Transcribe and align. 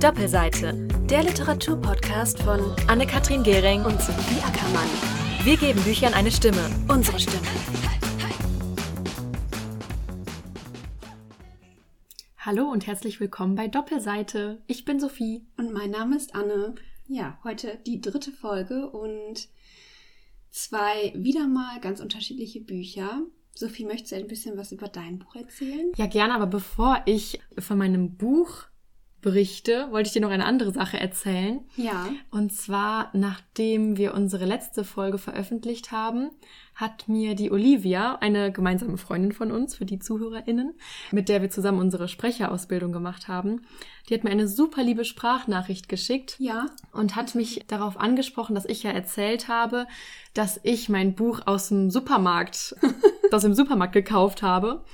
Doppelseite, 0.00 0.86
der 1.10 1.24
Literaturpodcast 1.24 2.40
von 2.42 2.60
Anne-Kathrin 2.86 3.42
Gehring 3.42 3.84
und 3.84 4.00
Sophie 4.00 4.40
Ackermann. 4.46 4.86
Wir 5.42 5.56
geben 5.56 5.82
Büchern 5.82 6.14
eine 6.14 6.30
Stimme, 6.30 6.70
unsere 6.86 7.18
Stimme. 7.18 7.42
Hallo 12.38 12.70
und 12.70 12.86
herzlich 12.86 13.18
willkommen 13.18 13.56
bei 13.56 13.66
Doppelseite. 13.66 14.62
Ich 14.68 14.84
bin 14.84 15.00
Sophie. 15.00 15.44
Und 15.56 15.72
mein 15.72 15.90
Name 15.90 16.14
ist 16.14 16.32
Anne. 16.32 16.76
Ja, 17.08 17.40
heute 17.42 17.80
die 17.84 18.00
dritte 18.00 18.30
Folge 18.30 18.88
und 18.88 19.48
zwei 20.50 21.12
wieder 21.16 21.48
mal 21.48 21.80
ganz 21.80 21.98
unterschiedliche 21.98 22.60
Bücher. 22.60 23.22
Sophie, 23.52 23.84
möchtest 23.84 24.12
du 24.12 24.16
ein 24.16 24.28
bisschen 24.28 24.56
was 24.56 24.70
über 24.70 24.86
dein 24.86 25.18
Buch 25.18 25.34
erzählen? 25.34 25.90
Ja, 25.96 26.06
gerne, 26.06 26.36
aber 26.36 26.46
bevor 26.46 27.02
ich 27.04 27.40
von 27.58 27.78
meinem 27.78 28.16
Buch 28.16 28.67
berichte, 29.20 29.88
wollte 29.90 30.08
ich 30.08 30.12
dir 30.12 30.22
noch 30.22 30.30
eine 30.30 30.44
andere 30.44 30.72
Sache 30.72 30.98
erzählen. 30.98 31.60
Ja. 31.76 32.08
Und 32.30 32.52
zwar, 32.52 33.10
nachdem 33.12 33.96
wir 33.96 34.14
unsere 34.14 34.44
letzte 34.44 34.84
Folge 34.84 35.18
veröffentlicht 35.18 35.90
haben, 35.90 36.30
hat 36.74 37.08
mir 37.08 37.34
die 37.34 37.50
Olivia, 37.50 38.16
eine 38.20 38.52
gemeinsame 38.52 38.96
Freundin 38.98 39.32
von 39.32 39.50
uns, 39.50 39.74
für 39.74 39.84
die 39.84 39.98
ZuhörerInnen, 39.98 40.74
mit 41.10 41.28
der 41.28 41.42
wir 41.42 41.50
zusammen 41.50 41.80
unsere 41.80 42.06
Sprecherausbildung 42.06 42.92
gemacht 42.92 43.26
haben, 43.26 43.62
die 44.08 44.14
hat 44.14 44.22
mir 44.22 44.30
eine 44.30 44.46
super 44.46 44.84
liebe 44.84 45.04
Sprachnachricht 45.04 45.88
geschickt. 45.88 46.36
Ja. 46.38 46.66
Und 46.92 47.16
hat 47.16 47.34
mich 47.34 47.64
darauf 47.66 47.98
angesprochen, 47.98 48.54
dass 48.54 48.64
ich 48.64 48.84
ja 48.84 48.92
erzählt 48.92 49.48
habe, 49.48 49.86
dass 50.34 50.60
ich 50.62 50.88
mein 50.88 51.14
Buch 51.14 51.40
aus 51.46 51.68
dem 51.68 51.90
Supermarkt, 51.90 52.76
das 53.32 53.42
im 53.42 53.54
Supermarkt 53.54 53.94
gekauft 53.94 54.42
habe. 54.42 54.84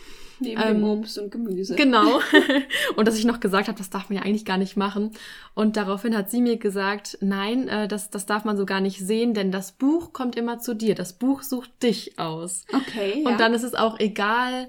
Neben 0.41 0.61
ähm, 0.61 0.69
dem 0.79 0.85
Obst 0.85 1.19
und 1.19 1.31
Gemüse. 1.31 1.75
Genau. 1.75 2.21
und 2.97 3.09
dass 3.09 3.19
ich 3.19 3.25
noch 3.25 3.41
gesagt 3.41 3.69
habe, 3.69 3.79
das 3.79 3.91
darf 3.91 4.09
man 4.09 4.19
ja 4.19 4.25
eigentlich 4.25 4.45
gar 4.45 4.59
nicht 4.59 4.77
machen. 4.77 5.13
Und 5.55 5.77
daraufhin 5.77 6.17
hat 6.17 6.31
sie 6.31 6.41
mir 6.41 6.57
gesagt, 6.57 7.19
nein, 7.21 7.69
äh, 7.69 7.89
das, 7.89 8.11
das 8.11 8.27
darf 8.27 8.45
man 8.45 8.57
so 8.57 8.67
gar 8.67 8.81
nicht 8.81 8.99
sehen, 9.01 9.35
denn 9.35 9.53
das 9.53 9.73
Buch 9.73 10.13
kommt 10.13 10.37
immer 10.37 10.59
zu 10.59 10.75
dir. 10.75 10.95
Das 10.95 11.15
Buch 11.15 11.43
sucht 11.43 11.83
dich 11.83 12.19
aus. 12.19 12.65
Okay. 12.73 13.23
Und 13.25 13.33
ja. 13.33 13.37
dann 13.37 13.55
ist 13.55 13.65
es 13.65 13.75
auch 13.75 13.99
egal, 13.99 14.69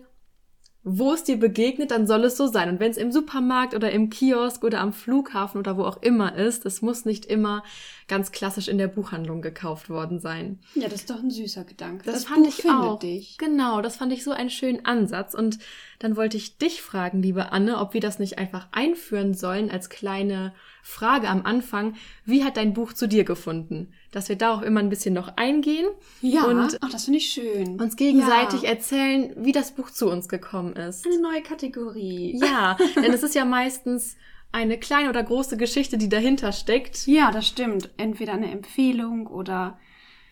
wo 0.87 1.13
es 1.13 1.23
dir 1.23 1.37
begegnet, 1.37 1.89
dann 1.89 2.05
soll 2.05 2.23
es 2.25 2.37
so 2.37 2.45
sein. 2.45 2.69
Und 2.69 2.79
wenn 2.79 2.91
es 2.91 2.97
im 2.97 3.11
Supermarkt 3.11 3.73
oder 3.73 3.91
im 3.91 4.11
Kiosk 4.11 4.63
oder 4.63 4.81
am 4.81 4.93
Flughafen 4.93 5.57
oder 5.57 5.77
wo 5.77 5.83
auch 5.83 6.01
immer 6.03 6.35
ist, 6.35 6.63
es 6.65 6.83
muss 6.83 7.05
nicht 7.05 7.25
immer 7.25 7.63
ganz 8.07 8.31
klassisch 8.31 8.67
in 8.67 8.77
der 8.77 8.87
Buchhandlung 8.87 9.41
gekauft 9.41 9.89
worden 9.89 10.19
sein. 10.19 10.59
Ja, 10.75 10.87
das 10.87 11.01
ist 11.01 11.09
doch 11.09 11.19
ein 11.19 11.31
süßer 11.31 11.63
Gedanke. 11.63 12.05
Das, 12.05 12.15
das 12.15 12.25
fand 12.25 12.45
Buch 12.45 12.59
ich 12.59 12.69
auch. 12.69 12.99
Dich. 12.99 13.37
Genau, 13.37 13.81
das 13.81 13.97
fand 13.97 14.13
ich 14.13 14.23
so 14.23 14.31
einen 14.31 14.51
schönen 14.51 14.85
Ansatz. 14.85 15.33
Und 15.33 15.57
dann 15.97 16.15
wollte 16.15 16.37
ich 16.37 16.57
dich 16.57 16.81
fragen, 16.81 17.23
liebe 17.23 17.51
Anne, 17.51 17.79
ob 17.79 17.93
wir 17.93 18.01
das 18.01 18.19
nicht 18.19 18.37
einfach 18.37 18.67
einführen 18.71 19.33
sollen 19.33 19.71
als 19.71 19.89
kleine 19.89 20.53
Frage 20.83 21.29
am 21.29 21.45
Anfang. 21.45 21.95
Wie 22.25 22.43
hat 22.43 22.57
dein 22.57 22.73
Buch 22.73 22.93
zu 22.93 23.07
dir 23.07 23.23
gefunden? 23.23 23.91
Dass 24.11 24.29
wir 24.29 24.35
da 24.35 24.53
auch 24.53 24.61
immer 24.61 24.81
ein 24.81 24.89
bisschen 24.89 25.15
noch 25.15 25.35
eingehen. 25.35 25.87
Ja, 26.21 26.43
und 26.45 26.77
Ach, 26.81 26.89
das 26.91 27.05
finde 27.05 27.17
ich 27.17 27.29
schön. 27.29 27.81
Uns 27.81 27.95
gegenseitig 27.95 28.61
ja. 28.61 28.69
erzählen, 28.69 29.33
wie 29.37 29.51
das 29.51 29.71
Buch 29.71 29.89
zu 29.89 30.11
uns 30.11 30.29
gekommen 30.29 30.73
ist. 30.73 31.07
Eine 31.07 31.21
neue 31.21 31.41
Kategorie. 31.41 32.39
Ja, 32.39 32.77
denn 32.95 33.13
es 33.13 33.23
ist 33.23 33.33
ja 33.33 33.45
meistens 33.45 34.15
eine 34.51 34.77
kleine 34.77 35.09
oder 35.09 35.23
große 35.23 35.57
Geschichte, 35.57 35.97
die 35.97 36.09
dahinter 36.09 36.51
steckt. 36.51 37.07
Ja, 37.07 37.31
das 37.31 37.47
stimmt. 37.47 37.89
Entweder 37.97 38.33
eine 38.33 38.51
Empfehlung 38.51 39.27
oder 39.27 39.77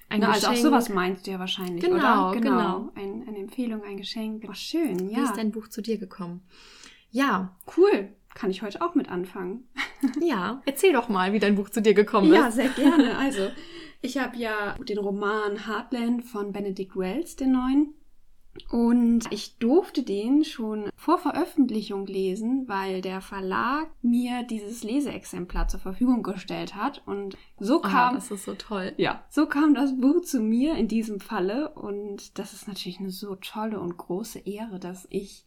ein 0.10 0.22
Na, 0.22 0.28
Geschenk. 0.28 0.48
Also 0.48 0.48
auch 0.50 0.72
sowas 0.72 0.90
meinst 0.90 1.28
du 1.28 1.32
ja 1.32 1.40
wahrscheinlich, 1.40 1.84
genau, 1.84 2.30
oder? 2.32 2.40
Genau, 2.40 2.90
genau. 2.90 2.92
Ein, 2.96 3.28
eine 3.28 3.40
Empfehlung, 3.40 3.84
ein 3.84 3.98
Geschenk. 3.98 4.46
Ach, 4.50 4.56
schön, 4.56 5.10
ja. 5.10 5.18
Wie 5.18 5.24
ist 5.24 5.38
dein 5.38 5.52
Buch 5.52 5.68
zu 5.68 5.82
dir 5.82 5.98
gekommen? 5.98 6.42
Ja. 7.12 7.56
Cool. 7.78 8.10
Kann 8.34 8.50
ich 8.50 8.64
heute 8.64 8.82
auch 8.82 8.96
mit 8.96 9.10
anfangen. 9.10 9.68
ja, 10.22 10.62
erzähl 10.66 10.94
doch 10.94 11.08
mal, 11.08 11.34
wie 11.34 11.40
dein 11.40 11.56
Buch 11.56 11.70
zu 11.70 11.82
dir 11.82 11.94
gekommen 11.94 12.32
ist. 12.32 12.36
Ja, 12.36 12.52
sehr 12.52 12.70
gerne. 12.70 13.18
Also, 13.20 13.50
ich 14.02 14.18
habe 14.18 14.38
ja 14.38 14.76
den 14.80 14.98
Roman 14.98 15.68
Heartland 15.68 16.26
von 16.26 16.52
Benedict 16.52 16.96
Wells, 16.96 17.36
den 17.36 17.52
neuen, 17.52 17.94
und 18.70 19.32
ich 19.32 19.58
durfte 19.58 20.04
den 20.04 20.44
schon 20.44 20.90
vor 20.96 21.18
Veröffentlichung 21.18 22.06
lesen, 22.06 22.68
weil 22.68 23.02
der 23.02 23.22
Verlag 23.22 23.90
mir 24.02 24.44
dieses 24.44 24.84
Leseexemplar 24.84 25.68
zur 25.68 25.80
Verfügung 25.80 26.22
gestellt 26.22 26.76
hat. 26.76 27.02
Und 27.06 27.36
so 27.60 27.80
kam. 27.80 28.12
Oh, 28.12 28.16
das 28.16 28.32
ist 28.32 28.46
so 28.46 28.54
toll. 28.54 28.94
Ja, 28.98 29.24
so 29.30 29.48
kam 29.48 29.74
das 29.74 30.00
Buch 30.00 30.22
zu 30.22 30.40
mir 30.40 30.76
in 30.76 30.88
diesem 30.88 31.20
Falle. 31.20 31.70
Und 31.70 32.38
das 32.38 32.54
ist 32.54 32.68
natürlich 32.68 33.00
eine 33.00 33.12
so 33.12 33.36
tolle 33.36 33.80
und 33.80 33.98
große 33.98 34.40
Ehre, 34.40 34.80
dass 34.80 35.08
ich 35.10 35.46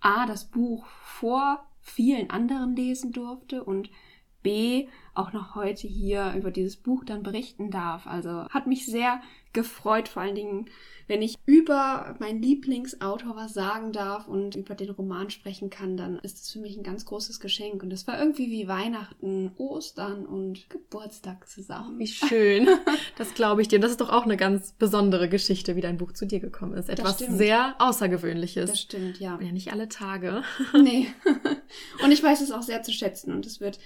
A, 0.00 0.26
das 0.26 0.46
Buch 0.46 0.86
vor 0.86 1.66
vielen 1.80 2.30
anderen 2.30 2.74
lesen 2.74 3.12
durfte 3.12 3.64
und 3.64 3.90
B, 4.42 4.86
auch 5.12 5.32
noch 5.32 5.56
heute 5.56 5.88
hier 5.88 6.34
über 6.36 6.52
dieses 6.52 6.76
Buch 6.76 7.04
dann 7.04 7.24
berichten 7.24 7.70
darf. 7.70 8.06
Also 8.06 8.48
hat 8.48 8.68
mich 8.68 8.86
sehr 8.86 9.20
gefreut, 9.56 10.08
vor 10.08 10.22
allen 10.22 10.36
Dingen 10.36 10.70
wenn 11.08 11.22
ich 11.22 11.36
über 11.46 12.16
meinen 12.18 12.42
Lieblingsautor 12.42 13.36
was 13.36 13.54
sagen 13.54 13.92
darf 13.92 14.26
und 14.26 14.56
über 14.56 14.74
den 14.74 14.90
Roman 14.90 15.30
sprechen 15.30 15.70
kann, 15.70 15.96
dann 15.96 16.18
ist 16.18 16.42
es 16.42 16.50
für 16.50 16.58
mich 16.58 16.76
ein 16.76 16.82
ganz 16.82 17.04
großes 17.04 17.38
Geschenk. 17.38 17.82
Und 17.82 17.92
es 17.92 18.08
war 18.08 18.18
irgendwie 18.18 18.50
wie 18.50 18.66
Weihnachten, 18.66 19.52
Ostern 19.56 20.26
und 20.26 20.68
Geburtstag 20.68 21.48
zusammen. 21.48 21.98
Wie 21.98 22.06
schön. 22.06 22.68
Das 23.18 23.34
glaube 23.34 23.62
ich 23.62 23.68
dir. 23.68 23.76
Und 23.76 23.82
das 23.82 23.92
ist 23.92 24.00
doch 24.00 24.10
auch 24.10 24.24
eine 24.24 24.36
ganz 24.36 24.72
besondere 24.72 25.28
Geschichte, 25.28 25.74
wie 25.74 25.80
dein 25.80 25.96
Buch 25.96 26.12
zu 26.12 26.26
dir 26.26 26.40
gekommen 26.40 26.74
ist. 26.74 26.90
Etwas 26.90 27.18
sehr 27.18 27.74
Außergewöhnliches. 27.78 28.70
Das 28.70 28.80
stimmt, 28.80 29.20
ja. 29.20 29.38
Ja, 29.40 29.52
nicht 29.52 29.72
alle 29.72 29.88
Tage. 29.88 30.42
Nee. 30.74 31.08
Und 32.04 32.12
ich 32.12 32.22
weiß 32.22 32.42
es 32.42 32.50
auch 32.50 32.62
sehr 32.62 32.82
zu 32.82 32.92
schätzen. 32.92 33.32
Und 33.32 33.46
es 33.46 33.60
wird 33.60 33.78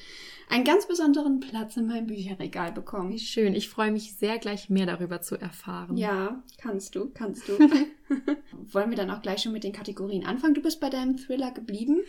einen 0.50 0.64
ganz 0.64 0.86
besonderen 0.86 1.40
Platz 1.40 1.76
in 1.76 1.86
meinem 1.86 2.06
Bücherregal 2.06 2.72
bekommen. 2.72 3.10
Wie 3.10 3.18
schön. 3.18 3.54
Ich 3.54 3.68
freue 3.68 3.92
mich 3.92 4.14
sehr, 4.14 4.38
gleich 4.38 4.68
mehr 4.68 4.86
darüber 4.86 5.22
zu 5.22 5.36
erfahren. 5.36 5.96
Ja, 5.96 6.42
kannst 6.58 6.94
du, 6.94 7.10
kannst 7.14 7.48
du. 7.48 7.52
Wollen 8.72 8.90
wir 8.90 8.96
dann 8.96 9.10
auch 9.10 9.22
gleich 9.22 9.42
schon 9.42 9.52
mit 9.52 9.64
den 9.64 9.72
Kategorien 9.72 10.24
anfangen? 10.24 10.54
Du 10.54 10.62
bist 10.62 10.80
bei 10.80 10.90
deinem 10.90 11.16
Thriller 11.16 11.50
geblieben. 11.50 12.00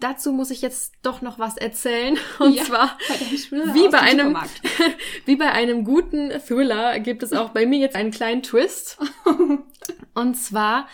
Dazu 0.00 0.32
muss 0.32 0.50
ich 0.50 0.62
jetzt 0.62 0.94
doch 1.02 1.22
noch 1.22 1.38
was 1.38 1.56
erzählen. 1.56 2.18
Und 2.38 2.54
ja, 2.54 2.64
zwar, 2.64 2.98
bei 3.08 3.74
wie, 3.74 3.88
bei 3.88 4.00
einem, 4.00 4.36
wie 5.24 5.36
bei 5.36 5.50
einem 5.52 5.84
guten 5.84 6.30
Thriller 6.40 6.98
gibt 7.00 7.22
es 7.22 7.32
auch 7.32 7.50
bei 7.50 7.66
mir 7.66 7.78
jetzt 7.78 7.96
einen 7.96 8.10
kleinen 8.10 8.42
Twist. 8.42 8.98
Und 10.14 10.34
zwar 10.34 10.88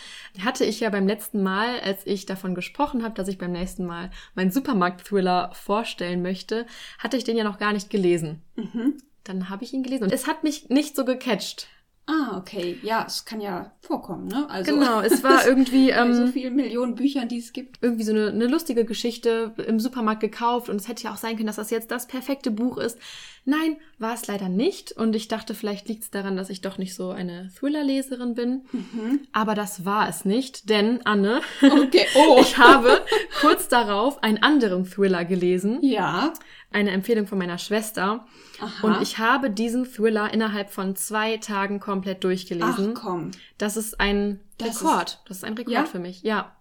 hatte 0.44 0.64
ich 0.64 0.80
ja 0.80 0.90
beim 0.90 1.06
letzten 1.06 1.42
Mal, 1.42 1.80
als 1.80 2.06
ich 2.06 2.26
davon 2.26 2.54
gesprochen 2.54 3.04
habe, 3.04 3.14
dass 3.14 3.28
ich 3.28 3.38
beim 3.38 3.52
nächsten 3.52 3.86
Mal 3.86 4.10
meinen 4.34 4.50
Supermarkt-Thriller 4.50 5.52
vorstellen 5.54 6.22
möchte, 6.22 6.66
hatte 6.98 7.16
ich 7.16 7.24
den 7.24 7.36
ja 7.36 7.44
noch 7.44 7.58
gar 7.58 7.72
nicht 7.72 7.90
gelesen. 7.90 8.42
Mhm. 8.56 8.98
Dann 9.24 9.48
habe 9.48 9.62
ich 9.62 9.72
ihn 9.72 9.84
gelesen 9.84 10.04
und 10.04 10.12
es 10.12 10.26
hat 10.26 10.42
mich 10.42 10.68
nicht 10.68 10.96
so 10.96 11.04
gecatcht. 11.04 11.68
Ah, 12.06 12.36
okay. 12.36 12.78
Ja, 12.82 13.04
es 13.06 13.24
kann 13.24 13.40
ja 13.40 13.72
vorkommen, 13.80 14.26
ne? 14.26 14.48
Also, 14.50 14.74
genau, 14.74 15.00
es 15.00 15.22
war 15.22 15.46
irgendwie. 15.46 15.90
Ähm, 15.90 16.14
so 16.14 16.26
vielen 16.26 16.56
Millionen 16.56 16.96
Büchern, 16.96 17.28
die 17.28 17.38
es 17.38 17.52
gibt. 17.52 17.78
Irgendwie 17.80 18.02
so 18.02 18.12
eine, 18.12 18.28
eine 18.28 18.46
lustige 18.48 18.84
Geschichte 18.84 19.54
im 19.68 19.78
Supermarkt 19.78 20.20
gekauft 20.20 20.68
und 20.68 20.76
es 20.76 20.88
hätte 20.88 21.04
ja 21.04 21.12
auch 21.12 21.16
sein 21.16 21.36
können, 21.36 21.46
dass 21.46 21.56
das 21.56 21.70
jetzt 21.70 21.92
das 21.92 22.08
perfekte 22.08 22.50
Buch 22.50 22.76
ist. 22.78 22.98
Nein, 23.44 23.76
war 23.98 24.14
es 24.14 24.26
leider 24.26 24.48
nicht. 24.48 24.92
Und 24.92 25.14
ich 25.14 25.28
dachte, 25.28 25.54
vielleicht 25.54 25.88
liegt 25.88 26.02
es 26.02 26.10
daran, 26.10 26.36
dass 26.36 26.50
ich 26.50 26.60
doch 26.60 26.78
nicht 26.78 26.94
so 26.94 27.10
eine 27.10 27.50
Thriller-Leserin 27.58 28.34
bin. 28.34 28.62
Mhm. 28.72 29.20
Aber 29.32 29.54
das 29.54 29.84
war 29.84 30.08
es 30.08 30.24
nicht, 30.24 30.70
denn 30.70 31.04
Anne, 31.04 31.40
okay. 31.60 32.06
oh. 32.14 32.38
ich 32.40 32.58
habe 32.58 33.00
kurz 33.40 33.68
darauf 33.68 34.22
einen 34.22 34.42
anderen 34.42 34.84
Thriller 34.84 35.24
gelesen. 35.24 35.78
Ja. 35.82 36.32
Eine 36.72 36.90
Empfehlung 36.90 37.26
von 37.26 37.38
meiner 37.38 37.58
Schwester. 37.58 38.26
Aha. 38.60 38.86
Und 38.86 39.02
ich 39.02 39.18
habe 39.18 39.50
diesen 39.50 39.84
Thriller 39.84 40.32
innerhalb 40.32 40.70
von 40.70 40.96
zwei 40.96 41.36
Tagen 41.36 41.80
komplett 41.80 42.24
durchgelesen. 42.24 42.94
Ach 42.96 43.00
komm. 43.00 43.30
Das 43.58 43.76
ist 43.76 44.00
ein 44.00 44.40
das 44.58 44.82
Rekord. 44.82 45.08
Ist, 45.08 45.20
das 45.26 45.36
ist 45.38 45.44
ein 45.44 45.54
Rekord 45.54 45.72
ja? 45.72 45.84
für 45.84 45.98
mich, 45.98 46.22
ja. 46.22 46.56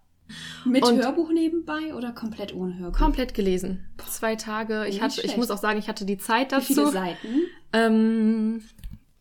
Mit 0.64 0.84
und 0.84 0.98
Hörbuch 1.02 1.30
nebenbei 1.30 1.94
oder 1.94 2.12
komplett 2.12 2.54
ohne 2.54 2.78
Hörbuch? 2.78 2.98
Komplett 2.98 3.34
gelesen. 3.34 3.88
Zwei 4.08 4.36
Tage. 4.36 4.86
Ich, 4.86 5.02
hatte, 5.02 5.20
ich 5.22 5.36
muss 5.36 5.50
auch 5.50 5.58
sagen, 5.58 5.78
ich 5.78 5.88
hatte 5.88 6.04
die 6.04 6.18
Zeit 6.18 6.52
dazu. 6.52 6.70
Wie 6.70 6.74
viele 6.74 6.90
Seiten? 6.90 7.28
Ähm, 7.72 8.62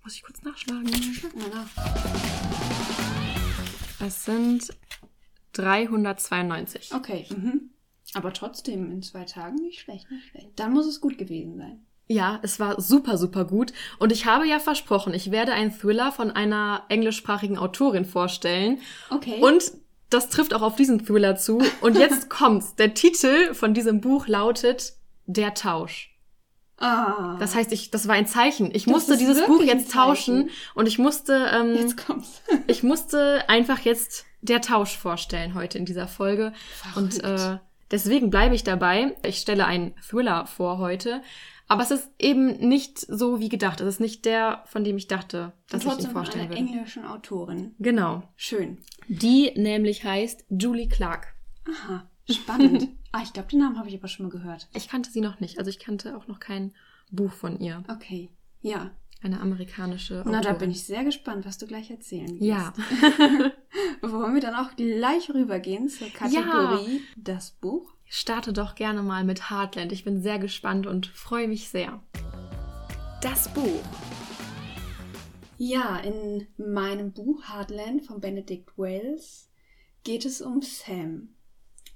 muss 0.04 0.16
ich 0.16 0.24
kurz 0.24 0.42
nachschlagen? 0.44 0.88
Schlag 0.94 1.36
mal 1.36 1.50
nach. 1.50 1.68
Es 4.06 4.26
sind 4.26 4.74
392. 5.54 6.94
Okay. 6.94 7.28
Mhm. 7.30 7.70
Aber 8.14 8.34
trotzdem 8.34 8.92
in 8.92 9.02
zwei 9.02 9.24
Tagen 9.24 9.56
nicht 9.56 9.80
schlecht, 9.80 10.10
nicht 10.12 10.28
schlecht. 10.30 10.50
Dann 10.58 10.74
muss 10.74 10.86
es 10.86 11.00
gut 11.00 11.18
gewesen 11.18 11.58
sein. 11.58 11.86
Ja, 12.08 12.40
es 12.44 12.60
war 12.60 12.82
super, 12.82 13.18
super 13.18 13.46
gut. 13.46 13.72
Und 13.98 14.12
ich 14.12 14.26
habe 14.26 14.46
ja 14.46 14.60
versprochen, 14.60 15.14
ich 15.14 15.32
werde 15.32 15.54
einen 15.54 15.72
Thriller 15.72 16.12
von 16.12 16.30
einer 16.30 16.84
englischsprachigen 16.90 17.58
Autorin 17.58 18.04
vorstellen. 18.04 18.80
Okay. 19.10 19.40
Und 19.40 19.72
das 20.10 20.28
trifft 20.28 20.54
auch 20.54 20.62
auf 20.62 20.76
diesen 20.76 21.06
Thriller 21.06 21.38
zu. 21.38 21.62
Und 21.80 21.98
jetzt 21.98 22.30
kommt's. 22.30 22.76
Der 22.76 22.94
Titel 22.94 23.54
von 23.54 23.74
diesem 23.74 24.02
Buch 24.02 24.28
lautet 24.28 24.94
Der 25.26 25.54
Tausch. 25.54 26.10
Ah. 26.78 27.38
Das 27.40 27.56
heißt, 27.56 27.72
ich, 27.72 27.92
das 27.92 28.08
war 28.10 28.16
ein 28.16 28.28
Zeichen. 28.28 28.72
Ich 28.74 28.86
das 28.86 28.94
musste 28.94 29.18
dieses 29.18 29.46
Buch 29.46 29.62
jetzt 29.62 29.94
tauschen 29.94 30.50
und 30.74 30.88
ich 30.88 30.98
musste, 30.98 31.50
ähm, 31.54 31.76
jetzt 31.76 31.96
kommt's. 32.06 32.42
ich 32.68 32.84
musste 32.84 33.48
einfach 33.48 33.80
jetzt 33.80 34.26
der 34.42 34.62
Tausch 34.62 34.98
vorstellen 34.98 35.54
heute 35.54 35.78
in 35.78 35.86
dieser 35.86 36.08
Folge. 36.08 36.52
Verrückt. 36.82 36.98
Und 36.98 37.24
äh, 37.24 37.58
Deswegen 37.92 38.30
bleibe 38.30 38.56
ich 38.56 38.64
dabei. 38.64 39.16
Ich 39.26 39.38
stelle 39.38 39.66
einen 39.66 39.94
Thriller 40.02 40.46
vor 40.46 40.78
heute. 40.78 41.22
Aber 41.68 41.84
es 41.84 41.92
ist 41.92 42.10
eben 42.20 42.68
nicht 42.68 43.00
so 43.00 43.40
wie 43.40 43.48
gedacht. 43.48 43.80
Es 43.80 43.88
ist 43.88 44.00
nicht 44.02 44.26
der, 44.26 44.64
von 44.66 44.84
dem 44.84 44.98
ich 44.98 45.08
dachte, 45.08 45.54
dass 45.70 45.86
ich 45.86 46.00
ihn 46.00 46.12
vorstellen 46.12 46.50
würde. 46.50 46.58
einer 46.58 46.70
englischen 46.70 47.06
Autorin. 47.06 47.76
Genau. 47.80 48.24
Schön. 48.36 48.80
Die 49.08 49.52
nämlich 49.56 50.04
heißt 50.04 50.46
Julie 50.50 50.90
Clark. 50.90 51.34
Aha, 51.66 52.10
spannend. 52.30 52.90
ah, 53.14 53.22
ich 53.24 53.32
glaube, 53.32 53.50
den 53.50 53.60
Namen 53.60 53.78
habe 53.78 53.88
ich 53.88 53.96
aber 53.96 54.10
schon 54.10 54.26
mal 54.26 54.32
gehört. 54.32 54.68
Ich 54.74 54.90
kannte 54.90 55.12
sie 55.12 55.22
noch 55.22 55.40
nicht. 55.40 55.60
Also 55.60 55.70
ich 55.70 55.80
kannte 55.80 56.18
auch 56.18 56.28
noch 56.28 56.42
kein 56.42 56.74
Buch 57.10 57.32
von 57.32 57.60
ihr. 57.60 57.84
Okay, 57.88 58.30
ja. 58.62 58.92
Eine 59.24 59.40
amerikanische 59.40 60.22
Autorin. 60.22 60.32
Na, 60.32 60.42
da 60.42 60.54
bin 60.54 60.72
ich 60.72 60.84
sehr 60.84 61.04
gespannt, 61.04 61.46
was 61.46 61.60
du 61.60 61.68
gleich 61.68 61.92
erzählen 61.92 62.40
wirst. 62.40 62.42
Ja. 62.42 62.74
Wollen 64.02 64.34
wir 64.34 64.42
dann 64.42 64.56
auch 64.56 64.76
gleich 64.76 65.30
rübergehen 65.30 65.90
zur 65.90 66.10
Kategorie 66.10 66.98
ja. 66.98 67.02
das 67.18 67.52
Buch? 67.52 67.94
Starte 68.06 68.52
doch 68.52 68.74
gerne 68.74 69.04
mal 69.04 69.24
mit 69.24 69.52
Heartland. 69.52 69.92
Ich 69.92 70.04
bin 70.04 70.22
sehr 70.22 70.40
gespannt 70.40 70.88
und 70.88 71.06
freue 71.06 71.48
mich 71.48 71.70
sehr. 71.70 72.02
Das 73.22 73.54
Buch. 73.54 73.84
Ja, 75.58 75.98
in 76.00 76.48
meinem 76.58 77.14
Buch 77.14 77.44
Heartland 77.48 78.04
von 78.04 78.20
Benedict 78.20 78.76
Wells 78.76 79.52
geht 80.04 80.26
es 80.26 80.42
um 80.42 80.64
Sam. 80.64 81.30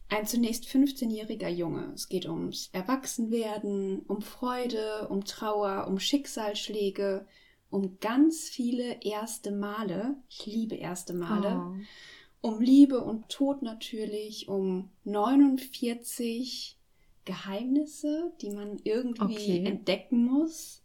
Ein 0.08 0.28
zunächst 0.28 0.66
15-jähriger 0.66 1.50
Junge. 1.50 1.92
Es 1.94 2.08
geht 2.08 2.28
ums 2.28 2.70
Erwachsenwerden, 2.74 4.02
um 4.02 4.22
Freude, 4.22 5.08
um 5.10 5.26
Trauer, 5.26 5.88
um 5.88 6.00
Schicksalsschläge, 6.00 7.26
um 7.70 8.00
ganz 8.00 8.48
viele 8.48 9.02
erste 9.02 9.52
Male. 9.52 10.16
Ich 10.30 10.46
liebe 10.46 10.76
erste 10.76 11.14
Male. 11.14 11.60
Oh. 11.60 12.48
Um 12.48 12.62
Liebe 12.62 13.04
und 13.04 13.28
Tod 13.30 13.64
natürlich, 13.64 14.48
um 14.48 14.92
49 15.04 16.78
Geheimnisse, 17.26 18.32
die 18.42 18.52
man 18.52 18.80
irgendwie 18.84 19.34
okay. 19.34 19.66
entdecken 19.66 20.26
muss. 20.26 20.84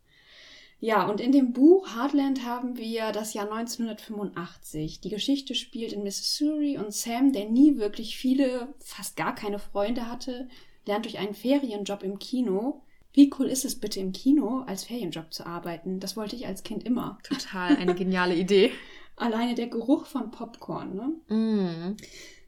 Ja, 0.80 1.06
und 1.06 1.20
in 1.20 1.30
dem 1.30 1.52
Buch 1.52 1.94
Heartland 1.94 2.44
haben 2.44 2.78
wir 2.78 3.12
das 3.12 3.34
Jahr 3.34 3.52
1985. 3.52 5.00
Die 5.00 5.10
Geschichte 5.10 5.54
spielt 5.54 5.92
in 5.92 6.02
Missouri 6.02 6.78
und 6.78 6.94
Sam, 6.94 7.32
der 7.32 7.50
nie 7.50 7.76
wirklich 7.76 8.16
viele, 8.16 8.72
fast 8.78 9.14
gar 9.16 9.34
keine 9.34 9.58
Freunde 9.58 10.08
hatte, 10.08 10.48
lernt 10.86 11.04
durch 11.04 11.18
einen 11.18 11.34
Ferienjob 11.34 12.02
im 12.02 12.18
Kino. 12.18 12.82
Wie 13.12 13.30
cool 13.38 13.46
ist 13.46 13.66
es 13.66 13.78
bitte 13.78 14.00
im 14.00 14.12
Kino 14.12 14.64
als 14.66 14.84
Ferienjob 14.84 15.34
zu 15.34 15.44
arbeiten? 15.44 16.00
Das 16.00 16.16
wollte 16.16 16.36
ich 16.36 16.46
als 16.46 16.62
Kind 16.62 16.84
immer. 16.84 17.18
Total, 17.24 17.76
eine 17.76 17.94
geniale 17.94 18.34
Idee. 18.34 18.70
Alleine 19.16 19.54
der 19.54 19.66
Geruch 19.66 20.06
von 20.06 20.30
Popcorn, 20.30 20.94
ne? 20.94 21.36
Mm. 21.36 21.96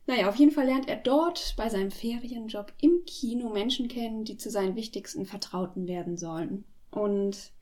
Naja, 0.07 0.29
auf 0.31 0.37
jeden 0.37 0.53
Fall 0.53 0.67
lernt 0.67 0.89
er 0.89 0.97
dort 0.97 1.55
bei 1.59 1.69
seinem 1.69 1.91
Ferienjob 1.91 2.73
im 2.81 3.05
Kino 3.05 3.51
Menschen 3.51 3.89
kennen, 3.89 4.25
die 4.25 4.39
zu 4.39 4.51
seinen 4.51 4.75
wichtigsten 4.75 5.27
Vertrauten 5.27 5.87
werden 5.87 6.17
sollen. 6.17 6.65
Und 6.91 7.53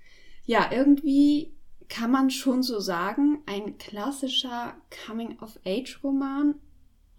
ja, 0.50 0.68
irgendwie 0.72 1.52
kann 1.88 2.10
man 2.10 2.28
schon 2.28 2.64
so 2.64 2.80
sagen, 2.80 3.38
ein 3.46 3.78
klassischer 3.78 4.74
Coming-of-Age-Roman 5.06 6.56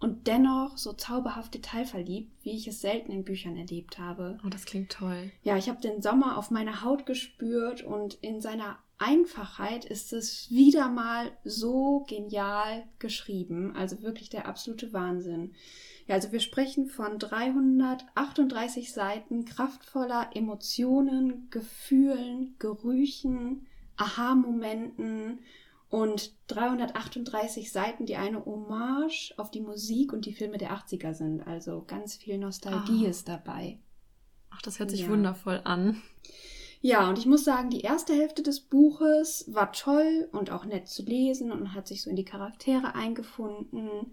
und 0.00 0.26
dennoch 0.26 0.76
so 0.76 0.92
zauberhaft 0.92 1.54
detailverliebt, 1.54 2.30
wie 2.42 2.50
ich 2.50 2.68
es 2.68 2.82
selten 2.82 3.10
in 3.10 3.24
Büchern 3.24 3.56
erlebt 3.56 3.98
habe. 3.98 4.38
Oh, 4.44 4.50
das 4.50 4.66
klingt 4.66 4.92
toll. 4.92 5.32
Ja, 5.44 5.56
ich 5.56 5.70
habe 5.70 5.80
den 5.80 6.02
Sommer 6.02 6.36
auf 6.36 6.50
meiner 6.50 6.82
Haut 6.82 7.06
gespürt 7.06 7.82
und 7.82 8.18
in 8.20 8.42
seiner 8.42 8.78
Einfachheit 8.98 9.86
ist 9.86 10.12
es 10.12 10.50
wieder 10.50 10.90
mal 10.90 11.32
so 11.42 12.04
genial 12.06 12.84
geschrieben. 12.98 13.74
Also 13.74 14.02
wirklich 14.02 14.28
der 14.28 14.46
absolute 14.46 14.92
Wahnsinn. 14.92 15.54
Ja, 16.12 16.16
also 16.16 16.30
wir 16.30 16.40
sprechen 16.40 16.88
von 16.88 17.18
338 17.18 18.92
Seiten 18.92 19.46
kraftvoller 19.46 20.28
Emotionen, 20.34 21.48
Gefühlen, 21.48 22.54
Gerüchen, 22.58 23.66
Aha-Momenten 23.96 25.38
und 25.88 26.34
338 26.48 27.72
Seiten, 27.72 28.04
die 28.04 28.16
eine 28.16 28.44
Hommage 28.44 29.32
auf 29.38 29.50
die 29.50 29.62
Musik 29.62 30.12
und 30.12 30.26
die 30.26 30.34
Filme 30.34 30.58
der 30.58 30.72
80er 30.72 31.14
sind. 31.14 31.46
Also 31.46 31.82
ganz 31.86 32.16
viel 32.16 32.36
Nostalgie 32.36 33.06
oh. 33.06 33.08
ist 33.08 33.26
dabei. 33.26 33.78
Ach, 34.50 34.60
das 34.60 34.80
hört 34.80 34.90
sich 34.90 35.04
ja. 35.04 35.08
wundervoll 35.08 35.62
an. 35.64 36.02
Ja, 36.82 37.08
und 37.08 37.16
ich 37.16 37.24
muss 37.24 37.42
sagen, 37.42 37.70
die 37.70 37.80
erste 37.80 38.12
Hälfte 38.12 38.42
des 38.42 38.60
Buches 38.60 39.46
war 39.48 39.72
toll 39.72 40.28
und 40.32 40.50
auch 40.50 40.66
nett 40.66 40.88
zu 40.88 41.04
lesen 41.04 41.50
und 41.50 41.72
hat 41.72 41.88
sich 41.88 42.02
so 42.02 42.10
in 42.10 42.16
die 42.16 42.26
Charaktere 42.26 42.94
eingefunden. 42.94 44.12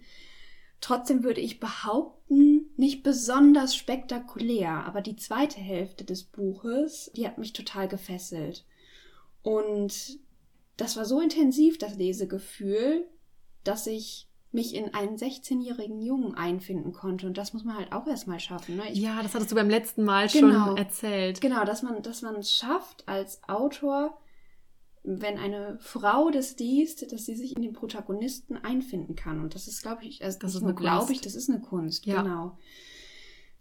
Trotzdem 0.82 1.24
würde 1.24 1.42
ich 1.42 1.60
behaupten, 1.60 2.70
nicht 2.78 3.04
besonders 3.04 3.76
spektakulär, 3.76 4.86
aber 4.86 5.02
die 5.02 5.18
zweite 5.18 5.60
Hälfte 5.60 6.06
des 6.06 6.24
Buches, 6.24 7.12
die 7.16 7.28
hat 7.28 7.38
mich 7.38 7.52
total 7.54 7.88
gefesselt. 7.88 8.66
Und 9.44 10.20
das 10.78 10.96
war 10.96 11.06
so 11.06 11.20
intensiv, 11.20 11.78
das 11.78 11.96
Lesegefühl, 11.96 13.06
dass 13.64 13.88
ich 13.88 14.30
mich 14.52 14.74
in 14.74 14.94
einen 14.94 15.18
16-jährigen 15.18 16.02
Jungen 16.02 16.34
einfinden 16.34 16.92
konnte. 16.92 17.28
Und 17.28 17.38
das 17.38 17.54
muss 17.54 17.64
man 17.64 17.78
halt 17.78 17.92
auch 17.92 18.08
erstmal 18.08 18.40
schaffen. 18.40 18.78
Ne? 18.78 18.92
Ich, 18.92 19.00
ja, 19.00 19.22
das 19.22 19.36
hattest 19.36 19.52
du 19.52 19.56
beim 19.56 19.70
letzten 19.70 20.04
Mal 20.04 20.28
genau, 20.28 20.68
schon 20.68 20.78
erzählt. 20.78 21.42
Genau, 21.42 21.66
dass 21.66 21.84
man, 21.84 22.02
dass 22.02 22.22
man 22.22 22.36
es 22.36 22.52
schafft, 22.52 23.08
als 23.08 23.42
Autor 23.48 24.18
wenn 25.04 25.38
eine 25.38 25.78
Frau 25.80 26.30
das 26.30 26.58
liest, 26.58 27.12
dass 27.12 27.26
sie 27.26 27.36
sich 27.36 27.56
in 27.56 27.62
den 27.62 27.74
Protagonisten 27.74 28.58
einfinden 28.58 29.16
kann. 29.16 29.40
Und 29.42 29.56
das 29.56 29.68
ist, 29.68 29.82
glaube 29.82 30.06
ich, 30.06 30.24
also 30.24 30.40
das 30.40 30.56
ist 30.56 30.76
glaube 30.76 31.12
ich, 31.12 31.22
das 31.22 31.36
ist 31.36 31.50
eine 31.50 31.62
Kunst. 31.62 32.06
Ja. 32.06 32.22
Genau. 32.22 32.58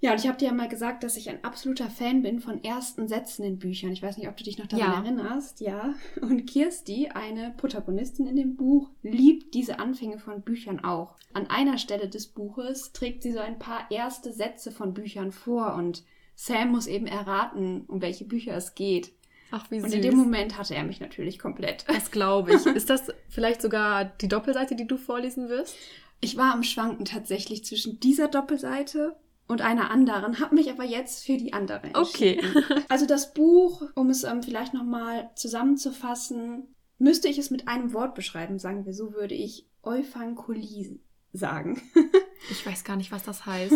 Ja, 0.01 0.13
und 0.13 0.21
ich 0.21 0.29
habe 0.29 0.39
dir 0.39 0.47
ja 0.47 0.53
mal 0.53 0.69
gesagt, 0.69 1.03
dass 1.03 1.17
ich 1.17 1.29
ein 1.29 1.43
absoluter 1.43 1.91
Fan 1.91 2.23
bin 2.23 2.39
von 2.39 2.63
ersten 2.63 3.09
Sätzen 3.09 3.43
in 3.43 3.59
Büchern. 3.59 3.91
Ich 3.91 4.03
weiß 4.03 4.17
nicht, 4.17 4.29
ob 4.29 4.37
du 4.37 4.45
dich 4.45 4.57
noch 4.57 4.69
daran 4.69 4.93
ja. 4.93 5.03
erinnerst. 5.03 5.61
Ja. 5.61 5.95
Und 6.21 6.47
Kirsti, 6.47 7.09
eine 7.09 7.53
Protagonistin 7.57 8.29
in 8.29 8.37
dem 8.37 8.57
Buch, 8.57 8.91
liebt 9.03 9.55
diese 9.55 9.81
Anfänge 9.81 10.21
von 10.21 10.43
Büchern 10.43 10.85
auch. 10.85 11.17
An 11.33 11.49
einer 11.49 11.79
Stelle 11.79 12.09
des 12.09 12.29
Buches 12.29 12.93
trägt 12.93 13.25
sie 13.25 13.33
so 13.33 13.41
ein 13.41 13.59
paar 13.59 13.91
erste 13.91 14.33
Sätze 14.33 14.71
von 14.71 14.95
Büchern 14.95 15.33
vor 15.33 15.75
und 15.75 16.05
Sam 16.37 16.71
muss 16.71 16.87
eben 16.87 17.09
erraten, 17.09 17.85
um 17.89 18.01
welche 18.01 18.25
Bücher 18.25 18.57
es 18.57 18.77
geht. 18.77 19.13
Ach, 19.51 19.71
wie 19.71 19.81
süß. 19.81 19.87
Und 19.87 19.95
in 19.95 20.03
dem 20.03 20.17
Moment 20.17 20.59
hatte 20.59 20.75
er 20.75 20.85
mich 20.85 21.01
natürlich 21.01 21.39
komplett. 21.39 21.85
Das 21.89 22.11
glaube 22.11 22.55
ich. 22.55 22.67
Ist 22.75 22.91
das 22.91 23.13
vielleicht 23.29 23.63
sogar 23.63 24.05
die 24.05 24.29
Doppelseite, 24.29 24.77
die 24.77 24.87
du 24.87 24.97
vorlesen 24.97 25.49
wirst? 25.49 25.75
Ich 26.21 26.37
war 26.37 26.53
am 26.53 26.63
Schwanken 26.63 27.05
tatsächlich 27.05 27.65
zwischen 27.65 28.01
dieser 28.01 28.29
Doppelseite 28.29 29.17
und 29.47 29.63
einer 29.63 29.91
anderen, 29.91 30.41
habe 30.41 30.55
mich 30.55 30.71
aber 30.71 30.85
jetzt 30.85 31.25
für 31.25 31.39
die 31.39 31.53
andere 31.53 31.91
Okay. 31.95 32.41
also 32.89 33.07
das 33.07 33.33
Buch, 33.33 33.83
um 33.95 34.11
es 34.11 34.25
ähm, 34.25 34.43
vielleicht 34.43 34.75
nochmal 34.75 35.31
zusammenzufassen, 35.35 36.75
müsste 36.99 37.29
ich 37.29 37.39
es 37.39 37.51
mit 37.51 37.67
einem 37.67 37.95
Wort 37.95 38.15
beschreiben, 38.15 38.59
sagen 38.59 38.85
wir 38.85 38.93
so, 38.93 39.15
würde 39.15 39.35
ich 39.35 39.67
Euphankolie 39.83 41.01
sagen. 41.33 41.81
ich 42.51 42.67
weiß 42.67 42.85
gar 42.85 42.97
nicht, 42.97 43.11
was 43.11 43.23
das 43.23 43.47
heißt. 43.47 43.75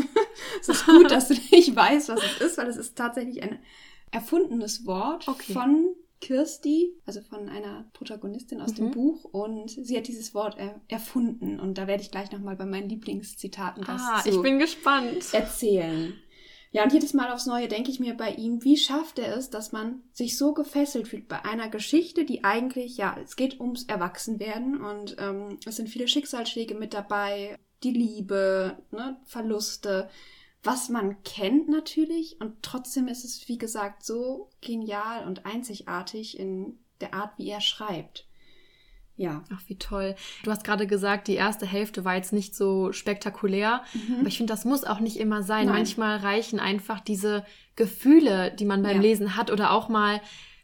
es 0.60 0.68
ist 0.68 0.84
gut, 0.84 1.10
dass 1.10 1.28
du 1.28 1.34
nicht 1.34 1.74
weißt, 1.74 2.10
was 2.10 2.20
es 2.22 2.40
ist, 2.40 2.58
weil 2.58 2.66
es 2.66 2.76
ist 2.76 2.96
tatsächlich 2.96 3.42
eine 3.42 3.58
erfundenes 4.12 4.86
Wort 4.86 5.26
okay. 5.26 5.52
von 5.52 5.94
Kirsti, 6.20 6.94
also 7.04 7.20
von 7.20 7.48
einer 7.48 7.90
Protagonistin 7.92 8.60
aus 8.60 8.70
mhm. 8.70 8.76
dem 8.76 8.90
Buch. 8.92 9.24
Und 9.24 9.70
sie 9.70 9.96
hat 9.96 10.06
dieses 10.06 10.34
Wort 10.34 10.56
er 10.56 10.80
erfunden. 10.88 11.58
Und 11.58 11.78
da 11.78 11.86
werde 11.86 12.02
ich 12.02 12.10
gleich 12.10 12.30
nochmal 12.30 12.56
bei 12.56 12.64
meinen 12.64 12.88
Lieblingszitaten 12.88 13.86
was 13.86 14.00
ah, 14.00 14.22
ich 14.24 14.40
bin 14.40 14.58
gespannt. 14.58 15.34
erzählen. 15.34 16.14
Ja, 16.70 16.84
und 16.84 16.92
jedes 16.92 17.12
Mal 17.12 17.30
aufs 17.30 17.44
Neue 17.44 17.68
denke 17.68 17.90
ich 17.90 18.00
mir 18.00 18.14
bei 18.14 18.30
ihm, 18.30 18.64
wie 18.64 18.78
schafft 18.78 19.18
er 19.18 19.36
es, 19.36 19.50
dass 19.50 19.72
man 19.72 20.02
sich 20.12 20.38
so 20.38 20.54
gefesselt 20.54 21.06
fühlt 21.06 21.28
bei 21.28 21.44
einer 21.44 21.68
Geschichte, 21.68 22.24
die 22.24 22.44
eigentlich, 22.44 22.96
ja, 22.96 23.14
es 23.22 23.36
geht 23.36 23.60
ums 23.60 23.84
Erwachsenwerden 23.84 24.80
und 24.80 25.16
ähm, 25.18 25.58
es 25.66 25.76
sind 25.76 25.90
viele 25.90 26.08
Schicksalsschläge 26.08 26.74
mit 26.74 26.94
dabei, 26.94 27.58
die 27.82 27.90
Liebe, 27.90 28.78
ne, 28.90 29.18
Verluste 29.24 30.08
was 30.62 30.88
man 30.88 31.22
kennt 31.24 31.68
natürlich 31.68 32.36
und 32.40 32.62
trotzdem 32.62 33.08
ist 33.08 33.24
es, 33.24 33.48
wie 33.48 33.58
gesagt, 33.58 34.04
so 34.04 34.50
genial 34.60 35.26
und 35.26 35.44
einzigartig 35.44 36.38
in 36.38 36.78
der 37.00 37.14
Art, 37.14 37.36
wie 37.36 37.48
er 37.48 37.60
schreibt. 37.60 38.28
Ja. 39.16 39.44
Ach, 39.52 39.60
wie 39.66 39.76
toll. 39.76 40.14
Du 40.42 40.50
hast 40.50 40.64
gerade 40.64 40.86
gesagt, 40.86 41.28
die 41.28 41.34
erste 41.34 41.66
Hälfte 41.66 42.04
war 42.04 42.14
jetzt 42.14 42.32
nicht 42.32 42.54
so 42.54 42.92
spektakulär, 42.92 43.82
mhm. 43.92 44.20
aber 44.20 44.28
ich 44.28 44.36
finde, 44.36 44.52
das 44.52 44.64
muss 44.64 44.84
auch 44.84 45.00
nicht 45.00 45.18
immer 45.18 45.42
sein. 45.42 45.66
Nein. 45.66 45.76
Manchmal 45.76 46.18
reichen 46.18 46.60
einfach 46.60 47.00
diese 47.00 47.44
Gefühle, 47.76 48.52
die 48.52 48.64
man 48.64 48.82
beim 48.82 48.96
ja. 48.96 49.02
Lesen 49.02 49.36
hat 49.36 49.50
oder 49.50 49.72
auch 49.72 49.88
mal, 49.88 50.20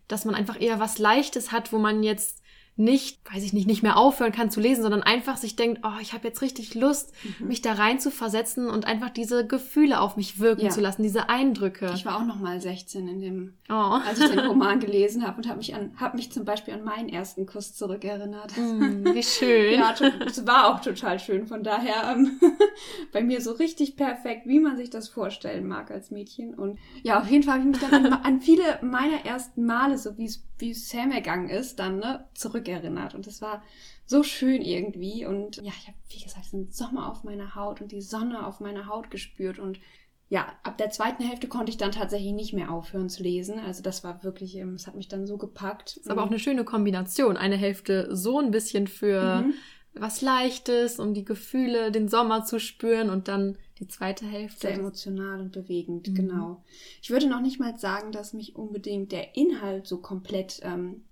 dass 0.07 0.25
man 0.25 0.35
einfach 0.35 0.61
eher 0.61 0.81
was 0.81 0.99
Leichtes 0.99 1.53
hat, 1.53 1.73
wo 1.73 1.79
man 1.79 2.03
jetzt 2.03 2.43
nicht, 2.79 3.19
weiß 3.33 3.43
ich 3.43 3.53
nicht, 3.53 3.67
nicht 3.67 3.83
mehr 3.83 3.97
aufhören 3.97 4.31
kann 4.31 4.51
zu 4.51 4.61
lesen, 4.61 4.83
sondern 4.83 5.03
einfach 5.03 5.37
sich 5.37 5.57
denkt, 5.57 5.81
oh, 5.85 6.01
ich 6.01 6.13
habe 6.13 6.29
jetzt 6.29 6.43
richtig 6.43 6.75
Lust, 6.77 7.13
mhm. 7.41 7.49
mich 7.49 7.61
da 7.61 7.73
rein 7.73 7.99
zu 7.99 8.11
versetzen 8.11 8.71
und 8.71 8.87
einfach 8.87 9.11
diese 9.11 9.47
Gefühle 9.47 10.01
auf 10.01 10.17
mich 10.17 10.39
wirken 10.39 10.67
ja. 10.67 10.71
zu 10.71 10.81
lassen, 10.81 11.03
diese 11.03 11.29
Eindrücke. 11.29 11.91
Ich 11.95 12.07
war 12.07 12.17
auch 12.17 12.25
noch 12.25 12.39
mal 12.39 12.61
16 12.61 13.09
in 13.09 13.21
dem, 13.21 13.55
oh. 13.69 13.73
als 13.73 14.21
ich 14.21 14.31
den 14.31 14.39
Roman 14.47 14.79
gelesen 14.79 15.27
habe 15.27 15.39
und 15.39 15.49
habe 15.49 15.59
mich 15.59 15.75
an, 15.75 15.91
habe 15.97 16.17
mich 16.17 16.31
zum 16.31 16.45
Beispiel 16.45 16.73
an 16.73 16.85
meinen 16.85 17.09
ersten 17.09 17.47
Kuss 17.47 17.75
zurückerinnert. 17.75 18.57
Mm, 18.57 19.07
wie 19.13 19.25
schön. 19.25 19.75
ja, 19.81 19.95
es 20.25 20.47
war 20.47 20.73
auch 20.73 20.81
total 20.81 21.19
schön. 21.19 21.49
Von 21.49 21.65
daher 21.65 22.15
ähm, 22.15 22.39
bei 23.13 23.23
mir 23.23 23.41
so 23.41 23.53
richtig 23.53 23.97
perfekt, 23.97 24.47
wie 24.47 24.61
man 24.61 24.77
sich 24.77 24.91
das 24.91 25.09
vorstellen 25.09 25.67
mag 25.67 25.91
als 25.91 26.13
Mädchen. 26.13 26.55
Und 26.55 26.79
ja, 27.03 27.21
auf 27.21 27.29
jeden 27.29 27.43
Fall 27.43 27.55
habe 27.55 27.69
ich 27.69 27.81
mich 27.81 27.91
dann 27.91 28.07
an, 28.07 28.13
an 28.13 28.41
viele 28.41 28.79
meiner 28.83 29.25
ersten 29.25 29.67
Male, 29.67 29.99
so 29.99 30.17
wie 30.17 30.27
es 30.27 30.48
wie 30.59 30.75
Sam 30.75 31.11
ergangen 31.11 31.49
ist, 31.49 31.79
dann 31.79 31.99
ne, 31.99 32.27
zurückerinnert. 32.35 33.15
Und 33.15 33.27
das 33.27 33.41
war 33.41 33.63
so 34.07 34.23
schön 34.23 34.63
irgendwie. 34.63 35.27
Und 35.27 35.57
ja, 35.57 35.73
ich 35.79 35.87
habe, 35.87 35.99
wie 36.09 36.23
gesagt, 36.23 36.53
den 36.53 36.71
Sommer 36.71 37.11
auf 37.11 37.25
meiner 37.25 37.55
Haut 37.55 37.81
und 37.81 37.93
die 37.93 38.01
Sonne 38.01 38.47
auf 38.47 38.61
meiner 38.61 38.87
Haut 38.87 39.11
gespürt. 39.11 39.59
Und 39.59 39.81
ja, 40.29 40.47
ab 40.63 40.77
der 40.79 40.91
zweiten 40.91 41.23
Hälfte 41.23 41.49
konnte 41.49 41.71
ich 41.71 41.79
dann 41.79 41.93
tatsächlich 41.93 42.33
nicht 42.33 42.53
mehr 42.53 42.71
aufhören 42.71 43.09
zu 43.09 43.23
lesen. 43.23 43.59
Also 43.59 43.83
das 43.83 44.05
war 44.05 44.23
wirklich, 44.25 44.57
ähm, 44.57 44.75
es 44.75 44.87
hat 44.87 44.95
mich 44.95 45.09
dann 45.09 45.27
so 45.27 45.39
gepackt. 45.39 45.97
Ist 45.97 46.11
aber 46.11 46.23
auch 46.23 46.31
eine 46.31 46.39
schöne 46.39 46.65
Kombination. 46.65 47.37
Eine 47.37 47.57
Hälfte 47.57 48.15
so 48.15 48.39
ein 48.39 48.51
bisschen 48.51 48.87
für 48.87 49.43
mhm. 49.43 49.55
was 49.95 50.21
Leichtes, 50.21 50.99
um 50.99 51.15
die 51.15 51.25
Gefühle, 51.25 51.91
den 51.91 52.09
Sommer 52.09 52.45
zu 52.45 52.59
spüren 52.59 53.11
und 53.11 53.29
dann 53.29 53.57
die 53.79 53.89
zweite 53.89 54.27
Hälfte. 54.27 54.69
Sehr 54.69 54.75
emotional 54.75 55.41
und 55.41 55.53
bewegend, 55.53 56.09
mhm. 56.09 56.15
genau. 56.15 56.65
Ich 57.03 57.11
würde 57.11 57.29
noch 57.29 57.41
nicht 57.41 57.61
mal 57.61 57.79
sagen, 57.79 58.13
dass 58.13 58.33
mich 58.33 58.57
unbedingt 58.57 59.13
der 59.13 59.37
Inhalt 59.37 59.87
so 59.87 59.99
komplett 59.99 60.61
ähm, 60.63 61.05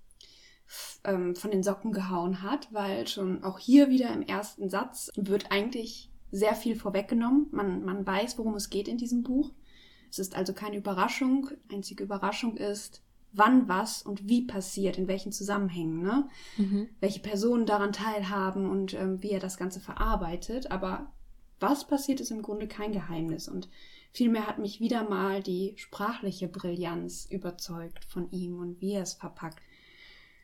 ähm, 1.03 1.35
von 1.35 1.51
den 1.51 1.63
Socken 1.63 1.91
gehauen 1.91 2.41
hat, 2.41 2.71
weil 2.73 3.07
schon 3.07 3.43
auch 3.43 3.59
hier 3.59 3.89
wieder 3.89 4.13
im 4.13 4.21
ersten 4.21 4.69
Satz 4.69 5.09
wird 5.15 5.51
eigentlich 5.51 6.11
sehr 6.31 6.55
viel 6.55 6.75
vorweggenommen. 6.75 7.47
Man, 7.51 7.85
man 7.85 8.05
weiß, 8.05 8.37
worum 8.37 8.55
es 8.55 8.69
geht 8.69 8.87
in 8.87 8.97
diesem 8.97 9.23
Buch. 9.23 9.51
Es 10.09 10.19
ist 10.19 10.35
also 10.35 10.53
keine 10.53 10.77
Überraschung. 10.77 11.49
Einzige 11.71 12.03
Überraschung 12.03 12.57
ist, 12.57 13.01
wann 13.33 13.67
was 13.67 14.01
und 14.01 14.27
wie 14.27 14.45
passiert, 14.45 14.97
in 14.97 15.07
welchen 15.07 15.31
Zusammenhängen, 15.31 16.01
ne? 16.01 16.27
Mhm. 16.57 16.89
welche 16.99 17.19
Personen 17.19 17.65
daran 17.65 17.93
teilhaben 17.93 18.69
und 18.69 18.93
ähm, 18.93 19.21
wie 19.21 19.31
er 19.31 19.39
das 19.39 19.57
Ganze 19.57 19.79
verarbeitet. 19.79 20.71
Aber 20.71 21.13
was 21.59 21.87
passiert, 21.87 22.19
ist 22.19 22.31
im 22.31 22.41
Grunde 22.41 22.67
kein 22.67 22.91
Geheimnis. 22.91 23.47
Und 23.47 23.69
vielmehr 24.13 24.47
hat 24.47 24.59
mich 24.59 24.79
wieder 24.79 25.07
mal 25.09 25.41
die 25.41 25.73
sprachliche 25.77 26.47
Brillanz 26.47 27.27
überzeugt 27.29 28.05
von 28.05 28.29
ihm 28.31 28.59
und 28.59 28.81
wie 28.81 28.93
er 28.93 29.03
es 29.03 29.13
verpackt. 29.13 29.59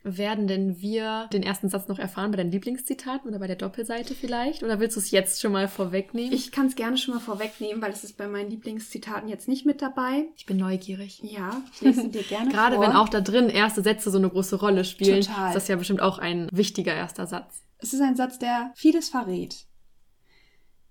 Werden 0.06 0.48
denn 0.48 0.82
wir 0.82 1.30
den 1.32 1.44
ersten 1.44 1.70
Satz 1.70 1.88
noch 1.88 1.98
erfahren 1.98 2.32
bei 2.32 2.38
deinen 2.38 2.52
Lieblingszitaten 2.52 3.30
oder 3.30 3.40
bei 3.40 3.48
der 3.48 3.56
Doppelseite 3.56 4.16
vielleicht? 4.16 4.62
Oder 4.62 4.82
willst 4.82 4.98
du 4.98 5.00
es 5.00 5.12
jetzt 5.12 5.40
schon 5.40 5.54
mal 5.54 5.70
vorwegnehmen? 5.70 6.34
Ich 6.34 6.52
kann 6.52 6.66
es 6.66 6.76
gerne 6.76 6.98
schon 6.98 7.14
mal 7.14 7.22
vorwegnehmen, 7.22 7.82
weil 7.82 7.94
es 7.94 8.04
ist 8.04 8.18
bei 8.18 8.28
meinen 8.28 8.50
Lieblingszitaten 8.50 9.30
jetzt 9.30 9.48
nicht 9.48 9.66
mit 9.66 9.82
dabei. 9.82 10.26
Ich 10.36 10.46
bin 10.46 10.58
neugierig. 10.58 11.22
Ja, 11.24 11.62
ich 11.74 11.80
lese 11.80 12.10
dir 12.10 12.24
gerne 12.24 12.52
Gerade 12.52 12.76
vor. 12.76 12.84
wenn 12.84 12.92
auch 12.92 13.08
da 13.08 13.22
drin 13.22 13.48
erste 13.48 13.82
Sätze 13.82 14.12
so 14.12 14.18
eine 14.18 14.30
große 14.30 14.58
Rolle 14.58 14.84
spielen, 14.84 15.22
Total. 15.22 15.48
ist 15.48 15.56
das 15.56 15.68
ja 15.70 15.78
bestimmt 15.78 16.02
auch 16.02 16.18
ein 16.20 16.50
wichtiger 16.52 16.94
erster 16.94 17.26
Satz. 17.26 17.64
Es 17.78 17.94
ist 17.94 18.02
ein 18.02 18.18
Satz, 18.18 18.38
der 18.40 18.74
vieles 18.76 19.08
verrät. 19.08 19.68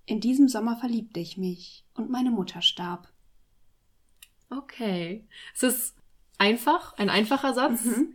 In 0.06 0.20
diesem 0.20 0.48
Sommer 0.48 0.76
verliebte 0.76 1.20
ich 1.20 1.38
mich 1.38 1.84
und 1.94 2.10
meine 2.10 2.30
Mutter 2.30 2.62
starb. 2.62 3.08
Okay. 4.50 5.26
Es 5.54 5.62
ist 5.62 5.96
einfach, 6.38 6.96
ein 6.98 7.08
einfacher 7.08 7.54
Satz. 7.54 7.84
Mhm 7.84 8.14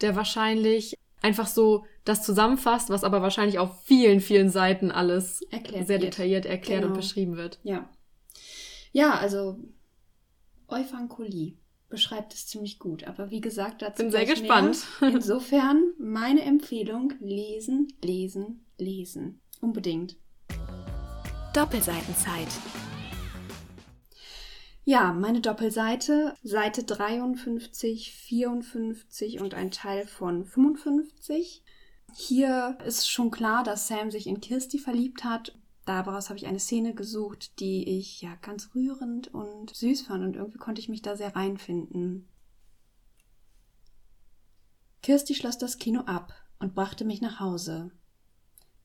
der 0.00 0.16
wahrscheinlich 0.16 0.94
einfach 1.22 1.46
so 1.46 1.84
das 2.04 2.22
zusammenfasst, 2.22 2.90
was 2.90 3.04
aber 3.04 3.22
wahrscheinlich 3.22 3.58
auf 3.58 3.82
vielen, 3.84 4.20
vielen 4.20 4.50
Seiten 4.50 4.90
alles 4.90 5.42
erklärt 5.50 5.86
sehr 5.86 6.00
wird. 6.00 6.14
detailliert 6.14 6.46
erklärt 6.46 6.82
genau. 6.82 6.94
und 6.94 7.00
beschrieben 7.00 7.36
wird. 7.36 7.58
Ja. 7.62 7.88
Ja, 8.92 9.14
also 9.14 9.58
Euphankolie 10.68 11.56
beschreibt 11.88 12.34
es 12.34 12.46
ziemlich 12.46 12.78
gut. 12.78 13.04
Aber 13.04 13.30
wie 13.30 13.40
gesagt, 13.40 13.82
dazu 13.82 14.02
bin 14.02 14.10
sehr 14.10 14.26
gespannt. 14.26 14.86
Mehr. 15.00 15.10
Insofern 15.14 15.92
meine 15.98 16.42
Empfehlung: 16.42 17.12
lesen, 17.20 17.92
lesen, 18.02 18.64
lesen. 18.78 19.40
Unbedingt. 19.60 20.16
Doppelseitenzeit. 21.58 22.46
Ja, 24.84 25.12
meine 25.12 25.40
Doppelseite, 25.40 26.36
Seite 26.44 26.84
53, 26.84 28.12
54 28.12 29.40
und 29.40 29.54
ein 29.54 29.72
Teil 29.72 30.06
von 30.06 30.44
55. 30.44 31.64
Hier 32.14 32.78
ist 32.86 33.10
schon 33.10 33.32
klar, 33.32 33.64
dass 33.64 33.88
Sam 33.88 34.12
sich 34.12 34.28
in 34.28 34.40
Kirsty 34.40 34.78
verliebt 34.78 35.24
hat. 35.24 35.58
Daraus 35.84 36.28
habe 36.28 36.38
ich 36.38 36.46
eine 36.46 36.60
Szene 36.60 36.94
gesucht, 36.94 37.58
die 37.58 37.98
ich 37.98 38.22
ja 38.22 38.36
ganz 38.36 38.72
rührend 38.76 39.34
und 39.34 39.74
süß 39.74 40.02
fand 40.02 40.22
und 40.22 40.36
irgendwie 40.36 40.58
konnte 40.58 40.80
ich 40.80 40.88
mich 40.88 41.02
da 41.02 41.16
sehr 41.16 41.34
reinfinden. 41.34 42.28
Kirsty 45.02 45.34
schloss 45.34 45.58
das 45.58 45.78
Kino 45.78 46.02
ab 46.02 46.34
und 46.60 46.76
brachte 46.76 47.04
mich 47.04 47.20
nach 47.20 47.40
Hause. 47.40 47.90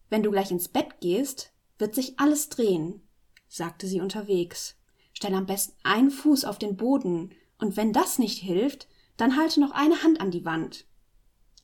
Wenn 0.09 0.23
du 0.23 0.31
gleich 0.31 0.49
ins 0.49 0.69
Bett 0.69 0.99
gehst, 1.01 1.52
wird 1.77 1.95
sich 1.95 2.19
alles 2.19 2.49
drehen, 2.49 3.01
sagte 3.47 3.87
sie 3.87 4.01
unterwegs. 4.01 4.75
Stell 5.13 5.33
am 5.35 5.45
besten 5.45 5.75
einen 5.83 6.11
Fuß 6.11 6.45
auf 6.45 6.57
den 6.59 6.75
Boden, 6.75 7.31
und 7.59 7.77
wenn 7.77 7.93
das 7.93 8.19
nicht 8.19 8.39
hilft, 8.39 8.87
dann 9.15 9.37
halte 9.37 9.59
noch 9.59 9.71
eine 9.71 10.03
Hand 10.03 10.19
an 10.19 10.31
die 10.31 10.43
Wand. 10.43 10.85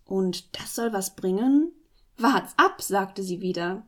Und 0.06 0.58
das 0.58 0.76
soll 0.76 0.94
was 0.94 1.16
bringen? 1.16 1.72
Wart's 2.18 2.54
ab, 2.58 2.82
sagte 2.82 3.24
sie 3.24 3.42
wieder. 3.42 3.86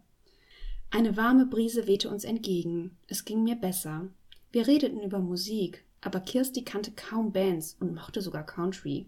Eine 0.89 1.15
warme 1.15 1.45
Brise 1.45 1.87
wehte 1.87 2.09
uns 2.09 2.23
entgegen. 2.23 2.97
Es 3.07 3.23
ging 3.23 3.43
mir 3.43 3.55
besser. 3.55 4.09
Wir 4.51 4.67
redeten 4.67 4.99
über 4.99 5.19
Musik, 5.19 5.85
aber 6.01 6.19
Kirsti 6.19 6.63
kannte 6.63 6.91
kaum 6.91 7.31
Bands 7.31 7.77
und 7.79 7.93
mochte 7.95 8.21
sogar 8.21 8.45
Country. 8.45 9.07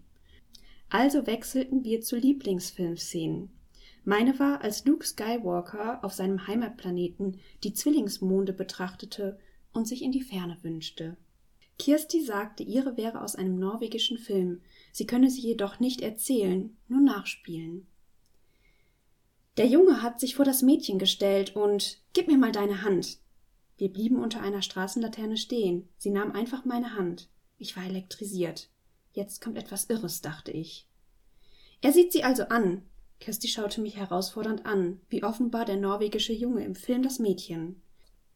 Also 0.88 1.26
wechselten 1.26 1.84
wir 1.84 2.00
zu 2.00 2.16
Lieblingsfilmszenen. 2.16 3.50
Meine 4.04 4.38
war, 4.38 4.60
als 4.60 4.84
Luke 4.84 5.06
Skywalker 5.06 6.04
auf 6.04 6.12
seinem 6.12 6.46
Heimatplaneten 6.46 7.40
die 7.62 7.72
Zwillingsmonde 7.72 8.52
betrachtete 8.52 9.38
und 9.72 9.88
sich 9.88 10.02
in 10.02 10.12
die 10.12 10.22
Ferne 10.22 10.58
wünschte. 10.62 11.16
Kirsti 11.78 12.22
sagte, 12.22 12.62
ihre 12.62 12.96
wäre 12.96 13.22
aus 13.22 13.34
einem 13.34 13.58
norwegischen 13.58 14.18
Film, 14.18 14.60
sie 14.92 15.06
könne 15.06 15.30
sie 15.30 15.40
jedoch 15.40 15.80
nicht 15.80 16.02
erzählen, 16.02 16.76
nur 16.86 17.00
nachspielen. 17.00 17.86
Der 19.56 19.66
Junge 19.66 20.02
hat 20.02 20.20
sich 20.20 20.34
vor 20.34 20.44
das 20.44 20.62
Mädchen 20.62 20.98
gestellt 20.98 21.56
und 21.56 22.00
Gib 22.12 22.28
mir 22.28 22.38
mal 22.38 22.52
deine 22.52 22.82
Hand. 22.82 23.18
Wir 23.76 23.92
blieben 23.92 24.22
unter 24.22 24.40
einer 24.40 24.62
Straßenlaterne 24.62 25.36
stehen. 25.36 25.88
Sie 25.98 26.10
nahm 26.10 26.32
einfach 26.32 26.64
meine 26.64 26.94
Hand. 26.94 27.28
Ich 27.58 27.76
war 27.76 27.84
elektrisiert. 27.84 28.68
Jetzt 29.12 29.40
kommt 29.40 29.58
etwas 29.58 29.86
Irres, 29.86 30.20
dachte 30.20 30.52
ich. 30.52 30.88
Er 31.80 31.92
sieht 31.92 32.12
sie 32.12 32.22
also 32.22 32.44
an. 32.44 32.82
Kirsti 33.20 33.48
schaute 33.48 33.80
mich 33.80 33.96
herausfordernd 33.96 34.66
an, 34.66 35.00
wie 35.08 35.22
offenbar 35.22 35.64
der 35.64 35.76
norwegische 35.76 36.32
Junge 36.32 36.64
im 36.64 36.74
Film 36.74 37.02
das 37.02 37.18
Mädchen. 37.18 37.80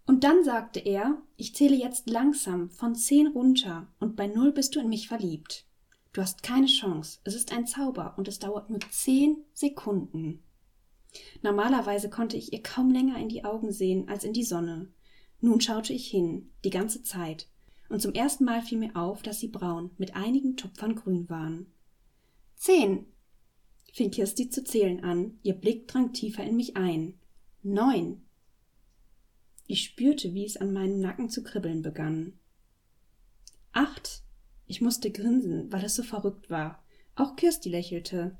Und 0.07 0.25
dann 0.25 0.43
sagte 0.43 0.81
er, 0.81 1.21
ich 1.37 1.55
zähle 1.55 1.77
jetzt 1.77 2.09
langsam 2.09 2.71
von 2.71 2.95
zehn 2.95 3.27
runter 3.27 3.87
und 4.01 4.17
bei 4.17 4.27
null 4.27 4.53
bist 4.53 4.75
du 4.75 4.81
in 4.81 4.89
mich 4.89 5.09
verliebt. 5.09 5.67
Du 6.13 6.23
hast 6.23 6.43
keine 6.43 6.67
Chance. 6.67 7.19
Es 7.25 7.35
ist 7.35 7.53
ein 7.53 7.67
Zauber 7.67 8.15
und 8.17 8.27
es 8.27 8.39
dauert 8.39 8.71
nur 8.71 8.81
zehn 8.91 9.45
Sekunden. 9.53 10.43
Normalerweise 11.43 12.09
konnte 12.09 12.37
ich 12.37 12.53
ihr 12.53 12.63
kaum 12.63 12.91
länger 12.91 13.19
in 13.19 13.29
die 13.29 13.45
Augen 13.45 13.73
sehen 13.73 14.09
als 14.09 14.25
in 14.25 14.33
die 14.33 14.45
Sonne. 14.45 14.89
Nun 15.41 15.61
schaute 15.61 15.93
ich 15.93 16.09
hin, 16.09 16.51
die 16.65 16.71
ganze 16.71 17.03
Zeit, 17.03 17.49
und 17.89 18.03
zum 18.03 18.13
ersten 18.13 18.45
Mal 18.45 18.63
fiel 18.63 18.79
mir 18.79 18.97
auf, 18.97 19.23
dass 19.23 19.41
sie 19.41 19.49
braun 19.49 19.91
mit 19.99 20.17
einigen 20.17 20.57
Tupfern 20.57 20.95
grün 20.95 21.29
waren. 21.29 21.73
Zehn, 22.57 23.07
fing 23.93 24.11
Kirsti 24.11 24.51
zu 24.51 24.65
zählen 24.65 25.03
an, 25.05 25.39
ihr 25.43 25.55
Blick 25.55 25.89
drang 25.89 26.13
tiefer 26.13 26.45
in 26.45 26.57
mich 26.57 26.77
ein. 26.77 27.15
Neun, 27.63 28.23
ich 29.71 29.85
spürte, 29.85 30.33
wie 30.33 30.47
es 30.47 30.57
an 30.57 30.73
meinem 30.73 30.99
Nacken 30.99 31.29
zu 31.29 31.43
kribbeln 31.43 31.83
begann. 31.83 32.33
Acht. 33.73 34.23
Ich 34.67 34.81
musste 34.81 35.11
grinsen, 35.11 35.71
weil 35.71 35.85
es 35.85 35.95
so 35.95 36.03
verrückt 36.03 36.49
war. 36.49 36.83
Auch 37.15 37.37
Kirsti 37.37 37.69
lächelte. 37.69 38.39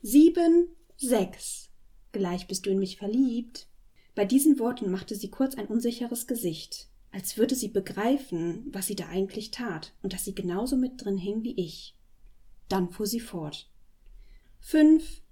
Sieben, 0.00 0.68
sechs. 0.96 1.70
Gleich 2.12 2.46
bist 2.46 2.64
du 2.64 2.70
in 2.70 2.78
mich 2.78 2.96
verliebt. 2.96 3.68
Bei 4.14 4.24
diesen 4.24 4.58
Worten 4.58 4.90
machte 4.90 5.14
sie 5.14 5.28
kurz 5.28 5.56
ein 5.56 5.66
unsicheres 5.66 6.26
Gesicht, 6.26 6.88
als 7.10 7.36
würde 7.36 7.54
sie 7.54 7.68
begreifen, 7.68 8.66
was 8.72 8.86
sie 8.86 8.96
da 8.96 9.08
eigentlich 9.08 9.50
tat 9.50 9.94
und 10.02 10.14
dass 10.14 10.24
sie 10.24 10.34
genauso 10.34 10.76
mit 10.76 11.04
drin 11.04 11.18
hing 11.18 11.42
wie 11.42 11.54
ich. 11.60 11.98
Dann 12.70 12.88
fuhr 12.90 13.06
sie 13.06 13.20
fort. 13.20 13.70
Fünf, 14.68 15.22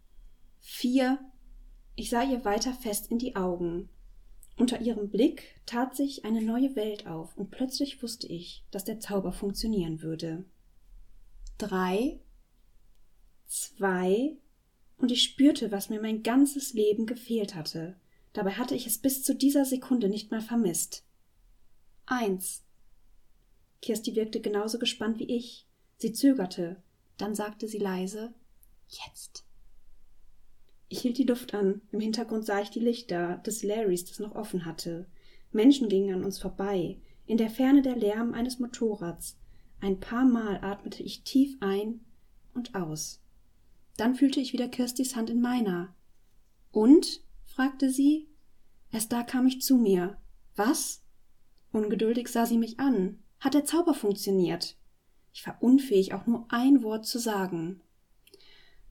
vier. 0.60 1.18
Ich 1.96 2.08
sah 2.08 2.22
ihr 2.22 2.44
weiter 2.44 2.72
fest 2.72 3.10
in 3.10 3.18
die 3.18 3.34
Augen, 3.34 3.88
unter 4.56 4.80
ihrem 4.80 5.10
Blick 5.10 5.60
tat 5.66 5.96
sich 5.96 6.24
eine 6.24 6.40
neue 6.40 6.76
Welt 6.76 7.08
auf, 7.08 7.36
und 7.36 7.50
plötzlich 7.50 8.00
wusste 8.00 8.28
ich, 8.28 8.64
dass 8.70 8.84
der 8.84 9.00
Zauber 9.00 9.32
funktionieren 9.32 10.02
würde. 10.02 10.44
Drei, 11.58 12.20
zwei, 13.48 14.36
und 14.98 15.10
ich 15.10 15.24
spürte, 15.24 15.72
was 15.72 15.88
mir 15.88 16.00
mein 16.00 16.22
ganzes 16.22 16.72
Leben 16.72 17.04
gefehlt 17.04 17.56
hatte. 17.56 17.96
Dabei 18.34 18.52
hatte 18.52 18.76
ich 18.76 18.86
es 18.86 18.98
bis 18.98 19.24
zu 19.24 19.34
dieser 19.34 19.64
Sekunde 19.64 20.08
nicht 20.08 20.30
mal 20.30 20.42
vermisst. 20.42 21.04
Eins. 22.06 22.62
Kirsti 23.82 24.14
wirkte 24.14 24.40
genauso 24.40 24.78
gespannt 24.78 25.18
wie 25.18 25.36
ich. 25.36 25.66
Sie 25.96 26.12
zögerte, 26.12 26.80
dann 27.16 27.34
sagte 27.34 27.66
sie 27.66 27.78
leise 27.78 28.32
Jetzt. 28.94 29.44
Ich 30.88 31.00
hielt 31.00 31.18
die 31.18 31.24
Luft 31.24 31.54
an. 31.54 31.80
Im 31.90 32.00
Hintergrund 32.00 32.44
sah 32.44 32.60
ich 32.60 32.70
die 32.70 32.80
Lichter 32.80 33.38
des 33.38 33.62
Larrys, 33.62 34.04
das 34.04 34.20
noch 34.20 34.34
offen 34.34 34.64
hatte. 34.64 35.06
Menschen 35.50 35.88
gingen 35.88 36.14
an 36.14 36.24
uns 36.24 36.38
vorbei. 36.38 36.98
In 37.26 37.36
der 37.36 37.50
Ferne 37.50 37.82
der 37.82 37.96
Lärm 37.96 38.34
eines 38.34 38.58
Motorrads. 38.58 39.38
Ein 39.80 40.00
paar 40.00 40.24
Mal 40.24 40.62
atmete 40.62 41.02
ich 41.02 41.24
tief 41.24 41.56
ein 41.60 42.00
und 42.54 42.74
aus. 42.74 43.20
Dann 43.96 44.14
fühlte 44.14 44.40
ich 44.40 44.52
wieder 44.52 44.68
Kirstis 44.68 45.16
Hand 45.16 45.30
in 45.30 45.40
meiner. 45.40 45.94
Und? 46.70 47.22
fragte 47.44 47.90
sie. 47.90 48.28
Erst 48.90 49.12
da 49.12 49.22
kam 49.22 49.46
ich 49.46 49.62
zu 49.62 49.76
mir. 49.76 50.16
Was? 50.56 51.02
Ungeduldig 51.72 52.28
sah 52.28 52.46
sie 52.46 52.58
mich 52.58 52.78
an. 52.78 53.18
Hat 53.40 53.54
der 53.54 53.64
Zauber 53.64 53.94
funktioniert? 53.94 54.76
Ich 55.32 55.46
war 55.46 55.60
unfähig, 55.60 56.14
auch 56.14 56.26
nur 56.26 56.46
ein 56.48 56.82
Wort 56.82 57.06
zu 57.06 57.18
sagen. 57.18 57.80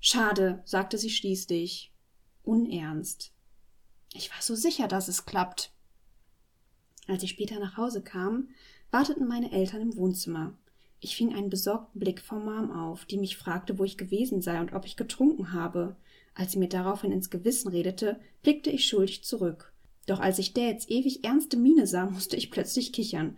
Schade, 0.05 0.61
sagte 0.65 0.97
sie 0.97 1.09
schließlich. 1.09 1.93
Unernst. 2.43 3.31
Ich 4.13 4.29
war 4.31 4.41
so 4.41 4.53
sicher, 4.53 4.89
dass 4.89 5.07
es 5.07 5.23
klappt. 5.23 5.71
Als 7.07 7.23
ich 7.23 7.29
später 7.29 7.57
nach 7.57 7.77
Hause 7.77 8.01
kam, 8.03 8.49
warteten 8.91 9.25
meine 9.25 9.53
Eltern 9.53 9.81
im 9.81 9.95
Wohnzimmer. 9.95 10.57
Ich 10.99 11.15
fing 11.15 11.33
einen 11.33 11.49
besorgten 11.49 12.01
Blick 12.01 12.19
von 12.19 12.43
Mom 12.43 12.69
auf, 12.69 13.05
die 13.05 13.17
mich 13.17 13.37
fragte, 13.37 13.79
wo 13.79 13.85
ich 13.85 13.97
gewesen 13.97 14.41
sei 14.41 14.59
und 14.59 14.73
ob 14.73 14.85
ich 14.85 14.97
getrunken 14.97 15.53
habe. 15.53 15.95
Als 16.35 16.51
sie 16.51 16.59
mir 16.59 16.67
daraufhin 16.67 17.13
ins 17.13 17.29
Gewissen 17.29 17.69
redete, 17.69 18.19
blickte 18.41 18.71
ich 18.71 18.85
schuldig 18.85 19.23
zurück. 19.23 19.71
Doch 20.05 20.19
als 20.19 20.37
ich 20.37 20.53
Dads 20.53 20.89
ewig 20.89 21.23
ernste 21.23 21.55
Miene 21.55 21.87
sah, 21.87 22.05
musste 22.09 22.35
ich 22.35 22.51
plötzlich 22.51 22.91
kichern. 22.91 23.37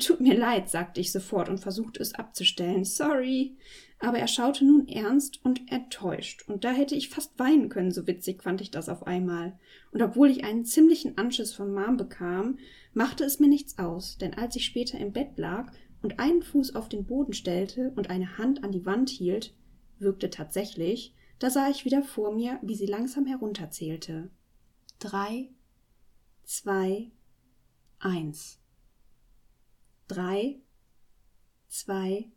Tut 0.00 0.20
mir 0.20 0.36
leid, 0.36 0.70
sagte 0.70 1.00
ich 1.00 1.12
sofort 1.12 1.48
und 1.48 1.58
versuchte 1.58 2.02
es 2.02 2.16
abzustellen. 2.16 2.84
Sorry. 2.84 3.56
Aber 4.00 4.18
er 4.18 4.28
schaute 4.28 4.64
nun 4.64 4.88
ernst 4.88 5.44
und 5.44 5.70
enttäuscht, 5.70 6.48
und 6.48 6.64
da 6.64 6.70
hätte 6.70 6.94
ich 6.94 7.10
fast 7.10 7.38
weinen 7.38 7.68
können, 7.68 7.92
so 7.92 8.06
witzig 8.06 8.42
fand 8.42 8.62
ich 8.62 8.70
das 8.70 8.88
auf 8.88 9.06
einmal. 9.06 9.58
Und 9.92 10.00
obwohl 10.00 10.30
ich 10.30 10.42
einen 10.42 10.64
ziemlichen 10.64 11.18
Anschiss 11.18 11.52
von 11.52 11.72
Mom 11.72 11.98
bekam, 11.98 12.58
machte 12.94 13.24
es 13.24 13.40
mir 13.40 13.48
nichts 13.48 13.78
aus, 13.78 14.16
denn 14.16 14.32
als 14.34 14.56
ich 14.56 14.64
später 14.64 14.98
im 14.98 15.12
Bett 15.12 15.36
lag 15.36 15.70
und 16.02 16.18
einen 16.18 16.42
Fuß 16.42 16.74
auf 16.74 16.88
den 16.88 17.04
Boden 17.04 17.34
stellte 17.34 17.92
und 17.94 18.08
eine 18.08 18.38
Hand 18.38 18.64
an 18.64 18.72
die 18.72 18.86
Wand 18.86 19.10
hielt, 19.10 19.54
wirkte 19.98 20.30
tatsächlich, 20.30 21.14
da 21.38 21.50
sah 21.50 21.68
ich 21.68 21.84
wieder 21.84 22.02
vor 22.02 22.32
mir, 22.32 22.58
wie 22.62 22.74
sie 22.74 22.86
langsam 22.86 23.26
herunterzählte. 23.26 24.30
Drei, 24.98 25.50
zwei, 26.44 27.10
eins. 27.98 28.58
Drei, 30.08 30.58
zwei, 31.68 32.30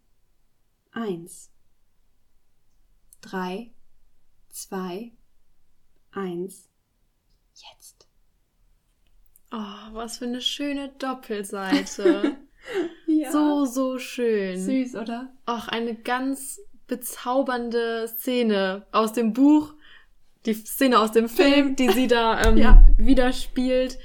eins. 0.92 1.53
Drei, 3.24 3.72
zwei, 4.50 5.14
eins. 6.12 6.70
Jetzt. 7.56 8.08
Oh, 9.52 9.94
was 9.94 10.18
für 10.18 10.26
eine 10.26 10.42
schöne 10.42 10.90
Doppelseite. 11.00 12.38
ja. 13.08 13.32
So, 13.32 13.66
so 13.66 13.98
schön. 13.98 14.60
Süß, 14.60 14.96
oder? 14.96 15.34
Ach, 15.46 15.70
eine 15.70 15.96
ganz 15.96 16.60
bezaubernde 16.86 18.08
Szene 18.08 18.86
aus 18.92 19.14
dem 19.14 19.34
Buch 19.34 19.74
die 20.46 20.54
Szene 20.54 21.00
aus 21.00 21.12
dem 21.12 21.30
Film, 21.30 21.76
die 21.76 21.90
sie 21.90 22.08
da 22.08 22.42
ähm, 22.44 22.58
ja. 22.58 22.86
widerspielt. 22.98 23.98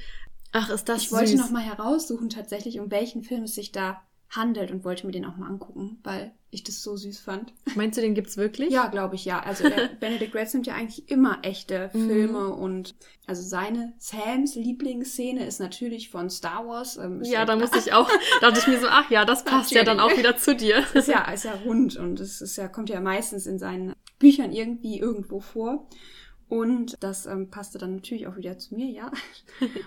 Ach, 0.51 0.69
ist 0.69 0.87
das 0.89 1.03
Ich 1.03 1.09
süß. 1.09 1.17
wollte 1.17 1.37
noch 1.37 1.51
mal 1.51 1.61
heraussuchen 1.61 2.29
tatsächlich, 2.29 2.79
um 2.79 2.89
welchen 2.89 3.23
Film 3.23 3.43
es 3.43 3.55
sich 3.55 3.71
da 3.71 4.01
handelt 4.29 4.71
und 4.71 4.83
wollte 4.83 5.05
mir 5.05 5.11
den 5.11 5.25
auch 5.25 5.37
mal 5.37 5.47
angucken, 5.47 5.99
weil 6.03 6.31
ich 6.51 6.63
das 6.63 6.81
so 6.81 6.95
süß 6.95 7.19
fand. 7.19 7.53
Meinst 7.75 7.97
du, 7.97 8.01
den 8.01 8.15
gibt's 8.15 8.37
wirklich? 8.37 8.71
Ja, 8.71 8.87
glaube 8.87 9.15
ich, 9.15 9.25
ja. 9.25 9.39
Also 9.39 9.63
Benedict 9.99 10.35
Red 10.35 10.53
nimmt 10.53 10.67
ja 10.67 10.75
eigentlich 10.75 11.09
immer 11.09 11.39
echte 11.41 11.89
mhm. 11.93 12.07
Filme 12.07 12.39
mhm. 12.39 12.53
und 12.53 12.95
also 13.25 13.41
seine 13.41 13.93
Sams 13.97 14.55
Lieblingsszene 14.55 15.45
ist 15.45 15.59
natürlich 15.59 16.09
von 16.09 16.29
Star 16.29 16.67
Wars. 16.67 16.97
Ähm, 16.97 17.21
ja, 17.23 17.45
da 17.45 17.55
musste 17.57 17.79
ich 17.79 17.93
auch, 17.93 18.09
dachte 18.41 18.59
ich 18.59 18.67
mir 18.67 18.79
so, 18.79 18.87
ach 18.89 19.09
ja, 19.09 19.25
das 19.25 19.43
passt 19.43 19.71
ja 19.71 19.83
dann 19.83 19.99
auch 19.99 20.15
wieder 20.15 20.37
zu 20.37 20.55
dir. 20.55 20.83
ist 20.93 21.07
ja, 21.07 21.29
ist 21.31 21.45
ja 21.45 21.53
rund 21.65 21.97
und 21.97 22.19
es 22.19 22.41
ist 22.41 22.55
ja, 22.55 22.67
kommt 22.67 22.89
ja 22.89 23.01
meistens 23.01 23.45
in 23.45 23.59
seinen 23.59 23.93
Büchern 24.19 24.51
irgendwie 24.51 24.99
irgendwo 24.99 25.39
vor. 25.39 25.87
Und 26.49 26.97
das 26.99 27.27
ähm, 27.27 27.51
passte 27.51 27.77
dann 27.77 27.95
natürlich 27.95 28.25
auch 28.25 28.35
wieder 28.35 28.57
zu 28.57 28.73
mir, 28.73 28.87
ja. 28.87 29.11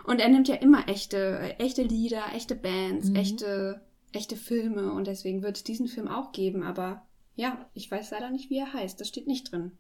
Und 0.05 0.21
er 0.21 0.29
nimmt 0.29 0.47
ja 0.47 0.55
immer 0.55 0.89
echte, 0.89 1.41
äh, 1.41 1.51
echte 1.59 1.83
Lieder, 1.83 2.23
echte 2.37 2.55
Bands, 2.55 3.11
mhm. 3.11 3.17
echte, 3.17 3.81
echte 4.13 4.37
Filme. 4.37 4.93
Und 4.93 5.07
deswegen 5.07 5.43
wird 5.43 5.57
es 5.57 5.65
diesen 5.65 5.89
Film 5.89 6.09
auch 6.09 6.33
geben. 6.33 6.63
Aber 6.63 7.07
ja, 7.35 7.67
ich 7.75 7.91
weiß 7.91 8.11
leider 8.11 8.31
nicht, 8.31 8.51
wie 8.51 8.59
er 8.59 8.73
heißt. 8.73 9.01
Das 9.01 9.09
steht 9.09 9.27
nicht 9.27 9.53
drin. 9.53 9.73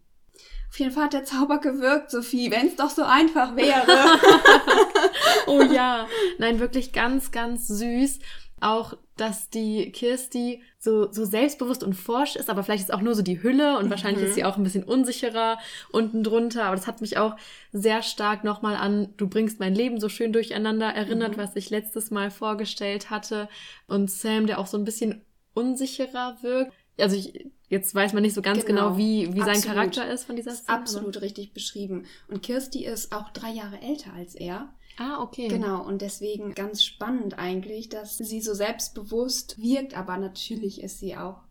Auf 0.70 0.78
jeden 0.78 0.92
Fall 0.92 1.04
hat 1.04 1.12
der 1.12 1.24
Zauber 1.24 1.58
gewirkt, 1.58 2.10
Sophie, 2.10 2.50
wenn 2.50 2.66
es 2.66 2.76
doch 2.76 2.90
so 2.90 3.02
einfach 3.02 3.54
wäre. 3.56 3.86
oh 5.46 5.62
ja, 5.62 6.06
nein, 6.38 6.58
wirklich 6.58 6.92
ganz, 6.92 7.30
ganz 7.30 7.68
süß 7.68 8.18
auch, 8.62 8.96
dass 9.22 9.50
die 9.50 9.92
Kirsti 9.92 10.62
so, 10.80 11.12
so 11.12 11.24
selbstbewusst 11.24 11.84
und 11.84 11.94
forsch 11.94 12.34
ist, 12.34 12.50
aber 12.50 12.64
vielleicht 12.64 12.82
ist 12.82 12.92
auch 12.92 13.02
nur 13.02 13.14
so 13.14 13.22
die 13.22 13.40
Hülle 13.40 13.78
und 13.78 13.86
mhm. 13.86 13.90
wahrscheinlich 13.90 14.24
ist 14.24 14.34
sie 14.34 14.42
auch 14.42 14.56
ein 14.56 14.64
bisschen 14.64 14.82
unsicherer 14.82 15.58
unten 15.92 16.24
drunter. 16.24 16.64
Aber 16.64 16.74
das 16.74 16.88
hat 16.88 17.00
mich 17.00 17.18
auch 17.18 17.36
sehr 17.70 18.02
stark 18.02 18.42
nochmal 18.42 18.74
an 18.74 19.14
Du 19.16 19.28
bringst 19.28 19.60
mein 19.60 19.76
Leben 19.76 20.00
so 20.00 20.08
schön 20.08 20.32
durcheinander 20.32 20.88
erinnert, 20.88 21.36
mhm. 21.36 21.40
was 21.40 21.54
ich 21.54 21.70
letztes 21.70 22.10
Mal 22.10 22.32
vorgestellt 22.32 23.10
hatte. 23.10 23.48
Und 23.86 24.10
Sam, 24.10 24.48
der 24.48 24.58
auch 24.58 24.66
so 24.66 24.76
ein 24.76 24.84
bisschen 24.84 25.22
unsicherer 25.54 26.38
wirkt. 26.42 26.72
Also 26.98 27.14
ich, 27.14 27.48
jetzt 27.68 27.94
weiß 27.94 28.14
man 28.14 28.22
nicht 28.22 28.34
so 28.34 28.42
ganz 28.42 28.64
genau, 28.64 28.88
genau 28.88 28.98
wie, 28.98 29.32
wie 29.34 29.42
sein 29.42 29.60
Charakter 29.60 30.10
ist 30.10 30.24
von 30.24 30.34
dieser 30.34 30.56
Szene. 30.56 30.78
Absolut 30.78 31.20
richtig 31.20 31.52
beschrieben. 31.52 32.06
Und 32.26 32.42
Kirsti 32.42 32.84
ist 32.84 33.14
auch 33.14 33.30
drei 33.30 33.52
Jahre 33.52 33.80
älter 33.80 34.12
als 34.14 34.34
er. 34.34 34.74
Ah, 34.98 35.22
okay. 35.22 35.48
Genau, 35.48 35.82
und 35.82 36.02
deswegen 36.02 36.54
ganz 36.54 36.84
spannend 36.84 37.38
eigentlich, 37.38 37.88
dass 37.88 38.18
sie 38.18 38.40
so 38.40 38.54
selbstbewusst 38.54 39.60
wirkt, 39.60 39.96
aber 39.96 40.16
natürlich 40.18 40.82
ist 40.82 40.98
sie 40.98 41.16
auch, 41.16 41.42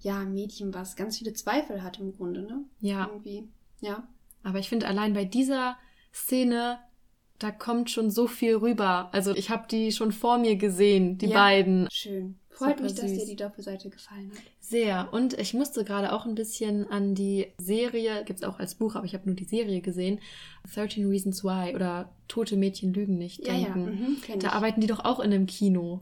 ja, 0.00 0.20
ein 0.20 0.34
Mädchen, 0.34 0.74
was 0.74 0.96
ganz 0.96 1.18
viele 1.18 1.32
Zweifel 1.32 1.82
hat 1.82 1.98
im 1.98 2.12
Grunde, 2.12 2.42
ne? 2.42 2.64
Ja. 2.80 3.06
Irgendwie, 3.06 3.48
ja. 3.80 4.06
Aber 4.42 4.58
ich 4.58 4.68
finde 4.68 4.86
allein 4.86 5.14
bei 5.14 5.24
dieser 5.24 5.76
Szene, 6.12 6.78
da 7.38 7.50
kommt 7.50 7.90
schon 7.90 8.10
so 8.10 8.26
viel 8.26 8.56
rüber. 8.56 9.10
Also 9.12 9.34
ich 9.34 9.50
habe 9.50 9.66
die 9.68 9.92
schon 9.92 10.12
vor 10.12 10.38
mir 10.38 10.56
gesehen, 10.56 11.18
die 11.18 11.26
ja, 11.26 11.34
beiden. 11.34 11.88
Schön. 11.90 12.38
Freut 12.56 12.80
mich, 12.80 12.94
dass 12.94 13.12
dir 13.12 13.26
die 13.26 13.36
Doppelseite 13.36 13.90
gefallen 13.90 14.30
hat. 14.30 14.42
Sehr. 14.60 15.12
Und 15.12 15.38
ich 15.38 15.52
musste 15.52 15.84
gerade 15.84 16.12
auch 16.12 16.24
ein 16.24 16.34
bisschen 16.34 16.90
an 16.90 17.14
die 17.14 17.52
Serie, 17.58 18.24
gibt 18.24 18.40
es 18.40 18.44
auch 18.46 18.58
als 18.58 18.74
Buch, 18.76 18.94
aber 18.94 19.04
ich 19.04 19.12
habe 19.12 19.26
nur 19.26 19.36
die 19.36 19.44
Serie 19.44 19.82
gesehen, 19.82 20.20
13 20.74 21.06
Reasons 21.06 21.44
Why 21.44 21.74
oder 21.74 22.10
Tote 22.28 22.56
Mädchen 22.56 22.94
lügen 22.94 23.18
nicht 23.18 23.46
denken. 23.46 23.84
Ja, 23.84 23.90
ja. 23.90 24.08
Mhm, 24.08 24.40
da 24.40 24.48
ich. 24.48 24.54
arbeiten 24.54 24.80
die 24.80 24.86
doch 24.86 25.04
auch 25.04 25.20
in 25.20 25.32
einem 25.32 25.46
Kino. 25.46 26.00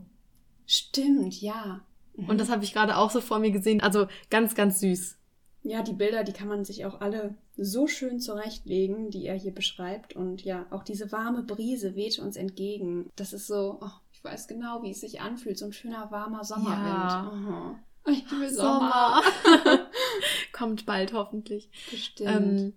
Stimmt, 0.65 1.41
ja. 1.41 1.81
Mhm. 2.15 2.29
Und 2.29 2.39
das 2.39 2.49
habe 2.49 2.63
ich 2.63 2.71
gerade 2.71 2.95
auch 2.95 3.11
so 3.11 3.19
vor 3.19 3.39
mir 3.39 3.51
gesehen. 3.51 3.81
Also 3.81 4.07
ganz, 4.29 4.55
ganz 4.55 4.79
süß. 4.79 5.17
Ja, 5.63 5.81
die 5.81 5.93
Bilder, 5.93 6.23
die 6.23 6.31
kann 6.31 6.47
man 6.47 6.63
sich 6.63 6.85
auch 6.85 7.01
alle 7.01 7.35
so 7.57 7.87
schön 7.87 8.19
zurechtlegen, 8.19 9.09
die 9.09 9.25
er 9.25 9.35
hier 9.35 9.53
beschreibt. 9.53 10.15
Und 10.15 10.43
ja, 10.45 10.67
auch 10.69 10.83
diese 10.83 11.11
warme 11.11 11.43
Brise 11.43 11.95
weht 11.95 12.19
uns 12.19 12.37
entgegen. 12.37 13.09
Das 13.15 13.33
ist 13.33 13.47
so, 13.47 13.79
oh, 13.81 13.91
weiß 14.25 14.47
genau, 14.47 14.83
wie 14.83 14.91
es 14.91 14.99
sich 14.99 15.21
anfühlt. 15.21 15.57
So 15.57 15.65
ein 15.65 15.73
schöner, 15.73 16.11
warmer 16.11 16.43
Sommerwind. 16.43 16.87
Ja. 16.87 17.79
Oh, 18.05 18.11
ich 18.11 18.29
will 18.31 18.49
Sommer. 18.49 19.21
Sommer. 19.43 19.89
Kommt 20.51 20.85
bald 20.85 21.13
hoffentlich. 21.13 21.69
Bestimmt. 21.89 22.29
Ähm, 22.29 22.73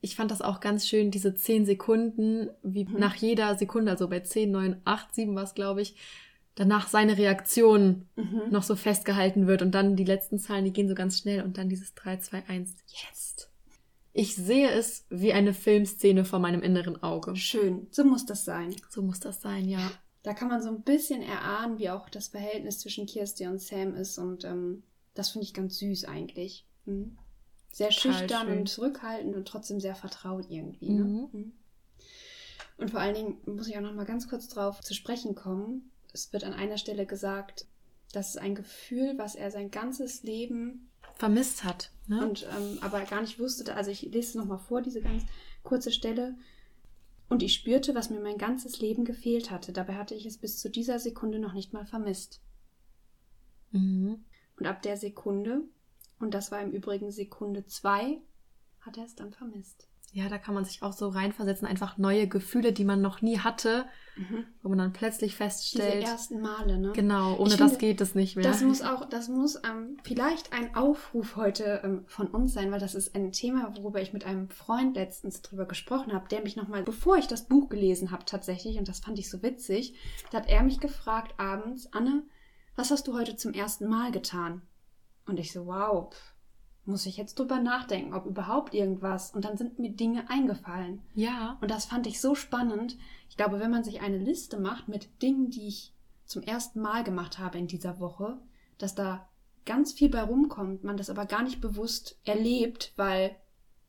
ich 0.00 0.16
fand 0.16 0.30
das 0.32 0.42
auch 0.42 0.60
ganz 0.60 0.88
schön, 0.88 1.12
diese 1.12 1.34
zehn 1.34 1.64
Sekunden, 1.64 2.50
wie 2.62 2.84
mhm. 2.84 2.98
nach 2.98 3.14
jeder 3.14 3.56
Sekunde, 3.56 3.92
also 3.92 4.08
bei 4.08 4.20
zehn, 4.20 4.50
neun, 4.50 4.80
acht, 4.84 5.14
sieben 5.14 5.34
war 5.36 5.44
es, 5.44 5.54
glaube 5.54 5.80
ich, 5.80 5.94
danach 6.56 6.88
seine 6.88 7.16
Reaktion 7.16 8.08
mhm. 8.16 8.42
noch 8.50 8.64
so 8.64 8.74
festgehalten 8.74 9.46
wird 9.46 9.62
und 9.62 9.70
dann 9.72 9.96
die 9.96 10.04
letzten 10.04 10.38
Zahlen, 10.38 10.64
die 10.64 10.72
gehen 10.72 10.88
so 10.88 10.94
ganz 10.94 11.18
schnell 11.18 11.42
und 11.42 11.56
dann 11.56 11.68
dieses 11.68 11.94
3, 11.94 12.18
2, 12.18 12.48
1, 12.48 12.74
jetzt. 12.88 13.48
Ich 14.12 14.34
sehe 14.34 14.68
es 14.70 15.06
wie 15.08 15.32
eine 15.32 15.54
Filmszene 15.54 16.24
vor 16.24 16.38
meinem 16.38 16.62
inneren 16.62 17.02
Auge. 17.02 17.34
Schön, 17.36 17.86
so 17.90 18.04
muss 18.04 18.26
das 18.26 18.44
sein. 18.44 18.74
So 18.90 19.02
muss 19.02 19.20
das 19.20 19.40
sein, 19.40 19.68
ja. 19.68 19.90
Da 20.22 20.34
kann 20.34 20.48
man 20.48 20.62
so 20.62 20.68
ein 20.68 20.82
bisschen 20.82 21.22
erahnen, 21.22 21.78
wie 21.78 21.90
auch 21.90 22.08
das 22.08 22.28
Verhältnis 22.28 22.78
zwischen 22.78 23.06
Kirsty 23.06 23.46
und 23.46 23.60
Sam 23.60 23.94
ist 23.94 24.18
und 24.18 24.44
ähm, 24.44 24.82
das 25.14 25.30
finde 25.30 25.46
ich 25.46 25.54
ganz 25.54 25.78
süß 25.78 26.04
eigentlich. 26.04 26.66
Mhm. 26.84 27.18
Sehr 27.72 27.88
Total 27.88 28.12
schüchtern 28.18 28.46
schön. 28.48 28.58
und 28.58 28.68
zurückhaltend 28.68 29.34
und 29.34 29.48
trotzdem 29.48 29.80
sehr 29.80 29.94
vertraut 29.94 30.46
irgendwie. 30.48 30.90
Ne? 30.90 31.04
Mhm. 31.04 31.28
Mhm. 31.32 31.52
Und 32.76 32.90
vor 32.90 33.00
allen 33.00 33.14
Dingen 33.14 33.38
muss 33.46 33.68
ich 33.68 33.76
auch 33.76 33.82
noch 33.82 33.94
mal 33.94 34.04
ganz 34.04 34.28
kurz 34.28 34.48
drauf 34.48 34.80
zu 34.80 34.94
sprechen 34.94 35.34
kommen. 35.34 35.90
Es 36.12 36.32
wird 36.32 36.44
an 36.44 36.52
einer 36.52 36.78
Stelle 36.78 37.06
gesagt, 37.06 37.66
das 38.12 38.30
ist 38.30 38.38
ein 38.38 38.54
Gefühl, 38.54 39.16
was 39.16 39.34
er 39.34 39.50
sein 39.50 39.70
ganzes 39.70 40.22
Leben 40.22 40.90
vermisst 41.14 41.64
hat. 41.64 41.90
Ne? 42.06 42.26
Und 42.26 42.46
ähm, 42.56 42.78
aber 42.80 43.00
gar 43.02 43.20
nicht 43.20 43.38
wusste, 43.38 43.74
also 43.74 43.90
ich 43.90 44.02
lese 44.02 44.18
es 44.18 44.34
nochmal 44.34 44.58
vor, 44.58 44.82
diese 44.82 45.00
ganz 45.00 45.24
kurze 45.62 45.92
Stelle. 45.92 46.34
Und 47.32 47.42
ich 47.42 47.54
spürte, 47.54 47.94
was 47.94 48.10
mir 48.10 48.20
mein 48.20 48.36
ganzes 48.36 48.78
Leben 48.78 49.06
gefehlt 49.06 49.50
hatte. 49.50 49.72
Dabei 49.72 49.94
hatte 49.94 50.14
ich 50.14 50.26
es 50.26 50.36
bis 50.36 50.58
zu 50.58 50.68
dieser 50.68 50.98
Sekunde 50.98 51.38
noch 51.38 51.54
nicht 51.54 51.72
mal 51.72 51.86
vermisst. 51.86 52.42
Mhm. 53.70 54.22
Und 54.58 54.66
ab 54.66 54.82
der 54.82 54.98
Sekunde, 54.98 55.62
und 56.18 56.34
das 56.34 56.52
war 56.52 56.60
im 56.60 56.72
Übrigen 56.72 57.10
Sekunde 57.10 57.64
zwei, 57.64 58.20
hat 58.80 58.98
er 58.98 59.06
es 59.06 59.14
dann 59.14 59.32
vermisst 59.32 59.88
ja, 60.14 60.28
da 60.28 60.36
kann 60.36 60.54
man 60.54 60.66
sich 60.66 60.82
auch 60.82 60.92
so 60.92 61.08
reinversetzen, 61.08 61.66
einfach 61.66 61.96
neue 61.96 62.28
Gefühle, 62.28 62.74
die 62.74 62.84
man 62.84 63.00
noch 63.00 63.22
nie 63.22 63.38
hatte, 63.38 63.86
mhm. 64.16 64.44
wo 64.62 64.68
man 64.68 64.76
dann 64.76 64.92
plötzlich 64.92 65.36
feststellt. 65.36 66.02
Diese 66.02 66.12
ersten 66.12 66.40
Male, 66.42 66.78
ne? 66.78 66.92
Genau, 66.92 67.38
ohne 67.38 67.56
das 67.56 67.78
geht 67.78 67.98
es 68.02 68.14
nicht 68.14 68.36
mehr. 68.36 68.44
Das 68.44 68.60
muss 68.60 68.82
auch, 68.82 69.08
das 69.08 69.28
muss 69.28 69.56
ähm, 69.64 69.96
vielleicht 70.02 70.52
ein 70.52 70.74
Aufruf 70.76 71.36
heute 71.36 71.80
ähm, 71.82 72.04
von 72.08 72.26
uns 72.26 72.52
sein, 72.52 72.70
weil 72.70 72.78
das 72.78 72.94
ist 72.94 73.14
ein 73.14 73.32
Thema, 73.32 73.74
worüber 73.74 74.02
ich 74.02 74.12
mit 74.12 74.26
einem 74.26 74.50
Freund 74.50 74.96
letztens 74.96 75.40
drüber 75.40 75.64
gesprochen 75.64 76.12
habe, 76.12 76.28
der 76.28 76.42
mich 76.42 76.56
nochmal, 76.56 76.82
bevor 76.82 77.16
ich 77.16 77.26
das 77.26 77.46
Buch 77.46 77.70
gelesen 77.70 78.10
habe 78.10 78.26
tatsächlich, 78.26 78.76
und 78.76 78.88
das 78.88 79.00
fand 79.00 79.18
ich 79.18 79.30
so 79.30 79.42
witzig, 79.42 79.94
da 80.30 80.38
hat 80.38 80.50
er 80.50 80.62
mich 80.62 80.78
gefragt 80.78 81.40
abends, 81.40 81.90
Anne, 81.94 82.22
was 82.76 82.90
hast 82.90 83.08
du 83.08 83.14
heute 83.14 83.36
zum 83.36 83.54
ersten 83.54 83.88
Mal 83.88 84.12
getan? 84.12 84.60
Und 85.24 85.38
ich 85.38 85.52
so, 85.52 85.66
wow, 85.66 86.12
pff, 86.12 86.31
muss 86.84 87.06
ich 87.06 87.16
jetzt 87.16 87.38
drüber 87.38 87.60
nachdenken, 87.60 88.14
ob 88.14 88.26
überhaupt 88.26 88.74
irgendwas. 88.74 89.30
Und 89.30 89.44
dann 89.44 89.56
sind 89.56 89.78
mir 89.78 89.90
Dinge 89.90 90.28
eingefallen. 90.28 91.00
Ja. 91.14 91.56
Und 91.60 91.70
das 91.70 91.84
fand 91.84 92.06
ich 92.06 92.20
so 92.20 92.34
spannend. 92.34 92.96
Ich 93.28 93.36
glaube, 93.36 93.60
wenn 93.60 93.70
man 93.70 93.84
sich 93.84 94.00
eine 94.00 94.18
Liste 94.18 94.58
macht 94.58 94.88
mit 94.88 95.22
Dingen, 95.22 95.50
die 95.50 95.68
ich 95.68 95.92
zum 96.24 96.42
ersten 96.42 96.80
Mal 96.80 97.04
gemacht 97.04 97.38
habe 97.38 97.58
in 97.58 97.66
dieser 97.66 98.00
Woche, 98.00 98.38
dass 98.78 98.94
da 98.94 99.28
ganz 99.64 99.92
viel 99.92 100.08
bei 100.08 100.22
rumkommt, 100.22 100.82
man 100.82 100.96
das 100.96 101.10
aber 101.10 101.26
gar 101.26 101.42
nicht 101.42 101.60
bewusst 101.60 102.18
erlebt, 102.24 102.92
weil 102.96 103.36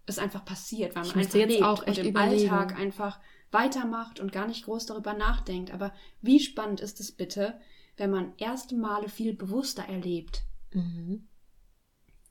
es 0.05 0.19
einfach 0.19 0.45
passiert, 0.45 0.95
weil 0.95 1.03
man 1.03 1.15
einfach 1.15 1.33
jetzt 1.33 1.49
lebt 1.49 1.63
auch 1.63 1.87
echt 1.87 1.99
und 1.99 2.05
im 2.05 2.11
überlegen. 2.11 2.51
Alltag 2.51 2.79
einfach 2.79 3.19
weitermacht 3.51 4.19
und 4.19 4.31
gar 4.31 4.47
nicht 4.47 4.65
groß 4.65 4.85
darüber 4.85 5.13
nachdenkt. 5.13 5.73
Aber 5.73 5.93
wie 6.21 6.39
spannend 6.39 6.81
ist 6.81 6.99
es 6.99 7.11
bitte, 7.11 7.59
wenn 7.97 8.11
man 8.11 8.33
erste 8.37 8.75
Male 8.75 9.09
viel 9.09 9.33
bewusster 9.33 9.83
erlebt? 9.83 10.43
Mhm. 10.73 11.27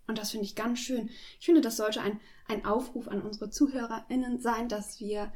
Und 0.07 0.19
das 0.19 0.31
finde 0.33 0.47
ich 0.47 0.55
ganz 0.55 0.81
schön. 0.81 1.11
Ich 1.39 1.47
finde, 1.47 1.61
das 1.61 1.77
sollte 1.77 2.01
ein, 2.01 2.21
ein 2.49 2.65
Aufruf 2.65 3.09
an 3.09 3.23
unsere 3.23 3.51
ZuhörerInnen 3.51 4.41
sein, 4.41 4.69
dass 4.69 5.01
wir 5.01 5.33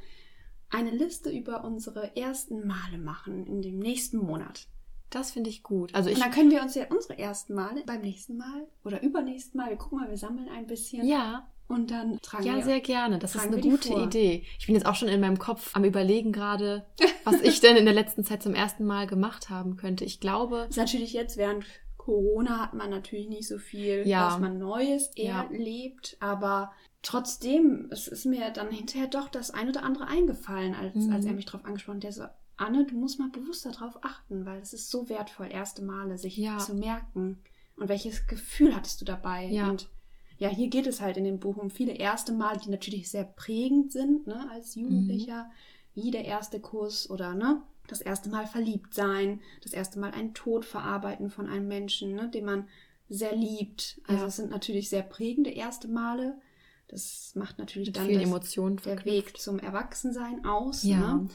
eine 0.70 0.90
Liste 0.90 1.30
über 1.30 1.64
unsere 1.64 2.16
ersten 2.16 2.66
Male 2.66 2.98
machen 2.98 3.46
in 3.46 3.62
dem 3.62 3.78
nächsten 3.78 4.18
Monat. 4.18 4.66
Das 5.10 5.30
finde 5.30 5.50
ich 5.50 5.62
gut. 5.62 5.94
Also 5.94 6.10
ich 6.10 6.16
und 6.16 6.24
dann 6.24 6.32
können 6.32 6.50
wir 6.50 6.62
uns 6.62 6.74
ja 6.74 6.86
unsere 6.90 7.18
ersten 7.18 7.54
Male 7.54 7.84
beim 7.86 8.00
nächsten 8.00 8.36
Mal 8.36 8.66
oder 8.84 9.02
übernächsten 9.02 9.58
Mal, 9.58 9.70
wir 9.70 9.76
gucken 9.76 9.98
mal, 9.98 10.10
wir 10.10 10.18
sammeln 10.18 10.48
ein 10.48 10.66
bisschen. 10.66 11.06
Ja. 11.06 11.48
Und 11.68 11.90
dann 11.90 12.20
tragen 12.22 12.44
ja, 12.44 12.52
wir. 12.52 12.58
Ja, 12.60 12.64
sehr 12.64 12.80
gerne. 12.80 13.18
Das 13.18 13.34
ist 13.34 13.46
eine 13.46 13.60
gute 13.60 13.92
Idee. 13.94 14.44
Ich 14.58 14.66
bin 14.66 14.76
jetzt 14.76 14.86
auch 14.86 14.94
schon 14.94 15.08
in 15.08 15.20
meinem 15.20 15.38
Kopf 15.38 15.74
am 15.74 15.84
Überlegen 15.84 16.32
gerade, 16.32 16.86
was 17.24 17.40
ich 17.40 17.60
denn 17.60 17.76
in 17.76 17.84
der 17.84 17.94
letzten 17.94 18.24
Zeit 18.24 18.42
zum 18.42 18.54
ersten 18.54 18.84
Mal 18.84 19.06
gemacht 19.06 19.50
haben 19.50 19.76
könnte. 19.76 20.04
Ich 20.04 20.20
glaube. 20.20 20.58
Das 20.58 20.70
ist 20.70 20.76
natürlich 20.76 21.12
jetzt 21.12 21.36
während 21.36 21.64
Corona 22.06 22.60
hat 22.60 22.72
man 22.72 22.88
natürlich 22.88 23.28
nicht 23.28 23.48
so 23.48 23.58
viel, 23.58 24.06
ja. 24.06 24.28
was 24.28 24.38
man 24.38 24.58
Neues 24.58 25.10
erlebt, 25.16 26.16
ja. 26.20 26.28
aber 26.28 26.70
trotzdem, 27.02 27.88
es 27.90 28.06
ist 28.06 28.26
mir 28.26 28.50
dann 28.50 28.70
hinterher 28.70 29.08
doch 29.08 29.28
das 29.28 29.50
ein 29.50 29.68
oder 29.68 29.82
andere 29.82 30.06
eingefallen, 30.06 30.76
als, 30.76 30.94
mhm. 30.94 31.12
als 31.12 31.24
er 31.24 31.32
mich 31.32 31.46
darauf 31.46 31.64
angesprochen 31.64 31.96
hat. 31.96 32.04
Der 32.04 32.12
so, 32.12 32.22
Anne, 32.56 32.86
du 32.86 32.94
musst 32.94 33.18
mal 33.18 33.30
bewusster 33.30 33.72
darauf 33.72 33.98
achten, 34.04 34.46
weil 34.46 34.60
es 34.60 34.72
ist 34.72 34.88
so 34.88 35.08
wertvoll, 35.08 35.48
erste 35.50 35.82
Male 35.82 36.16
sich 36.16 36.36
ja. 36.36 36.58
zu 36.58 36.74
merken. 36.74 37.42
Und 37.74 37.88
welches 37.88 38.28
Gefühl 38.28 38.76
hattest 38.76 39.00
du 39.00 39.04
dabei? 39.04 39.46
Ja. 39.46 39.68
Und 39.68 39.90
ja, 40.38 40.48
hier 40.48 40.68
geht 40.68 40.86
es 40.86 41.00
halt 41.00 41.16
in 41.16 41.24
dem 41.24 41.40
Buch 41.40 41.56
um 41.56 41.70
viele 41.70 41.94
erste 41.94 42.32
Male, 42.32 42.60
die 42.64 42.70
natürlich 42.70 43.10
sehr 43.10 43.24
prägend 43.24 43.90
sind, 43.90 44.28
ne, 44.28 44.48
als 44.52 44.76
Jugendlicher, 44.76 45.42
mhm. 45.42 46.02
wie 46.02 46.12
der 46.12 46.24
erste 46.24 46.60
Kuss 46.60 47.10
oder 47.10 47.34
ne, 47.34 47.62
das 47.88 48.00
erste 48.00 48.28
Mal 48.28 48.46
verliebt 48.46 48.94
sein, 48.94 49.40
das 49.62 49.72
erste 49.72 49.98
Mal 49.98 50.12
einen 50.12 50.34
Tod 50.34 50.64
verarbeiten 50.64 51.30
von 51.30 51.48
einem 51.48 51.68
Menschen, 51.68 52.14
ne, 52.14 52.28
den 52.28 52.44
man 52.44 52.68
sehr 53.08 53.34
liebt. 53.34 54.00
Also 54.06 54.22
ja. 54.22 54.28
es 54.28 54.36
sind 54.36 54.50
natürlich 54.50 54.88
sehr 54.88 55.02
prägende 55.02 55.50
erste 55.50 55.88
Male. 55.88 56.40
Das 56.88 57.32
macht 57.34 57.58
natürlich 57.58 57.88
Mit 57.88 57.96
dann 57.96 58.12
das, 58.12 58.22
Emotionen 58.22 58.76
der 58.84 59.04
Weg 59.04 59.38
zum 59.38 59.58
Erwachsensein 59.58 60.44
aus. 60.44 60.82
Ja. 60.82 61.14
Ne? 61.14 61.28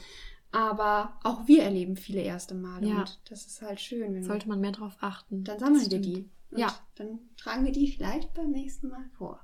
Aber 0.50 1.18
auch 1.24 1.46
wir 1.46 1.62
erleben 1.62 1.96
viele 1.96 2.20
erste 2.20 2.54
Male 2.54 2.86
ja. 2.86 2.98
und 3.00 3.20
das 3.30 3.46
ist 3.46 3.62
halt 3.62 3.80
schön. 3.80 4.22
Sollte 4.22 4.48
man 4.48 4.60
mehr 4.60 4.72
darauf 4.72 4.96
achten. 5.00 5.44
Dann 5.44 5.58
sammeln 5.58 5.90
wir 5.90 6.00
die. 6.00 6.30
Und 6.50 6.58
ja. 6.58 6.74
Dann 6.96 7.20
tragen 7.38 7.64
wir 7.64 7.72
die 7.72 7.90
vielleicht 7.90 8.34
beim 8.34 8.50
nächsten 8.50 8.88
Mal 8.88 9.04
vor. 9.16 9.42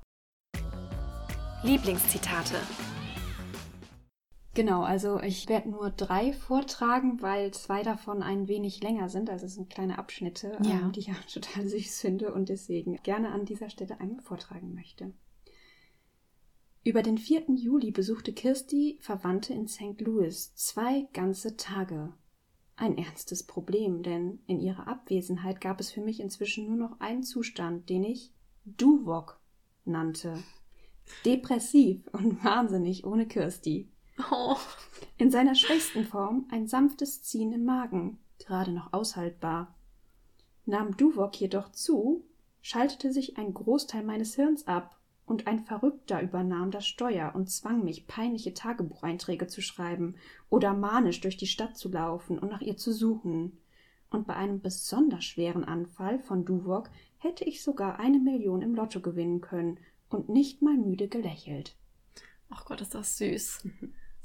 Lieblingszitate. 1.63 2.55
Genau, 4.59 4.81
also 4.81 5.21
ich 5.21 5.47
werde 5.47 5.69
nur 5.69 5.89
drei 5.89 6.33
vortragen, 6.33 7.21
weil 7.21 7.51
zwei 7.51 7.81
davon 7.81 8.21
ein 8.21 8.49
wenig 8.49 8.83
länger 8.83 9.07
sind. 9.07 9.29
Also 9.29 9.45
es 9.45 9.55
sind 9.55 9.69
kleine 9.69 9.97
Abschnitte, 9.97 10.57
ja. 10.61 10.81
ähm, 10.81 10.91
die 10.91 10.99
ich 10.99 11.11
auch 11.11 11.31
total 11.31 11.65
süß 11.65 12.01
finde 12.01 12.33
und 12.33 12.49
deswegen 12.49 12.97
gerne 13.03 13.31
an 13.31 13.45
dieser 13.45 13.69
Stelle 13.69 14.01
einmal 14.01 14.19
vortragen 14.19 14.73
möchte. 14.73 15.13
Über 16.83 17.03
den 17.03 17.17
4. 17.17 17.51
Juli 17.55 17.91
besuchte 17.91 18.33
Kirsty 18.33 18.97
Verwandte 18.99 19.53
in 19.53 19.69
St. 19.69 20.01
Louis 20.01 20.53
zwei 20.55 21.07
ganze 21.13 21.55
Tage. 21.55 22.11
Ein 22.75 22.97
ernstes 22.97 23.43
Problem, 23.43 24.03
denn 24.03 24.39
in 24.45 24.59
ihrer 24.59 24.89
Abwesenheit 24.89 25.61
gab 25.61 25.79
es 25.79 25.89
für 25.89 26.01
mich 26.01 26.19
inzwischen 26.19 26.67
nur 26.67 26.75
noch 26.89 26.99
einen 26.99 27.23
Zustand, 27.23 27.87
den 27.89 28.03
ich 28.03 28.33
Duwok 28.65 29.39
nannte. 29.85 30.43
Depressiv 31.23 32.05
und 32.11 32.43
wahnsinnig 32.43 33.05
ohne 33.05 33.25
Kirsty. 33.25 33.89
Oh. 34.31 34.57
In 35.17 35.31
seiner 35.31 35.55
schwächsten 35.55 36.05
Form 36.05 36.45
ein 36.51 36.67
sanftes 36.67 37.23
Ziehen 37.23 37.53
im 37.53 37.65
Magen, 37.65 38.19
gerade 38.39 38.71
noch 38.71 38.93
aushaltbar. 38.93 39.75
Nahm 40.65 40.97
Duwok 40.97 41.39
jedoch 41.39 41.71
zu, 41.71 42.23
schaltete 42.61 43.11
sich 43.11 43.37
ein 43.37 43.53
Großteil 43.53 44.03
meines 44.03 44.35
Hirns 44.35 44.67
ab, 44.67 44.99
und 45.29 45.45
ein 45.45 45.59
Verrückter 45.59 46.21
übernahm 46.21 46.71
das 46.71 46.87
Steuer 46.87 47.33
und 47.35 47.51
zwang 47.51 47.83
mich, 47.83 48.07
peinliche 48.07 48.55
Tagebucheinträge 48.55 49.45
zu 49.45 49.61
schreiben 49.61 50.15
oder 50.49 50.73
manisch 50.73 51.21
durch 51.21 51.37
die 51.37 51.45
Stadt 51.45 51.77
zu 51.77 51.89
laufen 51.89 52.39
und 52.39 52.49
nach 52.49 52.61
ihr 52.61 52.77
zu 52.77 52.91
suchen. 52.91 53.57
Und 54.09 54.25
bei 54.25 54.35
einem 54.35 54.59
besonders 54.59 55.23
schweren 55.23 55.63
Anfall 55.63 56.17
von 56.17 56.45
Duwok 56.45 56.89
hätte 57.19 57.43
ich 57.43 57.61
sogar 57.61 57.99
eine 57.99 58.17
Million 58.17 58.63
im 58.63 58.73
Lotto 58.73 59.01
gewinnen 59.01 59.39
können 59.39 59.77
und 60.09 60.29
nicht 60.29 60.63
mal 60.63 60.75
müde 60.75 61.07
gelächelt. 61.07 61.75
Ach 62.49 62.65
Gott, 62.65 62.81
ist 62.81 62.95
das 62.95 63.17
süß. 63.19 63.67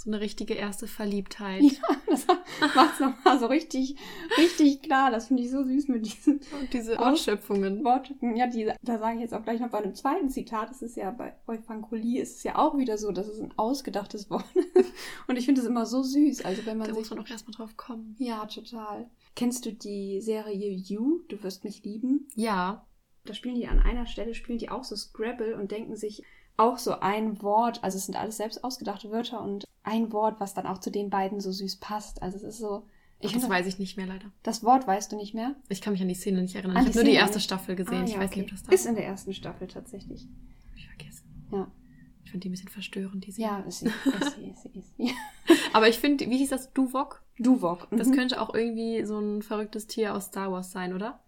So 0.04 0.10
eine 0.10 0.20
richtige 0.20 0.52
erste 0.52 0.86
Verliebtheit. 0.86 1.62
Ja, 1.62 1.82
das 2.06 2.26
macht 2.74 2.94
es 2.94 3.00
nochmal 3.00 3.38
so 3.38 3.46
richtig, 3.46 3.96
richtig 4.36 4.82
klar. 4.82 5.10
Das 5.10 5.28
finde 5.28 5.42
ich 5.42 5.50
so 5.50 5.64
süß 5.64 5.88
mit 5.88 6.04
diesen 6.04 6.40
Und 6.60 6.74
diese 6.74 6.98
Wortschöpfungen. 6.98 7.82
Wortschöpfungen. 7.82 8.36
Ja, 8.36 8.46
die, 8.46 8.70
da 8.82 8.98
sage 8.98 9.16
ich 9.16 9.22
jetzt 9.22 9.32
auch 9.32 9.42
gleich 9.42 9.60
noch 9.60 9.70
bei 9.70 9.78
einem 9.78 9.94
zweiten 9.94 10.28
Zitat. 10.28 10.70
Es 10.70 10.82
ist 10.82 10.96
ja 10.96 11.10
bei 11.10 11.34
Euphankolie 11.46 12.20
ist 12.20 12.36
es 12.36 12.42
ja 12.42 12.58
auch 12.58 12.76
wieder 12.76 12.98
so, 12.98 13.12
dass 13.12 13.28
es 13.28 13.40
ein 13.40 13.54
ausgedachtes 13.56 14.28
Wort 14.28 14.44
Und 15.26 15.38
ich 15.38 15.46
finde 15.46 15.62
es 15.62 15.66
immer 15.66 15.86
so 15.86 16.02
süß. 16.02 16.44
Also 16.44 16.66
wenn 16.66 16.76
man 16.76 16.88
da 16.88 16.94
muss 16.94 17.08
man 17.08 17.20
auch 17.20 17.28
erstmal 17.28 17.54
drauf 17.54 17.76
kommen. 17.78 18.14
Ja, 18.18 18.44
total. 18.44 19.08
Kennst 19.34 19.64
du 19.64 19.72
die 19.72 20.20
Serie 20.20 20.70
You? 20.70 21.22
Du 21.28 21.42
wirst 21.42 21.64
mich 21.64 21.82
lieben? 21.82 22.28
Ja. 22.34 22.86
Da 23.24 23.32
spielen 23.32 23.54
die 23.54 23.68
an 23.68 23.80
einer 23.80 24.06
Stelle, 24.06 24.34
spielen 24.34 24.58
die 24.58 24.68
auch 24.68 24.84
so 24.84 24.96
Scrabble 24.96 25.56
und 25.56 25.70
denken 25.70 25.96
sich, 25.96 26.22
auch 26.56 26.78
so 26.78 27.00
ein 27.00 27.42
Wort, 27.42 27.82
also 27.82 27.98
es 27.98 28.06
sind 28.06 28.16
alles 28.16 28.36
selbst 28.36 28.62
ausgedachte 28.62 29.10
Wörter 29.10 29.42
und 29.42 29.64
ein 29.82 30.12
Wort, 30.12 30.40
was 30.40 30.54
dann 30.54 30.66
auch 30.66 30.78
zu 30.78 30.90
den 30.90 31.10
beiden 31.10 31.40
so 31.40 31.52
süß 31.52 31.76
passt. 31.76 32.22
Also 32.22 32.36
es 32.38 32.42
ist 32.42 32.58
so. 32.58 32.86
Ich 33.20 33.30
Ach, 33.30 33.40
das 33.40 33.48
weiß 33.48 33.66
ich 33.66 33.78
nicht 33.78 33.96
mehr 33.96 34.06
leider. 34.06 34.26
Das 34.42 34.62
Wort 34.64 34.86
weißt 34.86 35.12
du 35.12 35.16
nicht 35.16 35.34
mehr? 35.34 35.54
Ich 35.68 35.80
kann 35.80 35.92
mich 35.92 36.02
an 36.02 36.08
die 36.08 36.14
Szene 36.14 36.42
nicht 36.42 36.54
erinnern. 36.54 36.76
An 36.76 36.82
ich 36.82 36.88
habe 36.90 36.98
nur 36.98 37.04
die 37.04 37.16
erste 37.16 37.40
Staffel 37.40 37.74
gesehen. 37.74 38.02
Ah, 38.02 38.06
ja, 38.06 38.06
ich 38.06 38.18
weiß 38.18 38.30
okay. 38.30 38.40
nicht, 38.40 38.52
ob 38.52 38.58
das 38.58 38.62
da 38.64 38.72
ist 38.72 38.86
in 38.86 38.94
der 38.94 39.06
ersten 39.06 39.32
Staffel 39.32 39.66
tatsächlich. 39.66 40.22
Hab 40.22 40.76
ich 40.76 40.86
vergessen. 40.86 41.48
Ja. 41.52 41.70
Ich 42.24 42.30
finde 42.30 42.44
die 42.44 42.48
ein 42.48 42.52
bisschen 42.52 42.68
verstörend, 42.68 43.26
die 43.26 43.32
Serie. 43.32 43.50
Ja, 43.50 43.58
ist 43.60 43.80
sie. 43.80 43.86
Ist 43.86 44.36
sie, 44.36 44.44
ist 44.44 44.62
sie, 44.62 44.78
ist 44.78 44.96
sie. 44.96 45.12
Aber 45.72 45.88
ich 45.88 45.98
finde, 45.98 46.28
wie 46.28 46.38
hieß 46.38 46.50
das? 46.50 46.72
Duvok? 46.72 47.22
Duvok. 47.38 47.88
Das 47.90 48.08
mhm. 48.08 48.14
könnte 48.14 48.40
auch 48.40 48.54
irgendwie 48.54 49.04
so 49.04 49.18
ein 49.18 49.42
verrücktes 49.42 49.86
Tier 49.86 50.14
aus 50.14 50.26
Star 50.26 50.50
Wars 50.52 50.70
sein, 50.70 50.92
oder? 50.92 51.20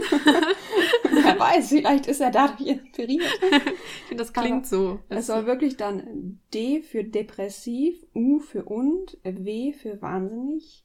Wer 1.02 1.38
weiß, 1.38 1.68
vielleicht 1.68 2.06
ist 2.06 2.20
er 2.20 2.30
dadurch 2.30 2.68
inspiriert. 2.68 3.40
Ich 3.42 4.08
finde, 4.08 4.22
das 4.22 4.32
klingt 4.32 4.52
Aber 4.52 4.66
so. 4.66 5.00
Es 5.08 5.26
soll 5.26 5.46
wirklich 5.46 5.76
dann 5.76 6.40
D 6.54 6.82
für 6.82 7.04
depressiv, 7.04 8.04
U 8.14 8.38
für 8.38 8.64
und, 8.64 9.18
W 9.22 9.72
für 9.72 10.00
wahnsinnig, 10.00 10.84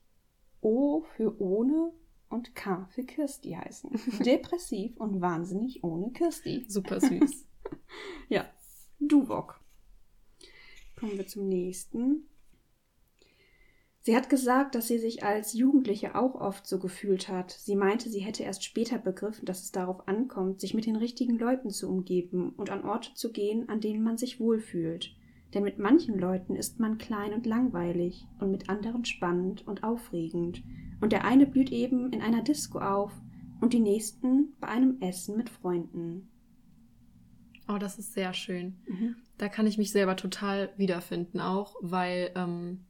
O 0.61 1.03
für 1.15 1.39
ohne 1.41 1.91
und 2.29 2.55
K 2.55 2.87
für 2.91 3.03
Kirsti 3.03 3.51
heißen. 3.51 3.91
Depressiv 4.25 4.97
und 4.97 5.21
wahnsinnig 5.21 5.83
ohne 5.83 6.11
Kirsti. 6.11 6.65
Super 6.67 6.99
süß. 7.01 7.45
ja, 8.29 8.45
Duwok. 8.99 9.61
Kommen 10.99 11.17
wir 11.17 11.27
zum 11.27 11.47
nächsten. 11.47 12.27
Sie 14.05 14.17
hat 14.17 14.29
gesagt, 14.29 14.75
dass 14.75 14.89
sie 14.89 14.99
sich 14.99 15.23
als 15.23 15.53
Jugendliche 15.53 16.15
auch 16.15 16.35
oft 16.35 16.67
so 16.67 16.77
gefühlt 16.77 17.29
hat. 17.29 17.51
Sie 17.51 17.77
meinte, 17.77 18.09
sie 18.09 18.19
hätte 18.19 18.43
erst 18.43 18.65
später 18.65 18.97
begriffen, 18.97 19.45
dass 19.45 19.63
es 19.63 19.71
darauf 19.71 20.09
ankommt, 20.09 20.59
sich 20.59 20.73
mit 20.73 20.85
den 20.85 20.97
richtigen 20.97 21.39
Leuten 21.39 21.69
zu 21.69 21.87
umgeben 21.87 22.49
und 22.57 22.69
an 22.69 22.83
Orte 22.83 23.13
zu 23.13 23.31
gehen, 23.31 23.69
an 23.69 23.79
denen 23.79 24.03
man 24.03 24.17
sich 24.17 24.41
wohlfühlt. 24.41 25.15
Denn 25.53 25.63
mit 25.63 25.79
manchen 25.79 26.19
Leuten 26.19 26.57
ist 26.57 26.81
man 26.81 26.97
klein 26.97 27.33
und 27.33 27.45
langweilig 27.45 28.27
und 28.41 28.51
mit 28.51 28.67
anderen 28.69 29.05
spannend 29.05 29.65
und 29.65 29.85
aufregend. 29.85 30.61
Und 30.99 31.13
der 31.13 31.23
eine 31.23 31.45
blüht 31.45 31.71
eben 31.71 32.11
in 32.11 32.21
einer 32.21 32.41
Disco 32.41 32.79
auf 32.79 33.13
und 33.61 33.71
die 33.71 33.79
nächsten 33.79 34.53
bei 34.59 34.67
einem 34.67 34.99
Essen 34.99 35.37
mit 35.37 35.49
Freunden. 35.49 36.27
Oh, 37.69 37.77
das 37.77 37.97
ist 37.97 38.13
sehr 38.13 38.33
schön. 38.33 38.75
Mhm. 38.85 39.15
Da 39.37 39.47
kann 39.47 39.65
ich 39.65 39.77
mich 39.77 39.91
selber 39.93 40.17
total 40.17 40.73
wiederfinden 40.75 41.39
auch, 41.39 41.75
weil 41.79 42.31
ähm, 42.35 42.81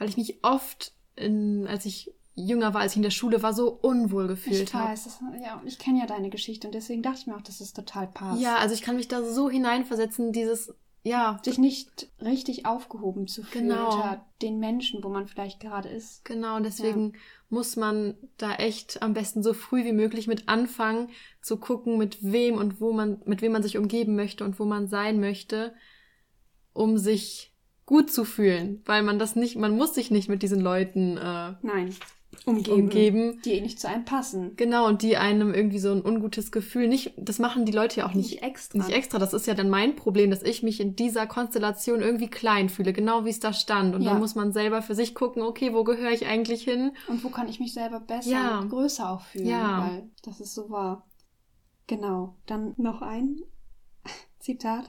weil 0.00 0.08
ich 0.08 0.16
mich 0.16 0.42
oft, 0.42 0.92
in, 1.14 1.66
als 1.68 1.84
ich 1.84 2.12
jünger 2.34 2.72
war, 2.72 2.80
als 2.80 2.92
ich 2.92 2.96
in 2.96 3.02
der 3.02 3.10
Schule 3.10 3.42
war, 3.42 3.52
so 3.52 3.68
unwohl 3.70 4.28
gefühlt 4.28 4.72
habe. 4.72 4.94
Ich 4.94 5.04
weiß, 5.04 5.20
hab. 5.20 5.40
ja, 5.40 5.62
ich 5.66 5.78
kenne 5.78 6.00
ja 6.00 6.06
deine 6.06 6.30
Geschichte 6.30 6.66
und 6.66 6.74
deswegen 6.74 7.02
dachte 7.02 7.20
ich 7.20 7.26
mir 7.26 7.36
auch, 7.36 7.42
dass 7.42 7.60
es 7.60 7.74
total 7.74 8.06
passt. 8.06 8.40
Ja, 8.40 8.56
also 8.56 8.74
ich 8.74 8.80
kann 8.80 8.96
mich 8.96 9.08
da 9.08 9.22
so 9.22 9.50
hineinversetzen, 9.50 10.32
dieses, 10.32 10.74
ja. 11.02 11.38
Sich 11.44 11.58
nicht 11.58 12.08
richtig 12.22 12.64
aufgehoben 12.64 13.26
zu 13.26 13.42
fühlen 13.42 13.68
genau. 13.68 13.94
unter 13.94 14.24
den 14.40 14.58
Menschen, 14.58 15.04
wo 15.04 15.10
man 15.10 15.26
vielleicht 15.26 15.60
gerade 15.60 15.90
ist. 15.90 16.24
Genau, 16.24 16.56
und 16.56 16.62
deswegen 16.62 17.12
ja. 17.12 17.18
muss 17.50 17.76
man 17.76 18.16
da 18.38 18.54
echt 18.54 19.02
am 19.02 19.12
besten 19.12 19.42
so 19.42 19.52
früh 19.52 19.84
wie 19.84 19.92
möglich 19.92 20.28
mit 20.28 20.48
anfangen, 20.48 21.10
zu 21.42 21.58
gucken, 21.58 21.98
mit 21.98 22.18
wem 22.22 22.56
und 22.56 22.80
wo 22.80 22.92
man, 22.92 23.20
mit 23.26 23.42
wem 23.42 23.52
man 23.52 23.62
sich 23.62 23.76
umgeben 23.76 24.16
möchte 24.16 24.44
und 24.44 24.58
wo 24.58 24.64
man 24.64 24.88
sein 24.88 25.20
möchte, 25.20 25.74
um 26.72 26.96
sich 26.96 27.49
gut 27.90 28.12
zu 28.12 28.24
fühlen, 28.24 28.82
weil 28.86 29.02
man 29.02 29.18
das 29.18 29.34
nicht, 29.34 29.56
man 29.56 29.76
muss 29.76 29.96
sich 29.96 30.12
nicht 30.12 30.28
mit 30.28 30.44
diesen 30.44 30.60
Leuten 30.60 31.16
äh, 31.16 31.54
Nein. 31.60 31.92
Umgeben, 32.46 32.82
umgeben, 32.82 33.42
die 33.44 33.54
eh 33.54 33.60
nicht 33.60 33.80
zu 33.80 33.88
einem 33.88 34.04
passen. 34.04 34.54
Genau, 34.54 34.86
und 34.86 35.02
die 35.02 35.16
einem 35.16 35.52
irgendwie 35.52 35.80
so 35.80 35.90
ein 35.90 36.04
ungutes 36.04 36.52
Gefühl 36.52 36.86
nicht, 36.86 37.12
das 37.16 37.40
machen 37.40 37.66
die 37.66 37.72
Leute 37.72 37.98
ja 37.98 38.06
auch 38.06 38.14
nicht, 38.14 38.30
nicht 38.30 38.42
extra. 38.44 38.78
Nicht 38.78 38.90
extra. 38.90 39.18
Das 39.18 39.32
ist 39.32 39.48
ja 39.48 39.54
dann 39.54 39.68
mein 39.68 39.96
Problem, 39.96 40.30
dass 40.30 40.44
ich 40.44 40.62
mich 40.62 40.78
in 40.78 40.94
dieser 40.94 41.26
Konstellation 41.26 42.00
irgendwie 42.00 42.28
klein 42.28 42.68
fühle, 42.68 42.92
genau 42.92 43.24
wie 43.24 43.30
es 43.30 43.40
da 43.40 43.52
stand. 43.52 43.96
Und 43.96 44.02
ja. 44.02 44.12
dann 44.12 44.20
muss 44.20 44.36
man 44.36 44.52
selber 44.52 44.82
für 44.82 44.94
sich 44.94 45.16
gucken, 45.16 45.42
okay, 45.42 45.74
wo 45.74 45.82
gehöre 45.82 46.12
ich 46.12 46.26
eigentlich 46.26 46.62
hin? 46.62 46.92
Und 47.08 47.24
wo 47.24 47.30
kann 47.30 47.48
ich 47.48 47.58
mich 47.58 47.74
selber 47.74 47.98
besser 47.98 48.30
ja. 48.30 48.60
und 48.60 48.68
größer 48.68 49.10
auch 49.10 49.22
fühlen? 49.22 49.48
Ja. 49.48 49.90
Weil 49.90 50.08
das 50.22 50.40
ist 50.40 50.54
so 50.54 50.70
wahr. 50.70 51.08
Genau. 51.88 52.36
Dann 52.46 52.74
noch 52.76 53.02
ein 53.02 53.40
Zitat. 54.38 54.88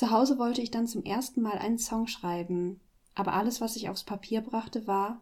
Zu 0.00 0.10
Hause 0.10 0.38
wollte 0.38 0.62
ich 0.62 0.70
dann 0.70 0.86
zum 0.86 1.04
ersten 1.04 1.42
Mal 1.42 1.58
einen 1.58 1.76
Song 1.76 2.06
schreiben, 2.06 2.80
aber 3.14 3.34
alles, 3.34 3.60
was 3.60 3.76
ich 3.76 3.90
aufs 3.90 4.02
Papier 4.02 4.40
brachte, 4.40 4.86
war 4.86 5.20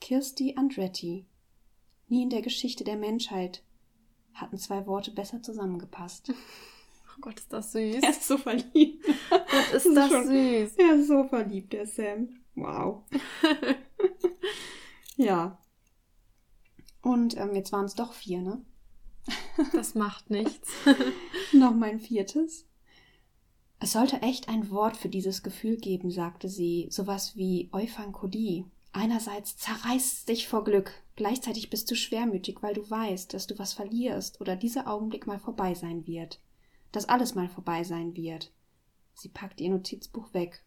Kirsti 0.00 0.54
Andretti. 0.56 1.26
Nie 2.06 2.22
in 2.22 2.30
der 2.30 2.40
Geschichte 2.40 2.84
der 2.84 2.96
Menschheit 2.96 3.64
hatten 4.32 4.58
zwei 4.58 4.86
Worte 4.86 5.10
besser 5.10 5.42
zusammengepasst. 5.42 6.32
Oh 7.14 7.20
Gott, 7.20 7.40
ist 7.40 7.52
das 7.52 7.72
süß. 7.72 8.02
Er 8.02 8.10
ist 8.10 8.26
so 8.26 8.38
verliebt. 8.38 9.04
Gott, 9.28 9.72
ist 9.74 9.86
das, 9.86 9.94
das 9.94 10.10
schon, 10.10 10.26
süß. 10.28 10.76
Er 10.76 10.94
ist 10.94 11.08
so 11.08 11.24
verliebt, 11.24 11.72
der 11.72 11.86
Sam. 11.86 12.28
Wow. 12.54 13.02
ja. 15.16 15.58
Und 17.02 17.36
ähm, 17.36 17.54
jetzt 17.54 17.70
waren 17.72 17.84
es 17.84 17.94
doch 17.94 18.14
vier, 18.14 18.40
ne? 18.40 18.64
Das 19.74 19.94
macht 19.94 20.30
nichts. 20.30 20.72
Noch 21.52 21.74
mein 21.74 22.00
viertes. 22.00 22.66
Es 23.82 23.94
sollte 23.94 24.22
echt 24.22 24.48
ein 24.48 24.70
Wort 24.70 24.96
für 24.96 25.08
dieses 25.08 25.42
Gefühl 25.42 25.76
geben, 25.76 26.12
sagte 26.12 26.48
sie, 26.48 26.86
sowas 26.88 27.36
wie 27.36 27.68
Euphankolie. 27.72 28.64
Einerseits 28.92 29.56
zerreißt 29.56 30.28
dich 30.28 30.46
vor 30.46 30.62
Glück, 30.62 30.92
gleichzeitig 31.16 31.68
bist 31.68 31.90
du 31.90 31.96
schwermütig, 31.96 32.62
weil 32.62 32.74
du 32.74 32.88
weißt, 32.88 33.34
dass 33.34 33.48
du 33.48 33.58
was 33.58 33.72
verlierst 33.72 34.40
oder 34.40 34.54
dieser 34.54 34.86
Augenblick 34.86 35.26
mal 35.26 35.40
vorbei 35.40 35.74
sein 35.74 36.06
wird. 36.06 36.38
Dass 36.92 37.08
alles 37.08 37.34
mal 37.34 37.48
vorbei 37.48 37.82
sein 37.82 38.14
wird. 38.14 38.52
Sie 39.14 39.28
packt 39.28 39.60
ihr 39.60 39.70
Notizbuch 39.70 40.32
weg. 40.32 40.62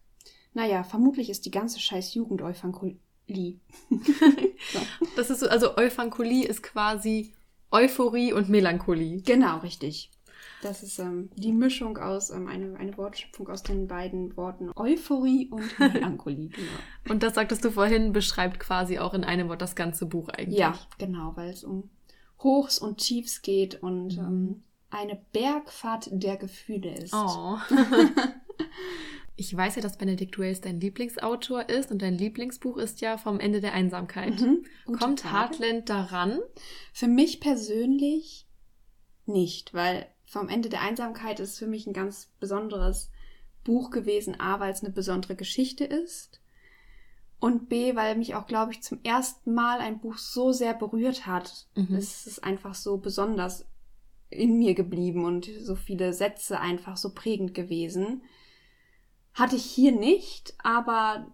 Naja, 0.52 0.84
vermutlich 0.84 1.30
ist 1.30 1.46
die 1.46 1.50
ganze 1.50 1.80
scheiß 1.80 2.12
Jugend 2.12 2.42
Euphankolie. 2.42 3.00
so. 3.88 4.80
Das 5.16 5.30
ist 5.30 5.40
so, 5.40 5.48
also 5.48 5.78
Euphankolie 5.78 6.44
ist 6.44 6.62
quasi 6.62 7.32
Euphorie 7.70 8.34
und 8.34 8.50
Melancholie. 8.50 9.22
Genau, 9.22 9.60
richtig. 9.60 10.10
Das 10.62 10.82
ist 10.82 10.98
ähm, 10.98 11.30
die 11.36 11.52
Mischung 11.52 11.98
aus, 11.98 12.30
ähm, 12.30 12.48
eine, 12.48 12.76
eine 12.78 12.96
Wortschöpfung 12.96 13.48
aus 13.48 13.62
den 13.62 13.86
beiden 13.86 14.36
Worten 14.36 14.70
Euphorie 14.74 15.48
und 15.50 15.78
Melancholie. 15.78 16.48
Genau. 16.48 16.68
und 17.10 17.22
das 17.22 17.34
sagtest 17.34 17.64
du 17.64 17.70
vorhin, 17.70 18.12
beschreibt 18.12 18.60
quasi 18.60 18.98
auch 18.98 19.14
in 19.14 19.24
einem 19.24 19.48
Wort 19.48 19.62
das 19.62 19.76
ganze 19.76 20.06
Buch 20.06 20.28
eigentlich. 20.28 20.58
Ja, 20.58 20.78
genau, 20.98 21.32
weil 21.36 21.50
es 21.50 21.64
um 21.64 21.90
Hochs 22.42 22.78
und 22.78 22.98
Tiefs 22.98 23.42
geht 23.42 23.82
und 23.82 24.16
mhm. 24.16 24.24
ähm, 24.24 24.62
eine 24.90 25.20
Bergfahrt 25.32 26.08
der 26.10 26.36
Gefühle 26.36 26.94
ist. 26.94 27.14
Oh. 27.14 27.58
Ich 29.38 29.54
weiß 29.54 29.76
ja, 29.76 29.82
dass 29.82 29.98
Benedict 29.98 30.38
Wells 30.38 30.62
dein 30.62 30.80
Lieblingsautor 30.80 31.68
ist 31.68 31.92
und 31.92 32.00
dein 32.00 32.16
Lieblingsbuch 32.16 32.78
ist 32.78 33.02
ja 33.02 33.18
vom 33.18 33.38
Ende 33.38 33.60
der 33.60 33.74
Einsamkeit. 33.74 34.40
Mhm, 34.40 34.64
Kommt 34.98 35.20
Frage. 35.20 35.34
Heartland 35.34 35.90
daran? 35.90 36.40
Für 36.94 37.06
mich 37.06 37.38
persönlich 37.38 38.46
nicht, 39.26 39.74
weil 39.74 40.06
vom 40.26 40.48
Ende 40.48 40.68
der 40.68 40.82
Einsamkeit 40.82 41.40
ist 41.40 41.58
für 41.58 41.66
mich 41.66 41.86
ein 41.86 41.92
ganz 41.92 42.30
besonderes 42.40 43.10
Buch 43.64 43.90
gewesen. 43.90 44.38
A, 44.40 44.60
weil 44.60 44.72
es 44.72 44.82
eine 44.82 44.92
besondere 44.92 45.36
Geschichte 45.36 45.84
ist. 45.84 46.40
Und 47.38 47.68
B, 47.68 47.94
weil 47.94 48.16
mich 48.16 48.34
auch, 48.34 48.46
glaube 48.46 48.72
ich, 48.72 48.82
zum 48.82 48.98
ersten 49.04 49.54
Mal 49.54 49.80
ein 49.80 50.00
Buch 50.00 50.18
so 50.18 50.52
sehr 50.52 50.74
berührt 50.74 51.26
hat. 51.26 51.66
Mhm. 51.74 51.94
Es 51.94 52.26
ist 52.26 52.42
einfach 52.42 52.74
so 52.74 52.96
besonders 52.96 53.66
in 54.30 54.58
mir 54.58 54.74
geblieben 54.74 55.24
und 55.24 55.48
so 55.60 55.76
viele 55.76 56.12
Sätze 56.12 56.60
einfach 56.60 56.96
so 56.96 57.12
prägend 57.12 57.54
gewesen. 57.54 58.22
Hatte 59.34 59.56
ich 59.56 59.64
hier 59.64 59.92
nicht, 59.92 60.54
aber 60.62 61.30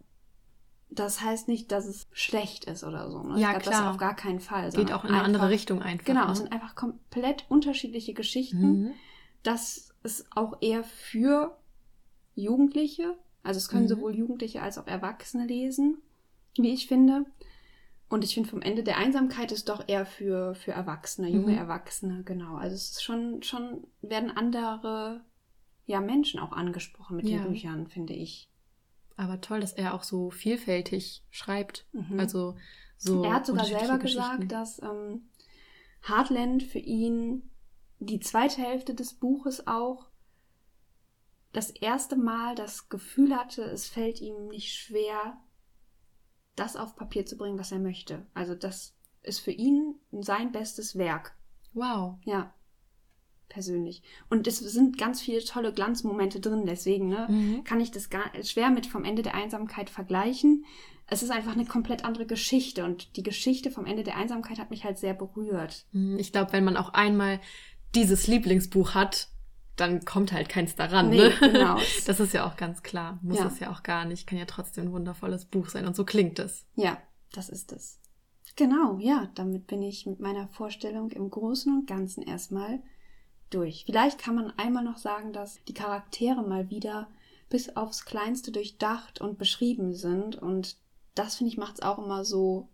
das 0.94 1.22
heißt 1.22 1.48
nicht, 1.48 1.72
dass 1.72 1.86
es 1.86 2.06
schlecht 2.12 2.66
ist 2.66 2.84
oder 2.84 3.10
so. 3.10 3.22
Ne? 3.22 3.40
Ja, 3.40 3.50
glaub, 3.50 3.62
klar. 3.62 3.82
Das 3.82 3.90
auf 3.94 3.98
gar 3.98 4.14
keinen 4.14 4.40
Fall. 4.40 4.70
Geht 4.70 4.92
auch 4.92 5.04
in 5.04 5.10
eine 5.10 5.22
andere 5.22 5.48
Richtung 5.48 5.82
einfach. 5.82 6.04
Genau, 6.04 6.26
ne? 6.26 6.32
es 6.32 6.38
sind 6.38 6.52
einfach 6.52 6.74
komplett 6.74 7.46
unterschiedliche 7.48 8.14
Geschichten. 8.14 8.82
Mhm. 8.82 8.92
Das 9.42 9.94
ist 10.02 10.26
auch 10.36 10.58
eher 10.60 10.84
für 10.84 11.56
Jugendliche. 12.34 13.16
Also 13.42 13.58
es 13.58 13.68
können 13.68 13.84
mhm. 13.84 13.88
sowohl 13.88 14.14
Jugendliche 14.14 14.62
als 14.62 14.78
auch 14.78 14.86
Erwachsene 14.86 15.46
lesen, 15.46 15.98
wie 16.56 16.72
ich 16.72 16.86
finde. 16.86 17.24
Und 18.08 18.24
ich 18.24 18.34
finde, 18.34 18.50
vom 18.50 18.60
Ende 18.60 18.82
der 18.82 18.98
Einsamkeit 18.98 19.52
ist 19.52 19.70
doch 19.70 19.88
eher 19.88 20.04
für, 20.04 20.54
für 20.54 20.72
Erwachsene, 20.72 21.30
junge 21.30 21.52
mhm. 21.52 21.58
Erwachsene, 21.58 22.22
genau. 22.24 22.56
Also 22.56 22.76
es 22.76 22.90
ist 22.90 23.02
schon, 23.02 23.42
schon, 23.42 23.86
werden 24.02 24.30
andere 24.30 25.24
ja, 25.86 26.00
Menschen 26.00 26.38
auch 26.38 26.52
angesprochen 26.52 27.16
mit 27.16 27.26
ja. 27.26 27.38
den 27.38 27.48
Büchern, 27.48 27.86
finde 27.86 28.12
ich. 28.12 28.51
Aber 29.22 29.40
toll, 29.40 29.60
dass 29.60 29.72
er 29.72 29.94
auch 29.94 30.02
so 30.02 30.30
vielfältig 30.30 31.24
schreibt. 31.30 31.86
Mhm. 31.92 32.18
Also 32.18 32.56
so. 32.96 33.22
Er 33.22 33.34
hat 33.34 33.46
sogar 33.46 33.64
selber 33.64 33.98
gesagt, 33.98 34.50
dass 34.50 34.82
ähm, 34.82 35.30
Heartland 36.06 36.64
für 36.64 36.80
ihn 36.80 37.48
die 38.00 38.18
zweite 38.18 38.60
Hälfte 38.60 38.94
des 38.94 39.14
Buches 39.14 39.68
auch 39.68 40.06
das 41.52 41.70
erste 41.70 42.16
Mal 42.16 42.56
das 42.56 42.88
Gefühl 42.88 43.36
hatte, 43.36 43.62
es 43.62 43.86
fällt 43.86 44.20
ihm 44.20 44.48
nicht 44.48 44.74
schwer, 44.74 45.38
das 46.56 46.74
auf 46.74 46.96
Papier 46.96 47.24
zu 47.24 47.36
bringen, 47.36 47.58
was 47.60 47.70
er 47.70 47.78
möchte. 47.78 48.26
Also 48.34 48.56
das 48.56 48.96
ist 49.22 49.38
für 49.38 49.52
ihn 49.52 50.00
sein 50.10 50.50
bestes 50.50 50.98
Werk. 50.98 51.36
Wow. 51.74 52.18
Ja 52.24 52.52
persönlich. 53.52 54.02
Und 54.30 54.46
es 54.46 54.58
sind 54.58 54.98
ganz 54.98 55.20
viele 55.20 55.44
tolle 55.44 55.72
Glanzmomente 55.72 56.40
drin, 56.40 56.64
deswegen 56.66 57.08
ne, 57.08 57.26
mhm. 57.28 57.64
kann 57.64 57.80
ich 57.80 57.90
das 57.90 58.10
gar, 58.10 58.24
schwer 58.42 58.70
mit 58.70 58.86
vom 58.86 59.04
Ende 59.04 59.22
der 59.22 59.34
Einsamkeit 59.34 59.90
vergleichen. 59.90 60.64
Es 61.06 61.22
ist 61.22 61.30
einfach 61.30 61.52
eine 61.52 61.66
komplett 61.66 62.04
andere 62.04 62.26
Geschichte 62.26 62.84
und 62.84 63.16
die 63.16 63.22
Geschichte 63.22 63.70
vom 63.70 63.84
Ende 63.84 64.02
der 64.02 64.16
Einsamkeit 64.16 64.58
hat 64.58 64.70
mich 64.70 64.84
halt 64.84 64.98
sehr 64.98 65.14
berührt. 65.14 65.84
Mhm, 65.92 66.18
ich 66.18 66.32
glaube, 66.32 66.52
wenn 66.52 66.64
man 66.64 66.76
auch 66.76 66.94
einmal 66.94 67.40
dieses 67.94 68.26
Lieblingsbuch 68.26 68.94
hat, 68.94 69.28
dann 69.76 70.04
kommt 70.04 70.32
halt 70.32 70.48
keins 70.48 70.74
daran. 70.76 71.10
Nee, 71.10 71.28
ne? 71.28 71.32
genau. 71.40 71.78
Das 72.06 72.20
ist 72.20 72.32
ja 72.32 72.46
auch 72.46 72.56
ganz 72.56 72.82
klar. 72.82 73.18
Muss 73.22 73.38
ja. 73.38 73.46
es 73.46 73.58
ja 73.58 73.70
auch 73.70 73.82
gar 73.82 74.04
nicht. 74.04 74.26
Kann 74.26 74.38
ja 74.38 74.44
trotzdem 74.44 74.84
ein 74.86 74.92
wundervolles 74.92 75.46
Buch 75.46 75.68
sein. 75.68 75.86
Und 75.86 75.96
so 75.96 76.04
klingt 76.04 76.38
es. 76.38 76.66
Ja, 76.76 76.98
das 77.32 77.48
ist 77.48 77.72
es. 77.72 77.98
Genau, 78.56 78.98
ja, 78.98 79.30
damit 79.34 79.66
bin 79.66 79.82
ich 79.82 80.04
mit 80.06 80.20
meiner 80.20 80.46
Vorstellung 80.48 81.10
im 81.10 81.30
Großen 81.30 81.72
und 81.72 81.86
Ganzen 81.86 82.22
erstmal 82.22 82.80
durch. 83.54 83.84
Vielleicht 83.86 84.18
kann 84.18 84.34
man 84.34 84.52
einmal 84.58 84.84
noch 84.84 84.98
sagen, 84.98 85.32
dass 85.32 85.58
die 85.68 85.74
Charaktere 85.74 86.42
mal 86.42 86.70
wieder 86.70 87.08
bis 87.48 87.76
aufs 87.76 88.04
Kleinste 88.04 88.50
durchdacht 88.50 89.20
und 89.20 89.38
beschrieben 89.38 89.94
sind. 89.94 90.36
Und 90.36 90.76
das, 91.14 91.36
finde 91.36 91.52
ich, 91.52 91.58
macht 91.58 91.74
es 91.74 91.82
auch 91.82 91.98
immer 91.98 92.24
so, 92.24 92.68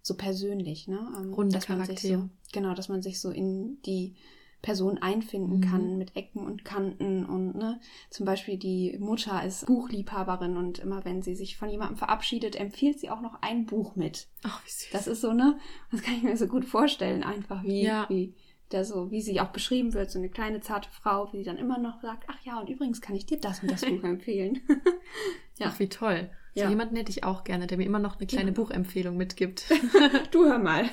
so 0.00 0.16
persönlich, 0.16 0.88
ne? 0.88 1.12
Ähm, 1.16 1.34
Runde 1.34 1.58
Charaktere. 1.58 2.22
So, 2.22 2.28
genau, 2.52 2.74
dass 2.74 2.88
man 2.88 3.02
sich 3.02 3.20
so 3.20 3.30
in 3.30 3.80
die 3.82 4.14
Person 4.62 4.98
einfinden 4.98 5.56
mhm. 5.56 5.60
kann 5.60 5.98
mit 5.98 6.16
Ecken 6.16 6.46
und 6.46 6.64
Kanten 6.64 7.26
und 7.26 7.56
ne, 7.56 7.80
zum 8.10 8.24
Beispiel 8.24 8.56
die 8.56 8.96
Mutter 9.00 9.44
ist 9.44 9.66
Buchliebhaberin 9.66 10.56
und 10.56 10.78
immer 10.78 11.04
wenn 11.04 11.20
sie 11.20 11.34
sich 11.34 11.56
von 11.56 11.68
jemandem 11.68 11.96
verabschiedet, 11.96 12.54
empfiehlt 12.54 13.00
sie 13.00 13.10
auch 13.10 13.20
noch 13.20 13.42
ein 13.42 13.66
Buch 13.66 13.96
mit. 13.96 14.28
Ach, 14.44 14.64
wie 14.64 14.70
süß. 14.70 14.90
Das 14.92 15.08
ist 15.08 15.20
so, 15.20 15.32
ne, 15.32 15.58
das 15.90 16.02
kann 16.02 16.14
ich 16.14 16.22
mir 16.22 16.36
so 16.36 16.46
gut 16.46 16.64
vorstellen, 16.64 17.24
einfach 17.24 17.64
wie, 17.64 17.82
ja. 17.82 18.06
wie 18.08 18.34
der 18.72 18.84
so, 18.84 19.10
wie 19.10 19.20
sie 19.20 19.40
auch 19.40 19.50
beschrieben 19.50 19.94
wird, 19.94 20.10
so 20.10 20.18
eine 20.18 20.28
kleine 20.28 20.60
zarte 20.60 20.88
Frau, 20.90 21.32
wie 21.32 21.38
sie 21.38 21.44
dann 21.44 21.58
immer 21.58 21.78
noch 21.78 22.00
sagt, 22.00 22.24
ach 22.28 22.38
ja, 22.44 22.58
und 22.58 22.68
übrigens 22.68 23.00
kann 23.00 23.16
ich 23.16 23.26
dir 23.26 23.38
das 23.38 23.62
und 23.62 23.70
das 23.70 23.80
Buch 23.86 24.02
empfehlen. 24.04 24.60
ja. 25.58 25.68
Ach, 25.68 25.78
wie 25.78 25.88
toll. 25.88 26.30
So 26.54 26.62
ja. 26.62 26.68
jemanden 26.68 26.96
hätte 26.96 27.10
ich 27.10 27.24
auch 27.24 27.44
gerne, 27.44 27.66
der 27.66 27.78
mir 27.78 27.86
immer 27.86 27.98
noch 27.98 28.18
eine 28.18 28.26
kleine 28.26 28.50
ja. 28.50 28.54
Buchempfehlung 28.54 29.16
mitgibt. 29.16 29.64
du 30.30 30.44
hör 30.44 30.58
mal. 30.58 30.84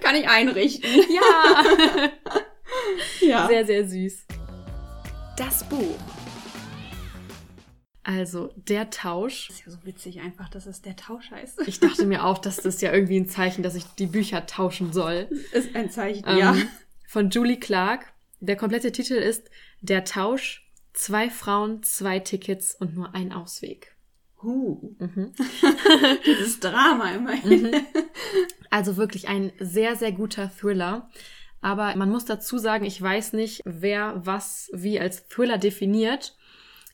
Kann 0.00 0.14
ich 0.14 0.26
einrichten. 0.26 0.88
Ja. 1.10 2.10
ja. 3.20 3.46
Sehr, 3.48 3.66
sehr 3.66 3.86
süß. 3.86 4.26
Das 5.36 5.68
Buch. 5.68 6.19
Also, 8.02 8.52
der 8.56 8.90
Tausch. 8.90 9.48
Das 9.48 9.56
ist 9.58 9.66
ja 9.66 9.72
so 9.72 9.78
witzig 9.84 10.20
einfach, 10.20 10.48
dass 10.48 10.66
es 10.66 10.80
der 10.80 10.96
Tausch 10.96 11.30
heißt. 11.30 11.60
Ich 11.66 11.80
dachte 11.80 12.06
mir 12.06 12.24
auch, 12.24 12.38
dass 12.38 12.56
das 12.56 12.80
ja 12.80 12.92
irgendwie 12.92 13.18
ein 13.18 13.28
Zeichen, 13.28 13.62
dass 13.62 13.74
ich 13.74 13.84
die 13.98 14.06
Bücher 14.06 14.46
tauschen 14.46 14.92
soll. 14.92 15.28
Ist 15.52 15.74
ein 15.76 15.90
Zeichen, 15.90 16.24
ähm, 16.26 16.38
ja. 16.38 16.56
Von 17.06 17.30
Julie 17.30 17.58
Clark. 17.58 18.12
Der 18.40 18.56
komplette 18.56 18.90
Titel 18.90 19.14
ist 19.14 19.50
Der 19.82 20.04
Tausch 20.04 20.64
Zwei 20.92 21.30
Frauen, 21.30 21.82
zwei 21.82 22.18
Tickets 22.18 22.74
und 22.74 22.94
nur 22.94 23.14
ein 23.14 23.32
Ausweg. 23.32 23.94
Huh. 24.42 24.94
Mhm. 24.98 25.32
Dieses 26.26 26.60
Drama 26.60 27.12
immerhin. 27.12 27.70
Mhm. 27.70 27.86
Also 28.70 28.96
wirklich 28.96 29.28
ein 29.28 29.52
sehr, 29.60 29.96
sehr 29.96 30.12
guter 30.12 30.50
Thriller. 30.50 31.08
Aber 31.60 31.94
man 31.96 32.10
muss 32.10 32.24
dazu 32.24 32.58
sagen, 32.58 32.84
ich 32.84 33.00
weiß 33.00 33.34
nicht, 33.34 33.60
wer 33.64 34.20
was 34.24 34.70
wie 34.72 34.98
als 34.98 35.28
Thriller 35.28 35.58
definiert. 35.58 36.36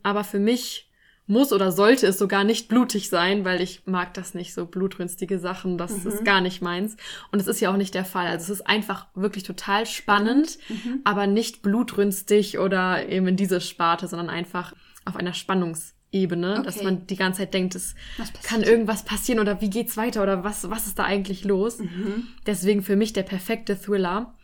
Aber 0.03 0.25
für 0.25 0.41
mich 0.41 0.86
muss 1.27 1.53
oder 1.53 1.73
sollte 1.73 2.07
es 2.07 2.19
sogar 2.19 2.45
nicht 2.45 2.69
blutig 2.69 3.09
sein, 3.09 3.45
weil 3.45 3.61
ich 3.61 3.83
mag 3.87 4.15
das 4.15 4.35
nicht, 4.35 4.55
so 4.55 4.67
blutrünstige 4.67 5.39
Sachen. 5.39 5.77
Das 5.77 6.05
mhm. 6.05 6.11
ist 6.11 6.25
gar 6.25 6.41
nicht 6.41 6.63
meins. 6.63 6.97
Und 7.33 7.41
es 7.41 7.49
ist 7.49 7.61
ja 7.61 7.71
auch 7.71 7.77
nicht 7.77 7.95
der 7.95 8.05
Fall. 8.05 8.27
Also 8.27 8.45
es 8.45 8.61
ist 8.61 8.67
einfach 8.67 9.07
wirklich 9.15 9.45
total 9.45 9.87
spannend, 9.87 10.59
mhm. 10.69 11.01
aber 11.05 11.27
nicht 11.27 11.63
blutrünstig 11.63 12.59
oder 12.59 13.09
eben 13.09 13.27
in 13.29 13.37
diese 13.37 13.61
Sparte, 13.61 14.07
sondern 14.07 14.31
einfach 14.31 14.73
auf 15.05 15.17
einer 15.17 15.35
Spannungsebene, 15.35 16.55
okay. 16.55 16.63
dass 16.63 16.83
man 16.83 17.07
die 17.07 17.17
ganze 17.17 17.41
Zeit 17.41 17.55
denkt, 17.55 17.75
es 17.75 17.97
kann 18.45 18.63
irgendwas 18.63 19.05
passieren 19.05 19.41
oder 19.41 19.61
wie 19.61 19.71
geht's 19.71 19.97
weiter 19.97 20.23
oder 20.23 20.45
was, 20.45 20.71
was 20.71 20.87
ist 20.87 20.99
da 20.99 21.05
eigentlich 21.05 21.45
los? 21.45 21.81
Mhm. 21.81 22.29
Deswegen 22.47 22.83
für 22.83 22.97
mich 22.97 23.13
der 23.13 23.25
perfekte 23.25 23.81
Thriller. 23.81 24.35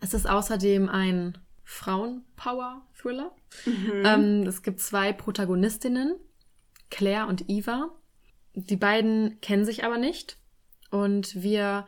Es 0.00 0.14
ist 0.14 0.28
außerdem 0.28 0.88
ein 0.88 1.38
Frauenpower-Thriller. 1.72 3.32
Mhm. 3.64 4.02
Ähm, 4.04 4.46
es 4.46 4.62
gibt 4.62 4.80
zwei 4.80 5.12
Protagonistinnen, 5.12 6.16
Claire 6.90 7.26
und 7.26 7.48
Eva. 7.48 7.90
Die 8.54 8.76
beiden 8.76 9.40
kennen 9.40 9.64
sich 9.64 9.84
aber 9.84 9.98
nicht. 9.98 10.36
Und 10.90 11.42
wir 11.42 11.86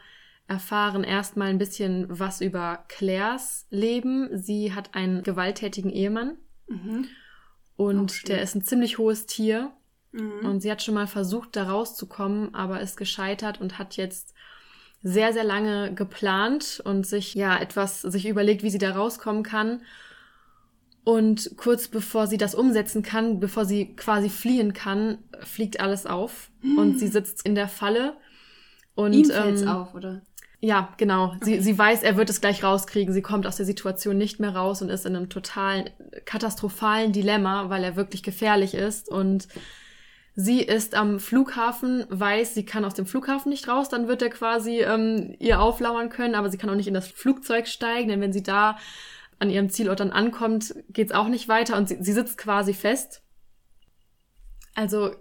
erfahren 0.49 1.05
erstmal 1.05 1.49
ein 1.49 1.59
bisschen 1.59 2.07
was 2.09 2.41
über 2.41 2.85
Claires 2.89 3.67
Leben. 3.71 4.31
Sie 4.33 4.73
hat 4.73 4.95
einen 4.95 5.23
gewalttätigen 5.23 5.91
Ehemann. 5.91 6.39
Mhm. 6.67 7.07
Und 7.77 8.29
der 8.29 8.41
ist 8.41 8.55
ein 8.55 8.65
ziemlich 8.65 8.97
hohes 8.97 9.27
Tier. 9.27 9.73
Mhm. 10.13 10.47
Und 10.47 10.61
sie 10.61 10.71
hat 10.71 10.83
schon 10.83 10.95
mal 10.95 11.07
versucht, 11.07 11.57
da 11.57 11.65
rauszukommen, 11.65 12.55
aber 12.55 12.81
ist 12.81 12.97
gescheitert 12.97 13.61
und 13.61 13.79
hat 13.79 13.97
jetzt 13.97 14.35
sehr, 15.05 15.35
sehr 15.35 15.45
lange 15.45 15.95
geplant 15.95 16.81
und 16.83 17.07
sich 17.07 17.35
ja 17.35 17.59
etwas, 17.59 18.01
sich 18.01 18.27
überlegt, 18.27 18.63
wie 18.63 18.71
sie 18.71 18.79
da 18.79 18.93
rauskommen 18.93 19.43
kann. 19.43 19.83
Und 21.05 21.59
kurz 21.59 21.89
bevor 21.89 22.27
sie 22.27 22.39
das 22.39 22.55
umsetzen 22.55 23.03
kann, 23.03 23.39
bevor 23.39 23.67
sie 23.67 23.95
quasi 23.95 24.31
fliehen 24.31 24.73
kann, 24.73 25.19
fliegt 25.41 25.79
alles 25.79 26.07
auf 26.07 26.51
hm. 26.63 26.79
und 26.79 26.99
sie 26.99 27.09
sitzt 27.09 27.47
in 27.47 27.55
der 27.55 27.69
Falle. 27.69 28.17
Und, 28.95 29.13
Ihm 29.13 29.27
fällt's 29.27 29.61
ähm, 29.61 29.69
auf, 29.69 29.95
oder? 29.95 30.23
Ja, 30.61 30.95
genau. 30.97 31.35
Okay. 31.35 31.39
Sie, 31.43 31.61
sie 31.61 31.79
weiß, 31.79 32.03
er 32.03 32.17
wird 32.17 32.31
es 32.31 32.41
gleich 32.41 32.65
rauskriegen. 32.65 33.13
Sie 33.13 33.21
kommt 33.21 33.47
aus 33.47 33.57
der 33.57 33.67
Situation 33.67 34.17
nicht 34.17 34.41
mehr 34.41 34.57
raus 34.57 34.81
und 34.81 34.89
ist 34.89 35.05
in 35.05 35.15
einem 35.15 35.29
totalen, 35.29 35.91
katastrophalen 36.25 37.13
Dilemma, 37.13 37.69
weil 37.69 37.85
er 37.85 37.97
wirklich 37.97 38.23
gefährlich 38.23 38.73
ist. 38.73 39.11
Und 39.11 39.49
sie 40.37 40.61
ist 40.61 40.95
am 40.95 41.21
Flughafen, 41.21 42.07
weiß, 42.09 42.55
sie 42.55 42.65
kann 42.65 42.85
aus 42.85 42.95
dem 42.95 43.07
Flughafen 43.07 43.51
nicht 43.51 43.69
raus, 43.69 43.89
dann 43.89 44.09
wird 44.09 44.23
er 44.23 44.31
quasi 44.31 44.81
ähm, 44.81 45.35
ihr 45.39 45.61
auflauern 45.61 46.09
können, 46.09 46.35
aber 46.35 46.51
sie 46.51 46.59
kann 46.59 46.71
auch 46.71 46.75
nicht 46.75 46.89
in 46.89 46.95
das 46.95 47.09
Flugzeug 47.09 47.69
steigen, 47.69 48.09
denn 48.09 48.21
wenn 48.21 48.33
sie 48.33 48.43
da 48.43 48.77
an 49.39 49.51
ihrem 49.51 49.71
Zielort 49.71 50.01
dann 50.01 50.11
ankommt, 50.11 50.75
geht's 50.91 51.13
auch 51.13 51.29
nicht 51.29 51.49
weiter 51.49 51.77
und 51.77 51.89
sie, 51.89 51.99
sie 52.01 52.13
sitzt 52.13 52.39
quasi 52.39 52.75
fest. 52.75 53.23
Also 54.75 55.15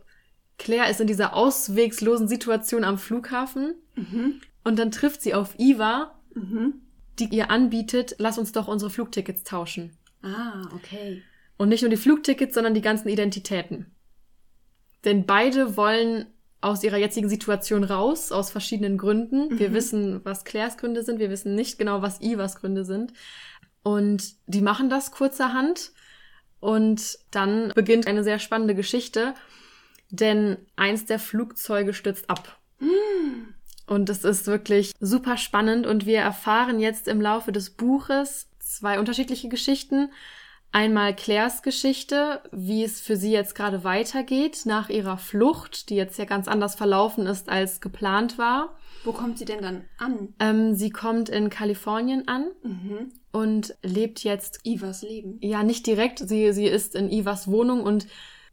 Claire 0.57 0.89
ist 0.89 1.01
in 1.01 1.07
dieser 1.07 1.35
auswegslosen 1.35 2.27
Situation 2.27 2.83
am 2.83 2.97
Flughafen 2.97 3.75
mhm. 3.95 4.41
und 4.63 4.79
dann 4.79 4.91
trifft 4.91 5.21
sie 5.21 5.33
auf 5.33 5.55
Eva, 5.59 6.19
mhm. 6.33 6.81
die 7.19 7.25
ihr 7.25 7.51
anbietet, 7.51 8.15
lass 8.17 8.37
uns 8.37 8.51
doch 8.51 8.67
unsere 8.67 8.89
Flugtickets 8.89 9.43
tauschen. 9.43 9.97
Ah, 10.23 10.69
okay. 10.75 11.21
Und 11.57 11.69
nicht 11.69 11.81
nur 11.81 11.89
die 11.89 11.97
Flugtickets, 11.97 12.55
sondern 12.55 12.73
die 12.73 12.81
ganzen 12.81 13.09
Identitäten. 13.09 13.92
Denn 15.05 15.25
beide 15.25 15.77
wollen 15.77 16.25
aus 16.61 16.83
ihrer 16.83 16.97
jetzigen 16.97 17.27
Situation 17.27 17.83
raus, 17.83 18.31
aus 18.31 18.49
verschiedenen 18.49 18.97
Gründen. 18.97 19.49
Mhm. 19.49 19.59
Wir 19.59 19.73
wissen, 19.73 20.21
was 20.23 20.45
Claires 20.45 20.77
Gründe 20.77 21.03
sind, 21.03 21.19
wir 21.19 21.29
wissen 21.29 21.55
nicht 21.55 21.77
genau, 21.77 22.01
was 22.01 22.21
Ivas 22.21 22.55
Gründe 22.55 22.85
sind. 22.85 23.13
Und 23.83 24.35
die 24.47 24.61
machen 24.61 24.89
das 24.89 25.11
kurzerhand. 25.11 25.91
Und 26.61 27.19
dann 27.31 27.73
beginnt 27.75 28.07
eine 28.07 28.23
sehr 28.23 28.39
spannende 28.39 28.73
Geschichte, 28.73 29.33
denn 30.09 30.57
eins 30.77 31.03
der 31.03 31.19
Flugzeuge 31.19 31.93
stürzt 31.93 32.29
ab. 32.29 32.57
Mhm. 32.79 33.53
Und 33.85 34.09
es 34.09 34.23
ist 34.23 34.47
wirklich 34.47 34.93
super 35.01 35.35
spannend 35.35 35.85
und 35.85 36.05
wir 36.05 36.19
erfahren 36.19 36.79
jetzt 36.79 37.09
im 37.09 37.19
Laufe 37.19 37.51
des 37.51 37.71
Buches 37.71 38.47
zwei 38.59 38.97
unterschiedliche 38.97 39.49
Geschichten. 39.49 40.09
Einmal 40.75 41.15
Claires 41.15 41.61
Geschichte, 41.61 42.41
wie 42.51 42.83
es 42.83 42.99
für 42.99 43.15
sie 43.15 43.31
jetzt 43.31 43.53
gerade 43.53 43.83
weitergeht 43.83 44.63
nach 44.65 44.89
ihrer 44.89 45.19
Flucht, 45.19 45.91
die 45.91 45.95
jetzt 45.95 46.17
ja 46.17 46.25
ganz 46.25 46.47
anders 46.47 46.73
verlaufen 46.73 47.27
ist 47.27 47.47
als 47.47 47.79
geplant 47.79 48.39
war. 48.39 48.75
Wo 49.03 49.11
kommt 49.11 49.37
sie 49.37 49.45
denn 49.45 49.61
dann 49.61 49.83
an? 49.99 50.33
Ähm, 50.39 50.73
sie 50.73 50.89
kommt 50.89 51.29
in 51.29 51.51
Kalifornien 51.51 52.27
an 52.27 52.47
mhm. 52.63 53.11
und 53.31 53.75
lebt 53.83 54.23
jetzt. 54.23 54.61
Ivas 54.63 55.03
Leben. 55.03 55.37
Ja, 55.41 55.61
nicht 55.61 55.85
direkt. 55.85 56.17
Sie, 56.17 56.51
sie 56.53 56.65
ist 56.65 56.95
in 56.95 57.11
Ivas 57.11 57.47
Wohnung 57.47 57.83
und 57.83 58.07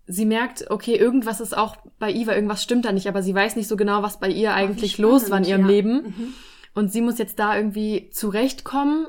sie 0.07 0.27
merkt, 0.27 0.71
okay, 0.71 0.97
irgendwas 0.97 1.41
ist 1.41 1.57
auch 1.57 1.79
bei 1.99 2.13
Iva, 2.13 2.35
irgendwas 2.35 2.63
stimmt 2.63 2.85
da 2.85 2.93
nicht, 2.93 3.09
aber 3.09 3.23
sie 3.23 3.35
weiß 3.35 3.57
nicht 3.57 3.69
so 3.69 3.79
genau, 3.79 4.03
was 4.03 4.21
bei 4.21 4.29
ihr 4.29 4.53
eigentlich 4.53 4.99
los 4.99 5.31
war 5.31 5.39
in 5.39 5.45
ihrem 5.45 5.63
ja. 5.63 5.69
Leben. 5.69 6.03
Mhm. 6.03 6.35
Und 6.75 6.93
sie 6.93 7.01
muss 7.01 7.17
jetzt 7.17 7.39
da 7.39 7.57
irgendwie 7.57 8.11
zurechtkommen 8.11 9.07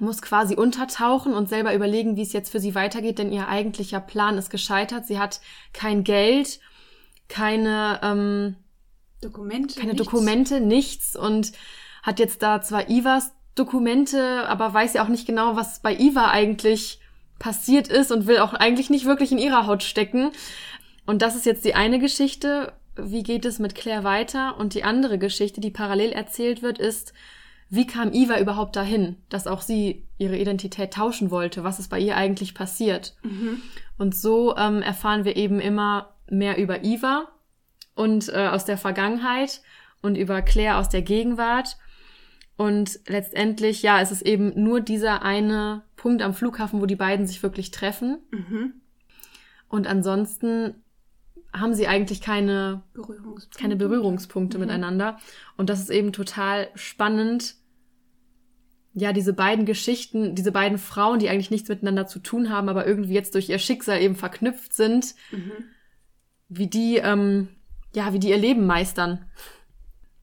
muss 0.00 0.22
quasi 0.22 0.54
untertauchen 0.54 1.34
und 1.34 1.48
selber 1.48 1.74
überlegen, 1.74 2.16
wie 2.16 2.22
es 2.22 2.32
jetzt 2.32 2.50
für 2.50 2.60
sie 2.60 2.74
weitergeht, 2.74 3.18
denn 3.18 3.32
ihr 3.32 3.48
eigentlicher 3.48 4.00
Plan 4.00 4.38
ist 4.38 4.50
gescheitert. 4.50 5.06
Sie 5.06 5.18
hat 5.18 5.40
kein 5.72 6.04
Geld, 6.04 6.60
keine 7.28 8.00
ähm, 8.02 8.56
Dokumente, 9.20 9.78
keine 9.78 9.92
nichts. 9.92 10.04
Dokumente, 10.04 10.60
nichts 10.60 11.16
und 11.16 11.52
hat 12.02 12.18
jetzt 12.18 12.42
da 12.42 12.62
zwar 12.62 12.88
Ivas 12.88 13.32
Dokumente, 13.54 14.48
aber 14.48 14.72
weiß 14.72 14.94
ja 14.94 15.04
auch 15.04 15.08
nicht 15.08 15.26
genau, 15.26 15.56
was 15.56 15.80
bei 15.80 15.94
Iva 15.94 16.30
eigentlich 16.30 17.00
passiert 17.38 17.88
ist 17.88 18.12
und 18.12 18.26
will 18.26 18.38
auch 18.38 18.54
eigentlich 18.54 18.90
nicht 18.90 19.06
wirklich 19.06 19.32
in 19.32 19.38
ihrer 19.38 19.66
Haut 19.66 19.82
stecken. 19.82 20.30
Und 21.06 21.22
das 21.22 21.36
ist 21.36 21.46
jetzt 21.46 21.64
die 21.64 21.74
eine 21.74 21.98
Geschichte. 21.98 22.72
Wie 22.96 23.22
geht 23.22 23.44
es 23.44 23.58
mit 23.58 23.74
Claire 23.74 24.04
weiter? 24.04 24.56
Und 24.58 24.74
die 24.74 24.84
andere 24.84 25.18
Geschichte, 25.18 25.60
die 25.60 25.70
parallel 25.70 26.12
erzählt 26.12 26.62
wird, 26.62 26.78
ist, 26.78 27.12
wie 27.70 27.86
kam 27.86 28.12
Eva 28.12 28.38
überhaupt 28.40 28.74
dahin, 28.74 29.16
dass 29.28 29.46
auch 29.46 29.62
sie 29.62 30.04
ihre 30.18 30.36
Identität 30.36 30.92
tauschen 30.92 31.30
wollte? 31.30 31.62
Was 31.62 31.78
ist 31.78 31.88
bei 31.88 32.00
ihr 32.00 32.16
eigentlich 32.16 32.52
passiert? 32.52 33.16
Mhm. 33.22 33.62
Und 33.96 34.14
so 34.14 34.56
ähm, 34.56 34.82
erfahren 34.82 35.24
wir 35.24 35.36
eben 35.36 35.60
immer 35.60 36.14
mehr 36.28 36.58
über 36.58 36.82
Eva 36.84 37.28
und 37.94 38.28
äh, 38.28 38.48
aus 38.48 38.64
der 38.64 38.76
Vergangenheit 38.76 39.62
und 40.02 40.16
über 40.16 40.42
Claire 40.42 40.78
aus 40.78 40.88
der 40.88 41.02
Gegenwart. 41.02 41.76
Und 42.56 42.98
letztendlich, 43.06 43.82
ja, 43.82 44.00
es 44.00 44.10
ist 44.10 44.22
eben 44.22 44.52
nur 44.60 44.80
dieser 44.80 45.22
eine 45.22 45.82
Punkt 45.96 46.22
am 46.22 46.34
Flughafen, 46.34 46.80
wo 46.80 46.86
die 46.86 46.96
beiden 46.96 47.26
sich 47.26 47.42
wirklich 47.42 47.70
treffen. 47.70 48.18
Mhm. 48.32 48.74
Und 49.68 49.86
ansonsten 49.86 50.74
haben 51.52 51.74
sie 51.74 51.86
eigentlich 51.86 52.20
keine 52.20 52.82
Berührungspunkte, 52.94 53.58
keine 53.58 53.76
Berührungspunkte 53.76 54.58
mhm. 54.58 54.64
miteinander. 54.64 55.18
Und 55.56 55.70
das 55.70 55.80
ist 55.80 55.90
eben 55.90 56.12
total 56.12 56.68
spannend, 56.74 57.54
ja, 58.92 59.12
diese 59.12 59.32
beiden 59.32 59.66
Geschichten, 59.66 60.34
diese 60.34 60.52
beiden 60.52 60.78
Frauen, 60.78 61.20
die 61.20 61.28
eigentlich 61.28 61.50
nichts 61.50 61.68
miteinander 61.68 62.06
zu 62.06 62.18
tun 62.18 62.50
haben, 62.50 62.68
aber 62.68 62.86
irgendwie 62.86 63.14
jetzt 63.14 63.34
durch 63.34 63.48
ihr 63.48 63.58
Schicksal 63.58 64.00
eben 64.00 64.16
verknüpft 64.16 64.72
sind, 64.72 65.14
mhm. 65.30 65.52
wie 66.48 66.66
die, 66.66 66.96
ähm, 66.96 67.48
ja, 67.94 68.12
wie 68.12 68.18
die 68.18 68.30
ihr 68.30 68.38
Leben 68.38 68.66
meistern. 68.66 69.24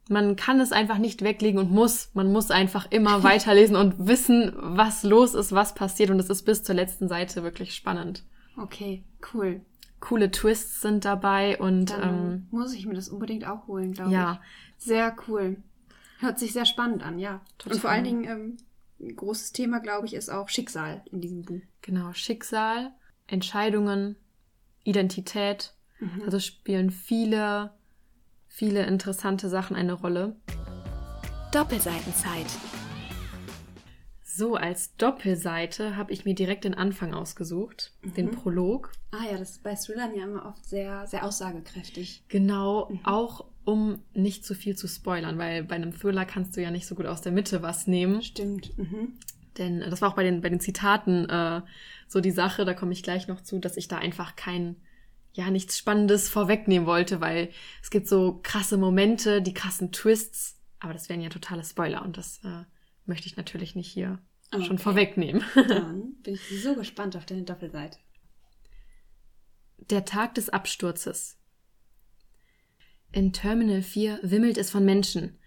man 0.10 0.36
kann 0.38 0.60
es 0.62 0.72
einfach 0.72 0.98
nicht 0.98 1.22
weglegen 1.22 1.60
und 1.60 1.72
muss. 1.72 2.12
Man 2.14 2.32
muss 2.32 2.52
einfach 2.52 2.88
immer 2.92 3.24
weiterlesen 3.24 3.76
und 3.76 4.08
wissen, 4.08 4.54
was 4.58 5.04
los 5.04 5.34
ist, 5.34 5.54
was 5.54 5.74
passiert. 5.74 6.10
Und 6.10 6.20
es 6.20 6.30
ist 6.30 6.44
bis 6.44 6.64
zur 6.64 6.76
letzten 6.76 7.08
Seite 7.08 7.44
wirklich 7.44 7.74
spannend. 7.74 8.24
Okay, 8.58 9.04
cool. 9.34 9.62
Coole 10.00 10.30
Twists 10.30 10.82
sind 10.82 11.06
dabei 11.06 11.58
und 11.58 11.92
Dann 11.92 12.02
ähm, 12.04 12.48
muss 12.52 12.74
ich 12.74 12.86
mir 12.86 12.94
das 12.94 13.10
unbedingt 13.10 13.48
auch 13.48 13.68
holen, 13.68 13.94
glaube 13.94 14.12
ja, 14.12 14.40
ich. 14.78 14.86
Sehr 14.86 15.16
cool. 15.28 15.58
Hört 16.20 16.40
sich 16.40 16.54
sehr 16.54 16.66
spannend 16.66 17.04
an, 17.04 17.20
ja. 17.20 17.42
Total. 17.58 17.76
Und 17.76 17.82
vor 17.82 17.90
allen 17.90 18.04
Dingen 18.04 18.24
ähm, 18.24 18.58
ein 19.00 19.16
großes 19.16 19.52
Thema, 19.52 19.80
glaube 19.80 20.08
ich, 20.08 20.14
ist 20.14 20.30
auch 20.30 20.50
Schicksal 20.50 21.04
in 21.12 21.22
diesem 21.22 21.44
Buch. 21.44 21.62
genau. 21.82 22.14
Schicksal, 22.14 22.92
Entscheidungen, 23.28 24.16
Identität. 24.84 25.74
Also 26.24 26.40
spielen 26.40 26.92
viele, 26.92 27.74
viele 28.48 28.86
interessante 28.86 29.50
Sachen 29.50 29.76
eine 29.76 29.94
Rolle. 29.94 30.36
Doppelseitenzeit. 31.52 32.46
So, 34.38 34.54
als 34.54 34.96
Doppelseite 34.98 35.96
habe 35.96 36.14
ich 36.14 36.24
mir 36.24 36.36
direkt 36.36 36.64
den 36.64 36.76
Anfang 36.76 37.16
ausgesucht, 37.16 37.92
den 38.04 38.30
Prolog. 38.30 38.92
Ah 39.10 39.26
ja, 39.32 39.36
das 39.40 39.50
ist 39.50 39.64
bei 39.64 39.74
Thrillern 39.74 40.16
ja 40.16 40.26
immer 40.26 40.46
oft 40.46 40.64
sehr, 40.64 41.08
sehr 41.08 41.26
aussagekräftig. 41.26 42.24
Genau, 42.28 42.92
auch 43.04 43.46
um 43.66 44.04
nicht 44.14 44.46
zu 44.46 44.54
viel 44.54 44.76
zu 44.76 44.88
spoilern, 44.88 45.40
weil 45.40 45.64
bei 45.64 45.74
einem 45.74 45.92
Thriller 45.92 46.24
kannst 46.24 46.56
du 46.56 46.62
ja 46.62 46.70
nicht 46.70 46.86
so 46.86 46.94
gut 46.94 47.08
aus 47.08 47.22
der 47.22 47.32
Mitte 47.32 47.64
was 47.64 47.88
nehmen. 47.88 48.22
Stimmt. 48.22 48.78
Mhm. 48.78 49.18
Denn 49.58 49.82
äh, 49.82 49.90
das 49.90 50.02
war 50.02 50.10
auch 50.10 50.16
bei 50.16 50.24
den, 50.24 50.42
bei 50.42 50.50
den 50.50 50.60
Zitaten 50.60 51.28
äh, 51.28 51.64
so 52.08 52.22
die 52.22 52.30
Sache, 52.30 52.64
da 52.64 52.76
komme 52.76 52.94
ich 52.94 53.02
gleich 53.02 53.28
noch 53.28 53.42
zu, 53.42 53.58
dass 53.58 53.76
ich 53.76 53.88
da 53.88 53.98
einfach 53.98 54.36
kein, 54.36 54.76
ja, 55.34 55.50
nichts 55.50 55.80
Spannendes 55.80 56.30
vorwegnehmen 56.30 56.86
wollte, 56.86 57.22
weil 57.22 57.50
es 57.82 57.90
gibt 57.90 58.08
so 58.08 58.40
krasse 58.44 58.78
Momente, 58.78 59.42
die 59.42 59.56
krassen 59.56 59.92
Twists, 59.92 60.60
aber 60.80 60.94
das 60.94 61.10
wären 61.10 61.22
ja 61.22 61.30
totale 61.30 61.64
Spoiler 61.64 62.04
und 62.04 62.18
das 62.18 62.40
äh, 62.44 62.66
möchte 63.08 63.28
ich 63.28 63.38
natürlich 63.38 63.76
nicht 63.76 63.92
hier 63.92 64.20
schon 64.52 64.64
Okay. 64.64 64.78
vorwegnehmen. 64.78 65.44
Dann 65.56 66.16
bin 66.22 66.36
ich 66.36 66.64
so 66.64 66.76
gespannt 66.76 67.16
auf 67.16 67.26
deine 67.26 67.44
Doppelseite. 67.44 68.00
Der 69.78 70.06
Tag 70.06 70.36
des 70.36 70.50
Absturzes. 70.50 71.38
In 73.12 73.34
Terminal 73.34 73.82
4 73.82 74.20
wimmelt 74.24 74.58
es 74.58 74.70
von 74.70 74.84
Menschen. 74.84 75.38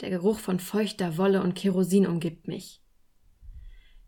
Der 0.00 0.10
Geruch 0.10 0.38
von 0.38 0.60
feuchter 0.60 1.16
Wolle 1.16 1.42
und 1.42 1.54
Kerosin 1.54 2.06
umgibt 2.06 2.46
mich. 2.46 2.82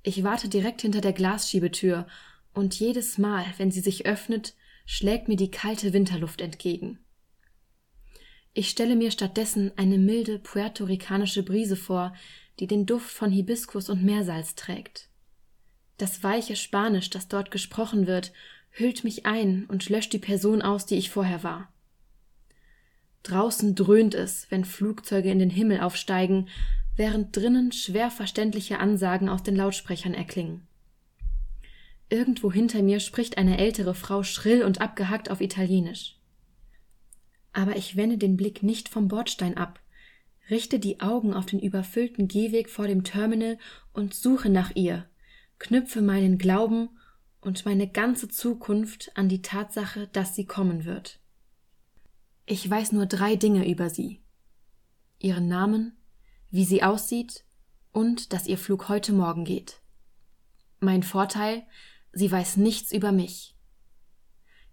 Ich 0.03 0.23
warte 0.23 0.49
direkt 0.49 0.83
hinter 0.83 1.01
der 1.01 1.13
Glasschiebetür 1.13 2.07
und 2.55 2.79
jedes 2.79 3.19
Mal, 3.19 3.45
wenn 3.59 3.71
sie 3.71 3.81
sich 3.81 4.07
öffnet, 4.07 4.55
schlägt 4.87 5.29
mir 5.29 5.37
die 5.37 5.51
kalte 5.51 5.93
Winterluft 5.93 6.41
entgegen. 6.41 6.99
Ich 8.53 8.69
stelle 8.69 8.97
mir 8.97 9.11
stattdessen 9.11 9.73
eine 9.77 9.99
milde 9.99 10.39
puerto-ricanische 10.39 11.43
Brise 11.45 11.77
vor, 11.77 12.15
die 12.61 12.67
den 12.67 12.87
Duft 12.87 13.11
von 13.11 13.31
Hibiskus 13.31 13.89
und 13.89 14.05
Meersalz 14.05 14.55
trägt. 14.55 15.09
Das 15.97 16.23
weiche 16.23 16.57
Spanisch, 16.57 17.11
das 17.11 17.29
dort 17.29 17.51
gesprochen 17.51 18.07
wird, 18.07 18.33
hüllt 18.71 19.03
mich 19.03 19.27
ein 19.27 19.67
und 19.67 19.89
löscht 19.89 20.13
die 20.13 20.19
Person 20.19 20.63
aus, 20.63 20.87
die 20.87 20.97
ich 20.97 21.11
vorher 21.11 21.43
war. 21.43 21.73
Draußen 23.23 23.75
dröhnt 23.75 24.15
es, 24.15 24.51
wenn 24.51 24.65
Flugzeuge 24.65 25.31
in 25.31 25.39
den 25.39 25.51
Himmel 25.51 25.81
aufsteigen, 25.81 26.49
während 26.97 27.37
drinnen 27.37 27.73
schwer 27.73 28.11
verständliche 28.11 28.79
Ansagen 28.79 29.29
aus 29.29 29.43
den 29.43 29.57
Lautsprechern 29.57 30.15
erklingen. 30.15 30.67
Irgendwo 32.09 32.51
hinter 32.51 32.83
mir 32.83 33.01
spricht 33.01 33.39
eine 33.39 33.59
ältere 33.59 33.95
Frau 33.95 34.23
schrill 34.23 34.65
und 34.65 34.81
abgehackt 34.81 35.31
auf 35.31 35.41
Italienisch. 35.41 36.19
Aber 37.53 37.77
ich 37.77 37.97
wende 37.97 38.19
den 38.19 38.37
Blick 38.37 38.63
nicht 38.63 38.89
vom 38.89 39.09
Bordstein 39.09 39.57
ab, 39.57 39.80
richte 40.51 40.79
die 40.79 41.01
Augen 41.01 41.33
auf 41.33 41.47
den 41.47 41.61
überfüllten 41.61 42.29
Gehweg 42.29 42.69
vor 42.69 42.87
dem 42.87 43.05
Terminal 43.05 43.59
und 43.93 44.15
suche 44.15 44.49
nach 44.49 44.73
ihr, 44.75 45.09
knüpfe 45.59 46.03
meinen 46.03 46.39
Glauben 46.39 46.91
und 47.41 47.65
meine 47.65 47.89
ganze 47.89 48.29
Zukunft 48.29 49.13
an 49.15 49.29
die 49.29 49.43
Tatsache, 49.43 50.09
dass 50.09 50.35
sie 50.35 50.45
kommen 50.45 50.85
wird. 50.85 51.21
Ich 52.47 52.69
weiß 52.69 52.93
nur 52.93 53.07
drei 53.07 53.37
Dinge 53.37 53.69
über 53.69 53.91
sie. 53.91 54.21
Ihren 55.19 55.49
Namen, 55.49 55.97
wie 56.51 56.65
sie 56.65 56.83
aussieht 56.83 57.45
und 57.93 58.33
dass 58.33 58.47
ihr 58.47 58.59
Flug 58.59 58.89
heute 58.89 59.13
Morgen 59.13 59.45
geht. 59.45 59.81
Mein 60.81 61.03
Vorteil, 61.03 61.65
sie 62.13 62.31
weiß 62.31 62.57
nichts 62.57 62.93
über 62.93 63.13
mich. 63.13 63.55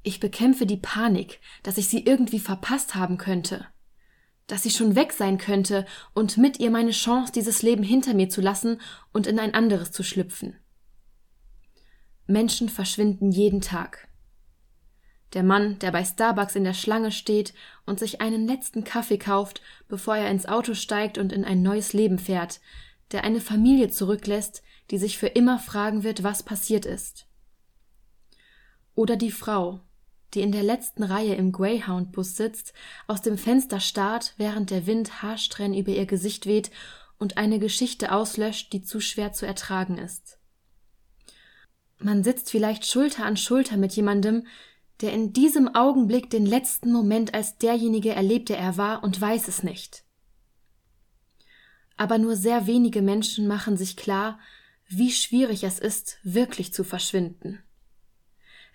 Ich 0.04 0.20
bekämpfe 0.20 0.66
die 0.66 0.78
Panik, 0.78 1.40
dass 1.64 1.78
ich 1.78 1.88
sie 1.90 2.04
irgendwie 2.04 2.40
verpasst 2.40 2.96
haben 2.96 3.18
könnte, 3.18 3.68
dass 4.48 4.64
sie 4.64 4.70
schon 4.70 4.96
weg 4.96 5.14
sein 5.14 5.38
könnte 5.38 5.86
und 6.14 6.38
mit 6.38 6.60
ihr 6.60 6.72
meine 6.72 6.92
Chance, 6.92 7.32
dieses 7.34 7.62
Leben 7.62 7.84
hinter 7.84 8.14
mir 8.14 8.30
zu 8.30 8.42
lassen 8.42 8.82
und 9.14 9.28
in 9.28 9.40
ein 9.40 9.54
anderes 9.54 9.92
zu 9.92 10.04
schlüpfen. 10.04 10.56
Menschen 12.26 12.70
verschwinden 12.70 13.32
jeden 13.32 13.62
Tag. 13.62 14.08
Der 15.34 15.44
Mann, 15.44 15.78
der 15.80 15.92
bei 15.92 16.06
Starbucks 16.06 16.56
in 16.56 16.64
der 16.64 16.74
Schlange 16.74 17.12
steht 17.12 17.54
und 17.86 18.00
sich 18.00 18.22
einen 18.22 18.48
letzten 18.48 18.84
Kaffee 18.84 19.18
kauft, 19.18 19.62
bevor 19.88 20.16
er 20.16 20.32
ins 20.32 20.46
Auto 20.46 20.74
steigt 20.74 21.18
und 21.18 21.34
in 21.34 21.44
ein 21.44 21.62
neues 21.62 21.94
Leben 21.94 22.18
fährt, 22.18 22.62
der 23.12 23.24
eine 23.24 23.42
Familie 23.42 23.90
zurücklässt, 23.90 24.64
die 24.92 24.98
sich 24.98 25.18
für 25.18 25.28
immer 25.28 25.60
fragen 25.60 26.04
wird, 26.04 26.24
was 26.24 26.44
passiert 26.44 26.86
ist. 26.86 27.28
Oder 28.96 29.16
die 29.16 29.32
Frau, 29.32 29.82
die 30.34 30.42
in 30.42 30.52
der 30.52 30.64
letzten 30.64 31.04
Reihe 31.04 31.36
im 31.36 31.52
Greyhound-Bus 31.52 32.36
sitzt, 32.36 32.74
aus 33.08 33.22
dem 33.22 33.38
Fenster 33.38 33.80
starrt, 33.80 34.34
während 34.38 34.72
der 34.72 34.86
Wind 34.86 35.22
haarsträhn 35.22 35.74
über 35.74 35.92
ihr 35.92 36.06
Gesicht 36.06 36.46
weht 36.46 36.72
und 37.18 37.38
eine 37.38 37.60
Geschichte 37.60 38.12
auslöscht, 38.12 38.74
die 38.74 38.84
zu 38.84 39.00
schwer 39.00 39.34
zu 39.34 39.46
ertragen 39.46 39.98
ist. 39.98 40.38
Man 42.00 42.24
sitzt 42.24 42.52
vielleicht 42.52 42.86
Schulter 42.86 43.26
an 43.26 43.38
Schulter 43.38 43.78
mit 43.78 43.94
jemandem, 43.94 44.46
der 45.02 45.14
in 45.14 45.34
diesem 45.34 45.74
Augenblick 45.74 46.30
den 46.30 46.46
letzten 46.46 46.92
Moment 46.92 47.34
als 47.34 47.58
derjenige 47.58 48.14
erlebt, 48.14 48.50
der 48.50 48.58
er 48.58 48.78
war 48.78 49.04
und 49.04 49.20
weiß 49.20 49.48
es 49.48 49.64
nicht. 49.64 50.04
Aber 51.96 52.18
nur 52.18 52.36
sehr 52.36 52.68
wenige 52.68 53.02
Menschen 53.02 53.48
machen 53.48 53.78
sich 53.78 53.98
klar, 53.98 54.40
wie 54.88 55.12
schwierig 55.12 55.64
es 55.64 55.80
ist, 55.80 56.18
wirklich 56.24 56.74
zu 56.74 56.84
verschwinden. 56.84 57.60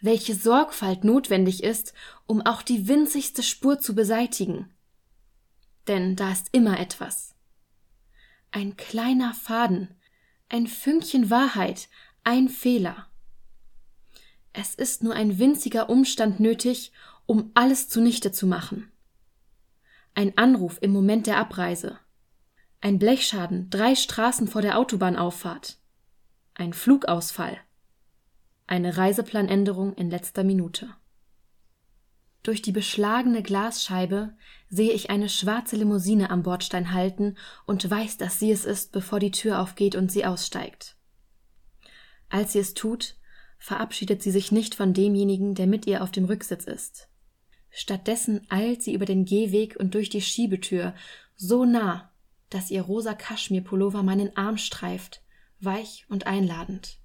Welche 0.03 0.35
Sorgfalt 0.35 1.05
notwendig 1.05 1.63
ist, 1.63 1.95
um 2.27 2.43
auch 2.43 2.63
die 2.63 2.89
winzigste 2.89 3.43
Spur 3.45 3.79
zu 3.79 3.95
beseitigen. 3.95 4.69
Denn 5.87 6.17
da 6.17 6.33
ist 6.33 6.49
immer 6.51 6.81
etwas. 6.81 7.37
Ein 8.51 8.77
kleiner 8.77 9.33
Faden, 9.33 9.95
ein 10.49 10.67
Fünkchen 10.67 11.31
Wahrheit, 11.31 11.89
ein 12.25 12.49
Fehler. 12.49 13.07
Es 14.53 14.75
ist 14.75 15.05
nur 15.05 15.15
ein 15.15 15.39
winziger 15.39 15.89
Umstand 15.89 16.41
nötig, 16.41 16.93
um 17.27 17.53
alles 17.55 17.89
zunichte 17.89 18.33
zu 18.33 18.49
machen. 18.49 18.91
Ein 20.15 20.37
Anruf 20.37 20.79
im 20.83 20.91
Moment 20.91 21.29
der 21.29 21.39
Abreise. 21.39 21.99
Ein 22.81 22.99
Blechschaden 22.99 23.71
drei 23.71 23.95
Straßen 23.95 24.49
vor 24.49 24.63
der 24.63 24.79
Autobahnauffahrt. 24.79 25.79
Ein 26.55 26.73
Flugausfall. 26.73 27.61
Eine 28.67 28.97
Reiseplanänderung 28.97 29.95
in 29.95 30.11
letzter 30.11 30.45
Minute. 30.45 30.95
Durch 32.43 32.63
die 32.63 32.73
beschlagene 32.73 33.43
Glasscheibe 33.43 34.35
sehe 34.69 34.93
ich 34.93 35.11
eine 35.11 35.29
schwarze 35.29 35.77
Limousine 35.77 36.31
am 36.31 36.43
Bordstein 36.43 36.93
halten 36.93 37.37
und 37.67 37.89
weiß, 37.89 38.17
dass 38.17 38.39
sie 38.39 38.51
es 38.51 38.65
ist, 38.65 38.93
bevor 38.93 39.21
die 39.21 39.31
Tür 39.31 39.61
aufgeht 39.61 39.95
und 39.95 40.11
sie 40.11 40.25
aussteigt. 40.25 40.97
Als 42.29 42.53
sie 42.53 42.59
es 42.59 42.75
tut, 42.75 43.17
verabschiedet 43.59 44.23
sie 44.23 44.33
sich 44.33 44.51
nicht 44.51 44.75
von 44.75 44.93
demjenigen, 44.93 45.55
der 45.55 45.67
mit 45.67 45.87
ihr 45.87 46.03
auf 46.03 46.11
dem 46.11 46.25
Rücksitz 46.25 46.65
ist. 46.65 47.09
Stattdessen 47.71 48.45
eilt 48.49 48.83
sie 48.83 48.95
über 48.95 49.07
den 49.07 49.25
Gehweg 49.25 49.77
und 49.77 49.95
durch 49.95 50.09
die 50.09 50.21
Schiebetür, 50.21 50.95
so 51.37 51.65
nah, 51.65 52.11
dass 52.51 52.71
ihr 52.71 52.83
rosa 52.83 53.15
Kaschmirpullover 53.15 54.03
meinen 54.03 54.37
Arm 54.37 54.59
streift, 54.59 55.23
weich 55.61 56.07
und 56.09 56.27
einladend. 56.27 56.99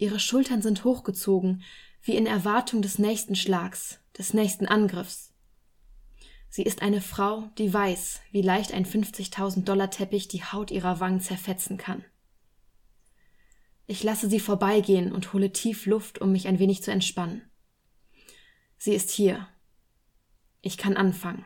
Ihre 0.00 0.18
Schultern 0.18 0.62
sind 0.62 0.84
hochgezogen, 0.84 1.62
wie 2.00 2.16
in 2.16 2.26
Erwartung 2.26 2.80
des 2.80 2.98
nächsten 2.98 3.36
Schlags, 3.36 4.00
des 4.16 4.32
nächsten 4.32 4.64
Angriffs. 4.66 5.34
Sie 6.48 6.62
ist 6.62 6.80
eine 6.80 7.02
Frau, 7.02 7.50
die 7.58 7.72
weiß, 7.72 8.20
wie 8.32 8.40
leicht 8.40 8.72
ein 8.72 8.86
50.000 8.86 9.64
Dollar 9.64 9.90
Teppich 9.90 10.26
die 10.26 10.42
Haut 10.42 10.70
ihrer 10.70 11.00
Wangen 11.00 11.20
zerfetzen 11.20 11.76
kann. 11.76 12.02
Ich 13.86 14.02
lasse 14.02 14.30
sie 14.30 14.40
vorbeigehen 14.40 15.12
und 15.12 15.34
hole 15.34 15.52
tief 15.52 15.84
Luft, 15.84 16.18
um 16.18 16.32
mich 16.32 16.48
ein 16.48 16.58
wenig 16.58 16.82
zu 16.82 16.90
entspannen. 16.90 17.42
Sie 18.78 18.94
ist 18.94 19.10
hier. 19.10 19.48
Ich 20.62 20.78
kann 20.78 20.96
anfangen. 20.96 21.44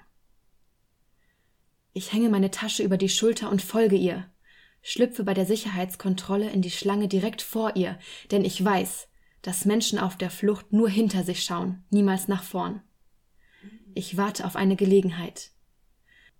Ich 1.93 2.13
hänge 2.13 2.29
meine 2.29 2.53
Tasche 2.53 2.85
über 2.85 2.99
die 2.99 3.09
Schulter 3.09 3.51
und 3.51 3.63
folge 3.63 3.97
ihr, 3.97 4.31
schlüpfe 4.85 5.25
bei 5.25 5.33
der 5.33 5.47
Sicherheitskontrolle 5.47 6.51
in 6.51 6.61
die 6.63 6.71
Schlange 6.71 7.09
direkt 7.09 7.43
vor 7.43 7.75
ihr, 7.75 7.99
denn 8.31 8.45
ich 8.45 8.63
weiß, 8.63 9.09
dass 9.41 9.65
Menschen 9.65 9.99
auf 9.99 10.17
der 10.17 10.31
Flucht 10.31 10.73
nur 10.73 10.89
hinter 10.89 11.25
sich 11.25 11.43
schauen, 11.43 11.83
niemals 11.91 12.29
nach 12.29 12.43
vorn. 12.43 12.83
Ich 13.95 14.17
warte 14.19 14.45
auf 14.45 14.57
eine 14.57 14.77
Gelegenheit. 14.77 15.51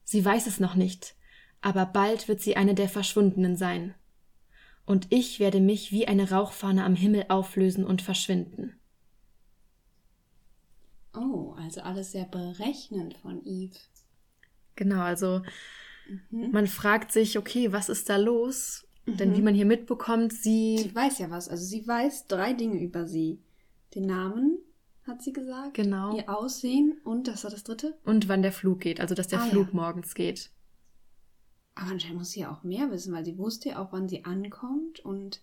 Sie 0.05 0.23
weiß 0.23 0.47
es 0.47 0.61
noch 0.61 0.75
nicht, 0.75 1.17
aber 1.63 1.87
bald 1.87 2.29
wird 2.29 2.43
sie 2.43 2.57
eine 2.57 2.75
der 2.75 2.91
Verschwundenen 2.91 3.57
sein. 3.57 3.95
Und 4.85 5.07
ich 5.09 5.41
werde 5.41 5.61
mich 5.61 5.91
wie 5.91 6.07
eine 6.07 6.31
Rauchfahne 6.31 6.85
am 6.85 6.95
Himmel 6.95 7.25
auflösen 7.31 7.87
und 7.87 8.03
verschwinden. 8.03 8.79
Oh, 11.15 11.55
also 11.57 11.81
alles 11.81 12.13
sehr 12.13 12.27
berechnend 12.27 13.17
von 13.17 13.43
Eve. 13.47 13.79
Genau, 14.77 15.01
also 15.01 15.41
mhm. 16.31 16.51
man 16.51 16.67
fragt 16.67 17.13
sich, 17.13 17.39
okay, 17.39 17.73
was 17.73 17.89
ist 17.89 18.09
da 18.09 18.17
los? 18.17 18.87
Mhm. 19.07 19.17
Denn 19.17 19.37
wie 19.37 19.43
man 19.43 19.55
hier 19.55 19.67
mitbekommt, 19.67 20.33
sie. 20.33 20.79
Sie 20.79 20.95
weiß 20.95 21.19
ja 21.19 21.31
was. 21.31 21.49
Also 21.49 21.65
sie 21.65 21.87
weiß 21.87 22.27
drei 22.27 22.53
Dinge 22.53 22.81
über 22.81 23.07
sie. 23.07 23.41
Den 23.95 24.07
Namen, 24.07 24.59
hat 25.07 25.23
sie 25.23 25.33
gesagt. 25.33 25.75
Genau. 25.75 26.17
Ihr 26.17 26.29
Aussehen 26.29 27.01
und 27.05 27.29
das 27.29 27.45
war 27.45 27.51
das 27.51 27.65
dritte? 27.65 27.99
Und 28.05 28.29
wann 28.29 28.43
der 28.43 28.53
Flug 28.53 28.81
geht, 28.81 29.01
also 29.01 29.15
dass 29.15 29.29
der 29.29 29.41
ah, 29.41 29.47
Flug 29.47 29.69
ja. 29.69 29.75
morgens 29.75 30.15
geht. 30.15 30.51
Aber 31.75 31.91
anscheinend 31.91 32.19
muss 32.19 32.31
sie 32.31 32.41
ja 32.41 32.53
auch 32.53 32.63
mehr 32.63 32.91
wissen, 32.91 33.13
weil 33.13 33.25
sie 33.25 33.39
wusste 33.39 33.71
ja 33.71 33.83
auch, 33.83 33.93
wann 33.93 34.09
sie 34.09 34.25
ankommt 34.25 35.01
und. 35.01 35.43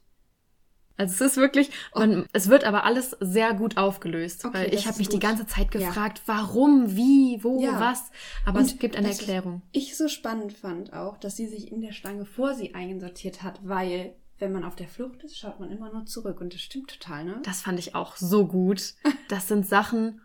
Also 0.97 1.25
es 1.25 1.31
ist 1.31 1.37
wirklich, 1.37 1.71
man, 1.95 2.23
oh. 2.23 2.25
es 2.33 2.49
wird 2.49 2.63
aber 2.63 2.83
alles 2.83 3.15
sehr 3.19 3.53
gut 3.53 3.77
aufgelöst, 3.77 4.45
okay, 4.45 4.53
weil 4.53 4.73
ich 4.73 4.87
habe 4.87 4.97
mich 4.97 5.09
gut. 5.09 5.15
die 5.15 5.19
ganze 5.19 5.47
Zeit 5.47 5.71
gefragt, 5.71 6.21
ja. 6.27 6.35
warum, 6.35 6.95
wie, 6.95 7.43
wo, 7.43 7.61
ja. 7.61 7.79
was. 7.79 8.11
Aber 8.45 8.59
und 8.59 8.65
es 8.65 8.77
gibt 8.77 8.95
eine 8.95 9.09
Erklärung. 9.09 9.61
Ich 9.71 9.97
so 9.97 10.07
spannend 10.07 10.53
fand 10.53 10.93
auch, 10.93 11.17
dass 11.17 11.35
sie 11.35 11.47
sich 11.47 11.71
in 11.71 11.81
der 11.81 11.93
Schlange 11.93 12.25
vor 12.25 12.53
sie 12.53 12.75
einsortiert 12.75 13.43
hat, 13.43 13.59
weil 13.63 14.15
wenn 14.41 14.51
man 14.51 14.63
auf 14.63 14.75
der 14.75 14.87
Flucht 14.87 15.23
ist, 15.23 15.37
schaut 15.37 15.59
man 15.59 15.71
immer 15.71 15.93
nur 15.93 16.05
zurück. 16.05 16.41
Und 16.41 16.53
das 16.53 16.61
stimmt 16.61 16.89
total, 16.89 17.23
ne? 17.23 17.39
Das 17.43 17.61
fand 17.61 17.79
ich 17.79 17.95
auch 17.95 18.17
so 18.17 18.47
gut. 18.47 18.95
Das 19.29 19.47
sind 19.47 19.65
Sachen, 19.65 20.19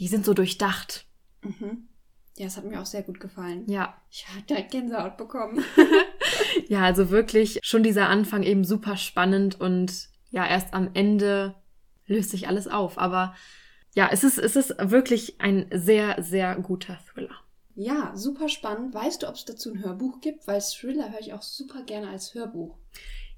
die 0.00 0.08
sind 0.08 0.24
so 0.24 0.34
durchdacht. 0.34 1.06
Mhm. 1.42 1.86
Ja, 2.36 2.46
es 2.46 2.56
hat 2.56 2.64
mir 2.64 2.80
auch 2.80 2.86
sehr 2.86 3.04
gut 3.04 3.20
gefallen. 3.20 3.64
Ja. 3.66 3.96
Ich 4.10 4.26
habe 4.28 4.42
direkt 4.42 4.72
Gänsehaut 4.72 5.16
bekommen. 5.16 5.64
ja, 6.68 6.82
also 6.82 7.10
wirklich 7.10 7.60
schon 7.62 7.82
dieser 7.82 8.08
Anfang 8.08 8.42
eben 8.42 8.64
super 8.64 8.96
spannend 8.96 9.60
und 9.60 10.08
ja, 10.30 10.46
erst 10.46 10.74
am 10.74 10.90
Ende 10.94 11.54
löst 12.06 12.30
sich 12.30 12.48
alles 12.48 12.68
auf. 12.68 12.98
Aber 12.98 13.34
ja, 13.94 14.08
es 14.12 14.24
ist, 14.24 14.38
es 14.38 14.56
ist 14.56 14.74
wirklich 14.78 15.40
ein 15.40 15.66
sehr, 15.72 16.22
sehr 16.22 16.56
guter 16.56 16.98
Thriller. 17.10 17.40
Ja, 17.74 18.12
super 18.14 18.48
spannend. 18.48 18.94
Weißt 18.94 19.22
du, 19.22 19.28
ob 19.28 19.34
es 19.34 19.44
dazu 19.44 19.72
ein 19.72 19.84
Hörbuch 19.84 20.20
gibt? 20.20 20.46
Weil 20.46 20.60
Thriller 20.60 21.12
höre 21.12 21.20
ich 21.20 21.34
auch 21.34 21.42
super 21.42 21.82
gerne 21.82 22.08
als 22.08 22.34
Hörbuch. 22.34 22.76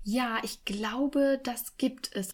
Ja, 0.04 0.38
ich 0.42 0.64
glaube, 0.64 1.40
das 1.42 1.76
gibt 1.76 2.14
es. 2.14 2.30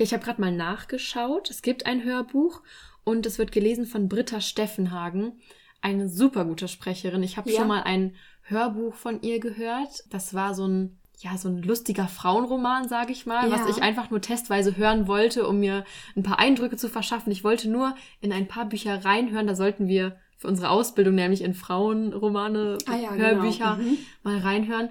Ja, 0.00 0.04
ich 0.04 0.14
habe 0.14 0.24
gerade 0.24 0.40
mal 0.40 0.52
nachgeschaut. 0.52 1.50
Es 1.50 1.60
gibt 1.60 1.84
ein 1.84 2.02
Hörbuch 2.02 2.62
und 3.04 3.26
es 3.26 3.38
wird 3.38 3.52
gelesen 3.52 3.84
von 3.84 4.08
Britta 4.08 4.40
Steffenhagen, 4.40 5.40
eine 5.82 6.08
super 6.08 6.44
gute 6.44 6.68
Sprecherin. 6.68 7.22
Ich 7.22 7.36
habe 7.36 7.50
ja. 7.50 7.58
schon 7.58 7.68
mal 7.68 7.82
ein 7.82 8.14
Hörbuch 8.42 8.94
von 8.94 9.22
ihr 9.22 9.40
gehört. 9.40 10.04
Das 10.10 10.34
war 10.34 10.54
so 10.54 10.66
ein 10.66 10.96
ja, 11.22 11.36
so 11.36 11.48
ein 11.50 11.62
lustiger 11.62 12.08
Frauenroman, 12.08 12.88
sage 12.88 13.12
ich 13.12 13.26
mal, 13.26 13.50
ja. 13.50 13.54
was 13.54 13.68
ich 13.68 13.82
einfach 13.82 14.10
nur 14.10 14.22
testweise 14.22 14.78
hören 14.78 15.06
wollte, 15.06 15.46
um 15.46 15.60
mir 15.60 15.84
ein 16.16 16.22
paar 16.22 16.38
Eindrücke 16.38 16.78
zu 16.78 16.88
verschaffen. 16.88 17.30
Ich 17.30 17.44
wollte 17.44 17.68
nur 17.68 17.94
in 18.22 18.32
ein 18.32 18.48
paar 18.48 18.64
Bücher 18.64 19.04
reinhören, 19.04 19.46
da 19.46 19.54
sollten 19.54 19.86
wir 19.86 20.16
für 20.38 20.48
unsere 20.48 20.70
Ausbildung, 20.70 21.14
nämlich 21.14 21.42
in 21.42 21.52
Frauenromane, 21.52 22.78
ah, 22.86 22.96
ja, 22.96 23.10
genau. 23.10 23.22
Hörbücher, 23.22 23.76
genau. 23.76 23.90
mhm. 23.90 23.98
mal 24.22 24.38
reinhören. 24.38 24.88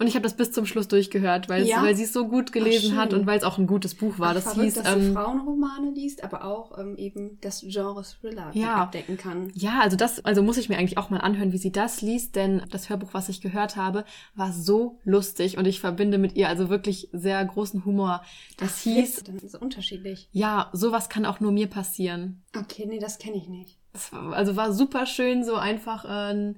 Und 0.00 0.08
ich 0.08 0.16
habe 0.16 0.24
das 0.24 0.34
bis 0.34 0.50
zum 0.50 0.66
Schluss 0.66 0.88
durchgehört, 0.88 1.48
weil, 1.48 1.64
ja? 1.66 1.94
sie 1.94 2.02
es 2.02 2.12
so 2.12 2.26
gut 2.26 2.50
gelesen 2.50 2.94
Ach, 2.96 3.02
hat 3.02 3.12
und 3.14 3.26
weil 3.26 3.38
es 3.38 3.44
auch 3.44 3.58
ein 3.58 3.68
gutes 3.68 3.94
Buch 3.94 4.18
war. 4.18 4.30
Ach, 4.30 4.34
das 4.34 4.44
verrückt, 4.44 4.64
hieß, 4.64 4.74
dass 4.74 4.92
ähm, 4.92 5.12
Frauenromane 5.12 5.92
liest, 5.94 6.24
aber 6.24 6.44
auch 6.44 6.76
ähm, 6.76 6.96
eben 6.96 7.38
das 7.40 7.60
Genre 7.60 8.02
Thriller 8.02 8.50
ja, 8.54 8.74
abdecken 8.74 9.16
kann. 9.16 9.52
Ja, 9.54 9.78
also 9.80 9.96
das, 9.96 10.24
also 10.24 10.42
muss 10.42 10.56
ich 10.56 10.68
mir 10.68 10.78
eigentlich 10.78 10.98
auch 10.98 11.10
mal 11.10 11.20
anhören, 11.20 11.52
wie 11.52 11.58
sie 11.58 11.70
das 11.70 12.02
liest, 12.02 12.34
denn 12.34 12.62
das 12.70 12.90
Hörbuch, 12.90 13.10
was 13.12 13.28
ich 13.28 13.40
gehört 13.40 13.76
habe, 13.76 14.04
war 14.34 14.52
so 14.52 14.98
lustig 15.04 15.58
und 15.58 15.66
ich 15.66 15.78
verbinde 15.78 16.18
mit 16.18 16.34
ihr 16.34 16.48
also 16.48 16.70
wirklich 16.70 17.08
sehr 17.12 17.44
großen 17.44 17.84
Humor. 17.84 18.22
Das 18.56 18.78
Ach, 18.78 18.82
hieß. 18.82 19.22
Dann 19.22 19.36
ist 19.36 19.44
es 19.44 19.54
unterschiedlich. 19.54 20.28
Ja, 20.32 20.70
sowas 20.72 21.08
kann 21.08 21.24
auch 21.24 21.38
nur 21.38 21.52
mir 21.52 21.68
passieren. 21.68 22.42
Okay, 22.58 22.86
nee, 22.88 22.98
das 22.98 23.18
kenne 23.18 23.36
ich 23.36 23.48
nicht. 23.48 23.78
War, 24.10 24.32
also 24.32 24.56
war 24.56 24.72
super 24.72 25.06
schön, 25.06 25.44
so 25.44 25.54
einfach 25.54 26.04
ein 26.04 26.56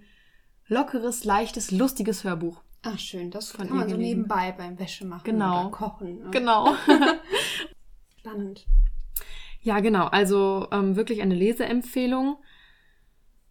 lockeres, 0.69 1.25
leichtes, 1.25 1.71
lustiges 1.71 2.25
Hörbuch. 2.25 2.63
Ach 2.89 2.99
schön, 3.01 3.33
das 3.33 3.51
Von 3.51 3.67
kann 3.67 3.79
man 3.79 3.89
so 3.89 3.97
nebenbei 3.97 4.53
beim 4.53 4.79
Wäsche 4.79 5.05
machen 5.07 5.25
genau. 5.25 5.63
oder 5.63 5.71
kochen. 5.73 6.19
Ne? 6.23 6.31
Genau. 6.31 6.77
Spannend. 8.21 8.65
Ja, 9.61 9.81
genau. 9.81 10.07
Also 10.07 10.69
ähm, 10.71 10.95
wirklich 10.95 11.21
eine 11.21 11.35
Leseempfehlung. 11.35 12.37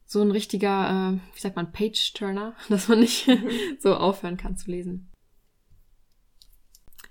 So 0.05 0.21
ein 0.21 0.31
richtiger, 0.31 1.19
äh, 1.19 1.35
wie 1.35 1.39
sagt 1.39 1.57
man, 1.57 1.73
Page-Turner, 1.73 2.55
dass 2.69 2.87
man 2.87 3.01
nicht 3.01 3.27
mhm. 3.27 3.49
so 3.79 3.95
aufhören 3.95 4.37
kann 4.37 4.55
zu 4.55 4.71
lesen. 4.71 5.11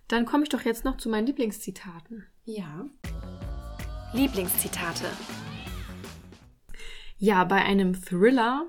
Dann 0.09 0.25
komme 0.25 0.45
ich 0.45 0.49
doch 0.49 0.63
jetzt 0.63 0.87
noch 0.87 0.97
zu 0.97 1.11
meinen 1.11 1.27
Lieblingszitaten. 1.27 2.27
Ja. 2.45 2.87
Lieblingszitate. 4.15 5.07
Ja, 7.19 7.45
bei 7.45 7.63
einem 7.63 8.01
Thriller 8.01 8.67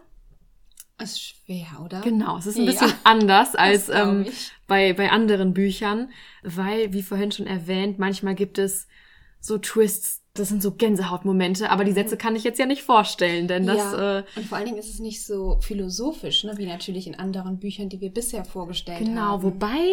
ist 1.01 1.21
schwer, 1.21 1.67
oder? 1.83 2.01
Genau, 2.01 2.37
es 2.37 2.45
ist 2.45 2.57
ein 2.57 2.63
ja, 2.63 2.71
bisschen 2.71 2.93
anders 3.03 3.55
als 3.55 3.89
ähm, 3.89 4.25
bei, 4.67 4.93
bei 4.93 5.11
anderen 5.11 5.53
Büchern, 5.53 6.09
weil, 6.43 6.93
wie 6.93 7.03
vorhin 7.03 7.31
schon 7.31 7.47
erwähnt, 7.47 7.99
manchmal 7.99 8.35
gibt 8.35 8.57
es 8.57 8.87
so 9.39 9.57
Twists, 9.57 10.23
das 10.33 10.49
sind 10.49 10.61
so 10.61 10.71
Gänsehautmomente, 10.71 11.69
aber 11.69 11.83
die 11.83 11.91
mhm. 11.91 11.95
Sätze 11.95 12.17
kann 12.17 12.35
ich 12.35 12.43
jetzt 12.43 12.59
ja 12.59 12.65
nicht 12.65 12.83
vorstellen, 12.83 13.47
denn 13.47 13.67
das. 13.67 13.77
Ja, 13.77 14.19
äh, 14.19 14.23
und 14.35 14.45
vor 14.45 14.57
allen 14.57 14.67
Dingen 14.67 14.77
ist 14.77 14.89
es 14.89 14.99
nicht 14.99 15.25
so 15.25 15.59
philosophisch, 15.61 16.43
ne, 16.43 16.57
wie 16.57 16.65
natürlich 16.65 17.07
in 17.07 17.15
anderen 17.15 17.59
Büchern, 17.59 17.89
die 17.89 18.01
wir 18.01 18.09
bisher 18.09 18.43
vorgestellt 18.43 18.99
genau, 18.99 19.21
haben. 19.21 19.41
Genau, 19.41 19.53
wobei 19.53 19.91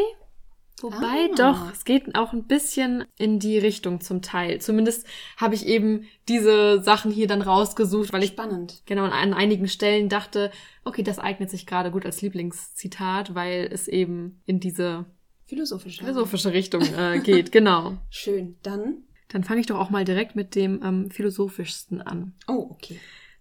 Wobei 0.81 1.29
ah. 1.31 1.35
doch, 1.37 1.73
es 1.73 1.85
geht 1.85 2.15
auch 2.17 2.33
ein 2.33 2.45
bisschen 2.45 3.05
in 3.17 3.39
die 3.39 3.59
Richtung 3.59 4.01
zum 4.01 4.23
Teil. 4.23 4.61
Zumindest 4.61 5.07
habe 5.37 5.55
ich 5.55 5.67
eben 5.67 6.07
diese 6.29 6.83
Sachen 6.83 7.13
hier 7.13 7.29
dann 7.29 7.43
rausgesucht, 7.43 8.13
weil 8.13 8.25
ich 8.25 8.31
spannend. 8.31 8.83
Genau 8.87 9.05
an 9.05 9.35
einigen 9.35 9.69
Stellen 9.69 10.09
dachte, 10.09 10.51
okay, 10.85 11.03
das 11.03 11.19
eignet 11.19 11.51
sich 11.51 11.67
gerade 11.67 11.91
gut 11.91 12.05
als 12.05 12.23
Lieblingszitat, 12.23 13.35
weil 13.35 13.69
es 13.71 13.87
eben 13.87 14.43
in 14.45 14.59
diese 14.59 15.07
philosophische, 15.47 16.03
philosophische 16.03 16.53
Richtung 16.53 16.83
äh, 16.83 17.21
geht. 17.21 17.53
genau. 17.53 17.99
Schön. 18.11 18.57
Dann 18.63 19.05
dann 19.33 19.45
fange 19.45 19.61
ich 19.61 19.67
doch 19.67 19.79
auch 19.79 19.91
mal 19.91 20.05
direkt 20.05 20.37
mit 20.37 20.55
dem 20.55 20.81
ähm, 20.85 21.11
philosophischsten 21.11 22.03
an. 22.03 22.35
Oh, 22.47 22.67
okay. 22.71 23.01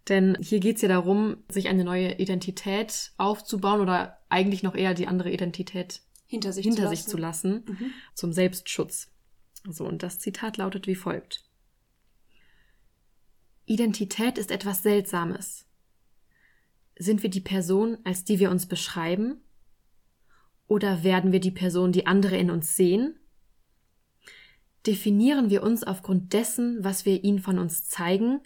Denn 0.09 0.38
hier 0.41 0.59
geht 0.59 0.77
es 0.77 0.82
ja 0.82 0.88
darum, 0.88 1.38
sich 1.49 1.67
eine 1.67 1.84
neue 1.84 2.13
Identität 2.13 3.11
aufzubauen 3.17 3.82
oder 3.82 4.17
eigentlich 4.29 4.63
noch 4.63 4.73
eher 4.73 4.93
die 4.93 5.07
andere 5.07 5.32
Identität 5.32 6.01
hinter 6.32 6.53
sich, 6.53 6.63
hinter 6.63 6.84
zu, 6.84 6.89
sich 6.89 6.99
lassen. 6.99 7.09
zu 7.09 7.17
lassen, 7.17 7.63
mhm. 7.67 7.91
zum 8.15 8.32
Selbstschutz. 8.32 9.11
So, 9.69 9.86
und 9.86 10.01
das 10.01 10.17
Zitat 10.17 10.55
lautet 10.55 10.88
wie 10.88 10.95
folgt. 10.95 11.43
Identität 13.65 14.38
ist 14.38 14.49
etwas 14.49 14.82
Seltsames. 14.82 15.65
Sind 16.97 17.21
wir 17.21 17.29
die 17.29 17.41
Person, 17.41 17.97
als 18.05 18.23
die 18.23 18.39
wir 18.39 18.49
uns 18.49 18.65
beschreiben? 18.65 19.41
Oder 20.67 21.03
werden 21.03 21.34
wir 21.34 21.41
die 21.41 21.51
Person, 21.51 21.91
die 21.91 22.07
andere 22.07 22.38
in 22.38 22.49
uns 22.49 22.77
sehen? 22.77 23.19
Definieren 24.88 25.49
wir 25.49 25.63
uns 25.63 25.84
aufgrund 25.84 26.32
dessen, 26.32 26.82
was 26.82 27.05
wir 27.05 27.25
ihnen 27.25 27.39
von 27.39 27.59
uns 27.59 27.89
zeigen, 27.89 28.39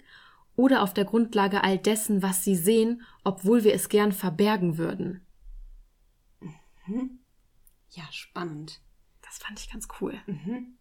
oder 0.56 0.82
auf 0.82 0.94
der 0.94 1.06
Grundlage 1.06 1.64
all 1.64 1.78
dessen, 1.78 2.24
was 2.24 2.44
sie 2.44 2.56
sehen, 2.56 3.04
obwohl 3.24 3.64
wir 3.64 3.76
es 3.76 3.90
gern 3.90 4.12
verbergen 4.12 4.80
würden? 4.80 5.22
Mhm. 6.88 7.20
Ja, 7.96 8.04
spannend. 8.12 8.82
Das 9.22 9.38
fand 9.38 9.60
ich 9.60 9.72
ganz 9.72 9.88
cool. 10.00 10.14
Mhm. 10.28 10.78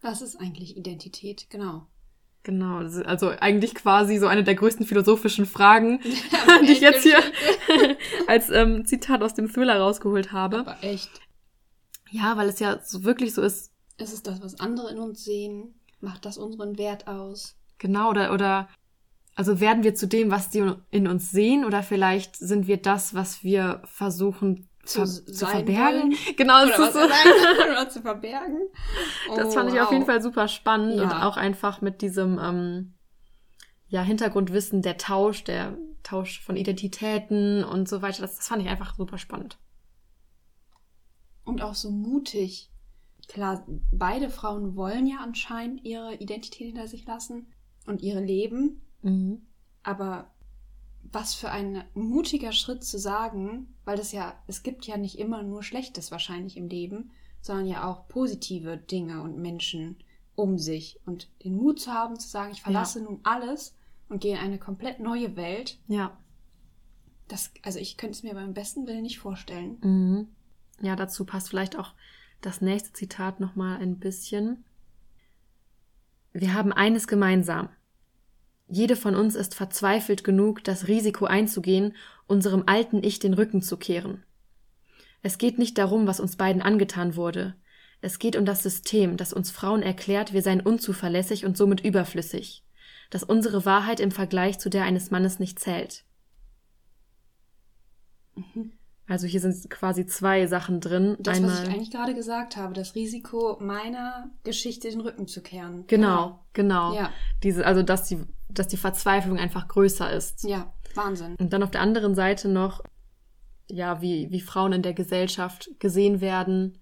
Was 0.00 0.22
ist 0.22 0.36
eigentlich 0.36 0.76
Identität? 0.76 1.46
Genau. 1.50 1.86
Genau, 2.44 2.78
also 2.78 3.28
eigentlich 3.28 3.74
quasi 3.76 4.18
so 4.18 4.26
eine 4.26 4.42
der 4.42 4.56
größten 4.56 4.84
philosophischen 4.84 5.46
Fragen, 5.46 6.00
ja, 6.32 6.60
die 6.66 6.72
ich 6.72 6.80
jetzt 6.80 7.04
hier 7.04 7.18
als 8.26 8.50
ähm, 8.50 8.84
Zitat 8.84 9.22
aus 9.22 9.34
dem 9.34 9.48
Thriller 9.48 9.78
rausgeholt 9.78 10.32
habe. 10.32 10.58
Aber 10.58 10.82
echt. 10.82 11.10
Ja, 12.10 12.36
weil 12.36 12.48
es 12.48 12.58
ja 12.58 12.80
so 12.82 13.04
wirklich 13.04 13.32
so 13.32 13.42
ist. 13.42 13.72
Ist 13.96 14.12
es 14.12 14.22
das, 14.22 14.42
was 14.42 14.58
andere 14.58 14.90
in 14.90 14.98
uns 14.98 15.22
sehen? 15.22 15.74
Macht 16.00 16.24
das 16.24 16.36
unseren 16.36 16.78
Wert 16.78 17.06
aus? 17.06 17.56
Genau, 17.78 18.10
oder, 18.10 18.32
oder 18.32 18.68
also 19.36 19.60
werden 19.60 19.84
wir 19.84 19.94
zu 19.94 20.08
dem, 20.08 20.30
was 20.30 20.50
die 20.50 20.74
in 20.90 21.06
uns 21.06 21.30
sehen, 21.30 21.64
oder 21.64 21.82
vielleicht 21.82 22.36
sind 22.36 22.66
wir 22.66 22.76
das, 22.76 23.14
was 23.14 23.44
wir 23.44 23.82
versuchen 23.84 24.68
zu, 24.82 25.04
zu 25.32 25.46
verbergen. 25.46 26.12
Wollen. 26.12 26.36
Genau, 26.36 26.64
oder, 26.64 26.78
was 26.78 26.92
so. 26.92 27.00
oder 27.00 27.88
zu 27.88 28.02
verbergen. 28.02 28.58
Oh, 29.30 29.36
das 29.36 29.54
fand 29.54 29.70
ich 29.70 29.76
wow. 29.76 29.86
auf 29.86 29.92
jeden 29.92 30.06
Fall 30.06 30.22
super 30.22 30.48
spannend 30.48 30.96
ja. 30.96 31.04
und 31.04 31.12
auch 31.12 31.36
einfach 31.36 31.80
mit 31.80 32.02
diesem 32.02 32.38
ähm, 32.38 32.94
ja, 33.88 34.02
Hintergrundwissen, 34.02 34.82
der 34.82 34.96
Tausch, 34.96 35.44
der 35.44 35.76
Tausch 36.02 36.40
von 36.40 36.56
Identitäten 36.56 37.64
und 37.64 37.88
so 37.88 38.02
weiter. 38.02 38.22
Das, 38.22 38.36
das 38.36 38.48
fand 38.48 38.62
ich 38.62 38.68
einfach 38.68 38.96
super 38.96 39.18
spannend. 39.18 39.58
Und 41.44 41.62
auch 41.62 41.74
so 41.74 41.90
mutig. 41.90 42.70
Klar, 43.28 43.64
beide 43.92 44.30
Frauen 44.30 44.76
wollen 44.76 45.06
ja 45.06 45.18
anscheinend 45.22 45.84
ihre 45.84 46.14
Identität 46.14 46.68
hinter 46.68 46.88
sich 46.88 47.06
lassen 47.06 47.52
und 47.86 48.02
ihre 48.02 48.20
Leben. 48.20 48.82
Mhm. 49.02 49.42
Aber 49.82 50.32
was 51.02 51.34
für 51.34 51.50
ein 51.50 51.84
mutiger 51.94 52.52
Schritt 52.52 52.84
zu 52.84 52.98
sagen, 52.98 53.71
weil 53.84 53.96
das 53.96 54.12
ja, 54.12 54.34
es 54.46 54.62
gibt 54.62 54.86
ja 54.86 54.96
nicht 54.96 55.18
immer 55.18 55.42
nur 55.42 55.62
Schlechtes 55.62 56.10
wahrscheinlich 56.10 56.56
im 56.56 56.68
Leben, 56.68 57.10
sondern 57.40 57.66
ja 57.66 57.90
auch 57.90 58.08
positive 58.08 58.76
Dinge 58.76 59.22
und 59.22 59.38
Menschen 59.38 59.96
um 60.34 60.58
sich. 60.58 60.98
Und 61.04 61.28
den 61.44 61.56
Mut 61.56 61.80
zu 61.80 61.92
haben, 61.92 62.18
zu 62.18 62.28
sagen, 62.28 62.52
ich 62.52 62.62
verlasse 62.62 63.00
ja. 63.00 63.04
nun 63.04 63.20
alles 63.22 63.76
und 64.08 64.20
gehe 64.20 64.34
in 64.34 64.40
eine 64.40 64.58
komplett 64.58 65.00
neue 65.00 65.36
Welt. 65.36 65.78
Ja. 65.88 66.16
Das, 67.28 67.52
also 67.62 67.78
ich 67.78 67.96
könnte 67.96 68.16
es 68.16 68.22
mir 68.22 68.34
beim 68.34 68.54
besten 68.54 68.86
Willen 68.86 69.02
nicht 69.02 69.18
vorstellen. 69.18 69.78
Mhm. 69.82 70.28
Ja, 70.80 70.96
dazu 70.96 71.24
passt 71.24 71.48
vielleicht 71.48 71.78
auch 71.78 71.92
das 72.40 72.60
nächste 72.60 72.92
Zitat 72.92 73.40
nochmal 73.40 73.80
ein 73.80 73.98
bisschen. 73.98 74.64
Wir 76.32 76.54
haben 76.54 76.72
eines 76.72 77.06
gemeinsam. 77.06 77.68
Jede 78.68 78.96
von 78.96 79.14
uns 79.14 79.34
ist 79.34 79.54
verzweifelt 79.54 80.24
genug, 80.24 80.64
das 80.64 80.88
Risiko 80.88 81.26
einzugehen, 81.26 81.94
unserem 82.32 82.64
alten 82.66 83.04
Ich 83.04 83.18
den 83.18 83.34
Rücken 83.34 83.62
zu 83.62 83.76
kehren. 83.76 84.24
Es 85.22 85.38
geht 85.38 85.58
nicht 85.58 85.78
darum, 85.78 86.06
was 86.06 86.18
uns 86.18 86.36
beiden 86.36 86.62
angetan 86.62 87.14
wurde. 87.14 87.54
Es 88.00 88.18
geht 88.18 88.34
um 88.34 88.44
das 88.44 88.62
System, 88.62 89.16
das 89.16 89.32
uns 89.32 89.52
Frauen 89.52 89.82
erklärt, 89.82 90.32
wir 90.32 90.42
seien 90.42 90.60
unzuverlässig 90.60 91.44
und 91.44 91.56
somit 91.56 91.84
überflüssig, 91.84 92.64
dass 93.10 93.22
unsere 93.22 93.64
Wahrheit 93.64 94.00
im 94.00 94.10
Vergleich 94.10 94.58
zu 94.58 94.70
der 94.70 94.84
eines 94.84 95.10
Mannes 95.12 95.38
nicht 95.38 95.60
zählt. 95.60 96.04
Mhm. 98.34 98.72
Also 99.06 99.26
hier 99.26 99.40
sind 99.40 99.68
quasi 99.68 100.06
zwei 100.06 100.46
Sachen 100.46 100.80
drin. 100.80 101.16
Das, 101.20 101.36
Einmal, 101.36 101.52
was 101.52 101.62
ich 101.64 101.68
eigentlich 101.68 101.90
gerade 101.90 102.14
gesagt 102.14 102.56
habe, 102.56 102.72
das 102.72 102.94
Risiko 102.94 103.58
meiner 103.60 104.30
Geschichte 104.42 104.88
den 104.88 105.00
Rücken 105.00 105.26
zu 105.26 105.42
kehren. 105.42 105.84
Genau, 105.86 106.40
genau. 106.54 106.94
Ja. 106.94 107.10
Diese, 107.42 107.66
also 107.66 107.82
dass 107.82 108.08
die, 108.08 108.24
dass 108.48 108.68
die 108.68 108.76
Verzweiflung 108.76 109.38
einfach 109.38 109.68
größer 109.68 110.10
ist. 110.10 110.44
Ja, 110.44 110.72
Wahnsinn. 110.96 111.36
Und 111.38 111.52
dann 111.52 111.62
auf 111.62 111.70
der 111.70 111.80
anderen 111.80 112.14
Seite 112.14 112.48
noch, 112.48 112.82
ja, 113.68 114.00
wie, 114.02 114.30
wie 114.30 114.40
Frauen 114.40 114.72
in 114.72 114.82
der 114.82 114.94
Gesellschaft 114.94 115.70
gesehen 115.78 116.20
werden 116.20 116.78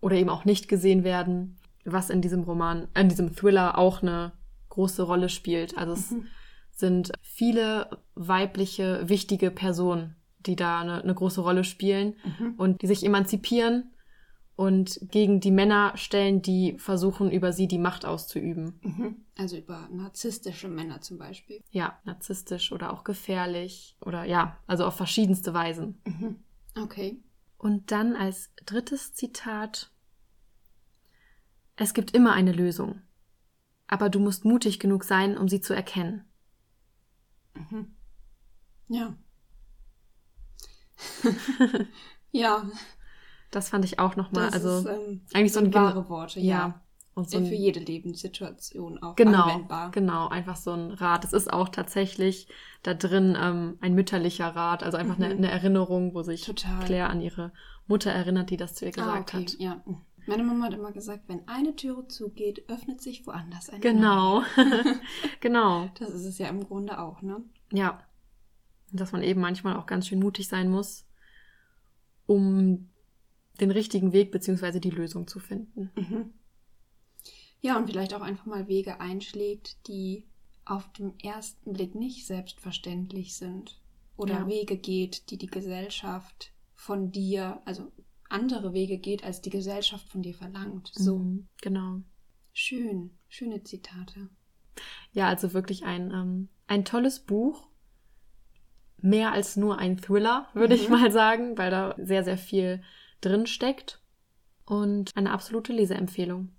oder 0.00 0.16
eben 0.16 0.30
auch 0.30 0.44
nicht 0.44 0.68
gesehen 0.68 1.04
werden, 1.04 1.58
was 1.84 2.10
in 2.10 2.20
diesem 2.20 2.42
Roman, 2.42 2.88
in 2.94 3.08
diesem 3.08 3.34
Thriller 3.34 3.78
auch 3.78 4.02
eine 4.02 4.32
große 4.68 5.02
Rolle 5.02 5.28
spielt. 5.28 5.76
Also 5.76 5.92
es 5.92 6.10
mhm. 6.10 6.26
sind 6.70 7.12
viele 7.22 7.98
weibliche, 8.14 9.08
wichtige 9.08 9.50
Personen 9.50 10.16
die 10.46 10.56
da 10.56 10.80
eine, 10.80 11.02
eine 11.02 11.14
große 11.14 11.40
Rolle 11.40 11.64
spielen 11.64 12.14
mhm. 12.24 12.54
und 12.56 12.82
die 12.82 12.86
sich 12.86 13.04
emanzipieren 13.04 13.91
und 14.62 15.00
gegen 15.10 15.40
die 15.40 15.50
Männer 15.50 15.96
stellen, 15.96 16.40
die 16.40 16.78
versuchen, 16.78 17.32
über 17.32 17.52
sie 17.52 17.66
die 17.66 17.80
Macht 17.80 18.04
auszuüben. 18.04 18.78
Mhm. 18.82 19.16
Also 19.36 19.56
über 19.56 19.88
narzisstische 19.90 20.68
Männer 20.68 21.00
zum 21.00 21.18
Beispiel. 21.18 21.64
Ja, 21.72 21.98
narzisstisch 22.04 22.70
oder 22.70 22.92
auch 22.92 23.02
gefährlich 23.02 23.96
oder 24.00 24.22
ja, 24.22 24.56
also 24.68 24.84
auf 24.84 24.96
verschiedenste 24.96 25.52
Weisen. 25.52 26.00
Mhm. 26.04 26.36
Okay. 26.80 27.20
Und 27.58 27.90
dann 27.90 28.14
als 28.14 28.50
drittes 28.64 29.14
Zitat. 29.14 29.90
Es 31.74 31.92
gibt 31.92 32.14
immer 32.14 32.32
eine 32.32 32.52
Lösung, 32.52 33.02
aber 33.88 34.10
du 34.10 34.20
musst 34.20 34.44
mutig 34.44 34.78
genug 34.78 35.02
sein, 35.02 35.36
um 35.36 35.48
sie 35.48 35.60
zu 35.60 35.74
erkennen. 35.74 36.24
Mhm. 37.54 37.96
Ja. 38.86 39.16
ja. 42.30 42.70
Das 43.52 43.68
fand 43.68 43.84
ich 43.84 43.98
auch 44.00 44.16
nochmal. 44.16 44.50
Also 44.50 44.78
ist, 44.78 44.86
ähm, 44.86 45.20
eigentlich 45.32 45.52
so 45.52 45.60
ein 45.60 45.72
wahre 45.72 46.08
Worte, 46.08 46.40
ja. 46.40 46.58
ja. 46.58 46.80
Und 47.14 47.30
so 47.30 47.36
ein, 47.36 47.46
für 47.46 47.54
jede 47.54 47.78
Lebenssituation 47.78 49.02
auch 49.02 49.16
genau, 49.16 49.44
anwendbar. 49.44 49.90
Genau, 49.90 50.28
einfach 50.28 50.56
so 50.56 50.72
ein 50.72 50.90
Rat. 50.92 51.24
Es 51.24 51.34
ist 51.34 51.52
auch 51.52 51.68
tatsächlich 51.68 52.48
da 52.82 52.94
drin 52.94 53.36
ähm, 53.38 53.76
ein 53.80 53.94
mütterlicher 53.94 54.48
Rat, 54.48 54.82
also 54.82 54.96
einfach 54.96 55.18
mhm. 55.18 55.24
eine, 55.24 55.34
eine, 55.34 55.50
Erinnerung, 55.50 56.14
wo 56.14 56.22
sich 56.22 56.42
Total. 56.42 56.82
Claire 56.84 57.10
an 57.10 57.20
ihre 57.20 57.52
Mutter 57.86 58.10
erinnert, 58.10 58.48
die 58.48 58.56
das 58.56 58.74
zu 58.74 58.86
ihr 58.86 58.92
ah, 58.92 58.94
gesagt 58.94 59.34
ah, 59.34 59.38
okay. 59.38 59.46
hat. 59.46 59.60
Ja. 59.60 59.84
Meine 60.26 60.42
Mama 60.42 60.66
hat 60.66 60.74
immer 60.74 60.92
gesagt, 60.92 61.24
wenn 61.28 61.46
eine 61.48 61.76
Türe 61.76 62.08
zugeht, 62.08 62.64
öffnet 62.68 63.02
sich 63.02 63.26
woanders 63.26 63.68
eine. 63.68 63.80
Genau. 63.80 64.42
genau. 65.40 65.90
Das 65.98 66.10
ist 66.10 66.24
es 66.24 66.38
ja 66.38 66.48
im 66.48 66.64
Grunde 66.64 66.98
auch, 66.98 67.20
ne? 67.20 67.44
Ja 67.72 68.00
dass 68.92 69.12
man 69.12 69.22
eben 69.22 69.40
manchmal 69.40 69.76
auch 69.76 69.86
ganz 69.86 70.06
schön 70.06 70.20
mutig 70.20 70.48
sein 70.48 70.70
muss, 70.70 71.06
um 72.26 72.90
den 73.62 73.70
richtigen 73.70 74.12
Weg 74.12 74.30
bzw. 74.32 74.80
die 74.80 74.90
Lösung 74.90 75.26
zu 75.26 75.38
finden. 75.38 75.90
Mhm. 75.94 76.32
Ja, 77.60 77.78
und 77.78 77.86
vielleicht 77.88 78.12
auch 78.12 78.20
einfach 78.20 78.44
mal 78.44 78.66
Wege 78.66 79.00
einschlägt, 79.00 79.86
die 79.86 80.26
auf 80.64 80.92
den 80.92 81.18
ersten 81.20 81.72
Blick 81.72 81.94
nicht 81.94 82.26
selbstverständlich 82.26 83.36
sind. 83.36 83.80
Oder 84.16 84.40
ja. 84.40 84.46
Wege 84.48 84.76
geht, 84.76 85.30
die 85.30 85.38
die 85.38 85.46
Gesellschaft 85.46 86.52
von 86.74 87.12
dir, 87.12 87.62
also 87.64 87.90
andere 88.28 88.72
Wege 88.72 88.98
geht, 88.98 89.24
als 89.24 89.40
die 89.40 89.50
Gesellschaft 89.50 90.08
von 90.08 90.22
dir 90.22 90.34
verlangt. 90.34 90.90
So. 90.94 91.18
Mhm, 91.18 91.48
genau. 91.60 92.00
Schön, 92.52 93.16
schöne 93.28 93.62
Zitate. 93.62 94.28
Ja, 95.12 95.28
also 95.28 95.54
wirklich 95.54 95.84
ein, 95.84 96.10
ähm, 96.10 96.48
ein 96.66 96.84
tolles 96.84 97.20
Buch 97.20 97.68
mehr 98.98 99.32
als 99.32 99.56
nur 99.56 99.78
ein 99.78 99.98
Thriller, 99.98 100.48
würde 100.54 100.74
mhm. 100.74 100.80
ich 100.80 100.88
mal 100.88 101.10
sagen, 101.12 101.58
weil 101.58 101.70
da 101.70 101.94
sehr, 101.98 102.24
sehr 102.24 102.38
viel 102.38 102.82
drin 103.22 103.46
steckt. 103.46 104.02
Und 104.64 105.10
eine 105.16 105.32
absolute 105.32 105.72
Leseempfehlung. 105.72 106.50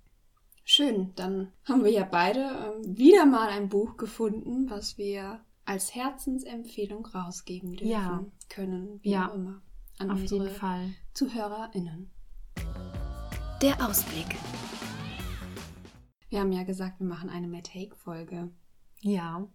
Schön, 0.64 1.12
dann 1.14 1.52
haben 1.64 1.84
wir 1.84 1.90
ja 1.90 2.04
beide 2.04 2.40
ähm, 2.40 2.96
wieder 2.96 3.26
mal 3.26 3.48
ein 3.48 3.68
Buch 3.68 3.96
gefunden, 3.96 4.70
was 4.70 4.98
wir 4.98 5.40
als 5.64 5.94
Herzensempfehlung 5.94 7.06
rausgeben 7.06 7.72
dürfen 7.72 7.90
ja. 7.90 8.24
können, 8.48 8.98
wie 9.02 9.10
ja. 9.10 9.28
auch 9.28 9.34
immer, 9.34 9.62
an 9.98 10.10
Auf 10.10 10.20
unsere 10.20 10.44
jeden 10.44 10.56
Fall. 10.56 10.90
ZuhörerInnen. 11.14 12.10
Der 13.62 13.86
Ausblick. 13.86 14.36
Wir 16.28 16.40
haben 16.40 16.52
ja 16.52 16.64
gesagt, 16.64 17.00
wir 17.00 17.06
machen 17.06 17.30
eine 17.30 17.46
Matt 17.46 17.74
Haig-Folge. 17.74 18.50
Ja. 19.00 19.46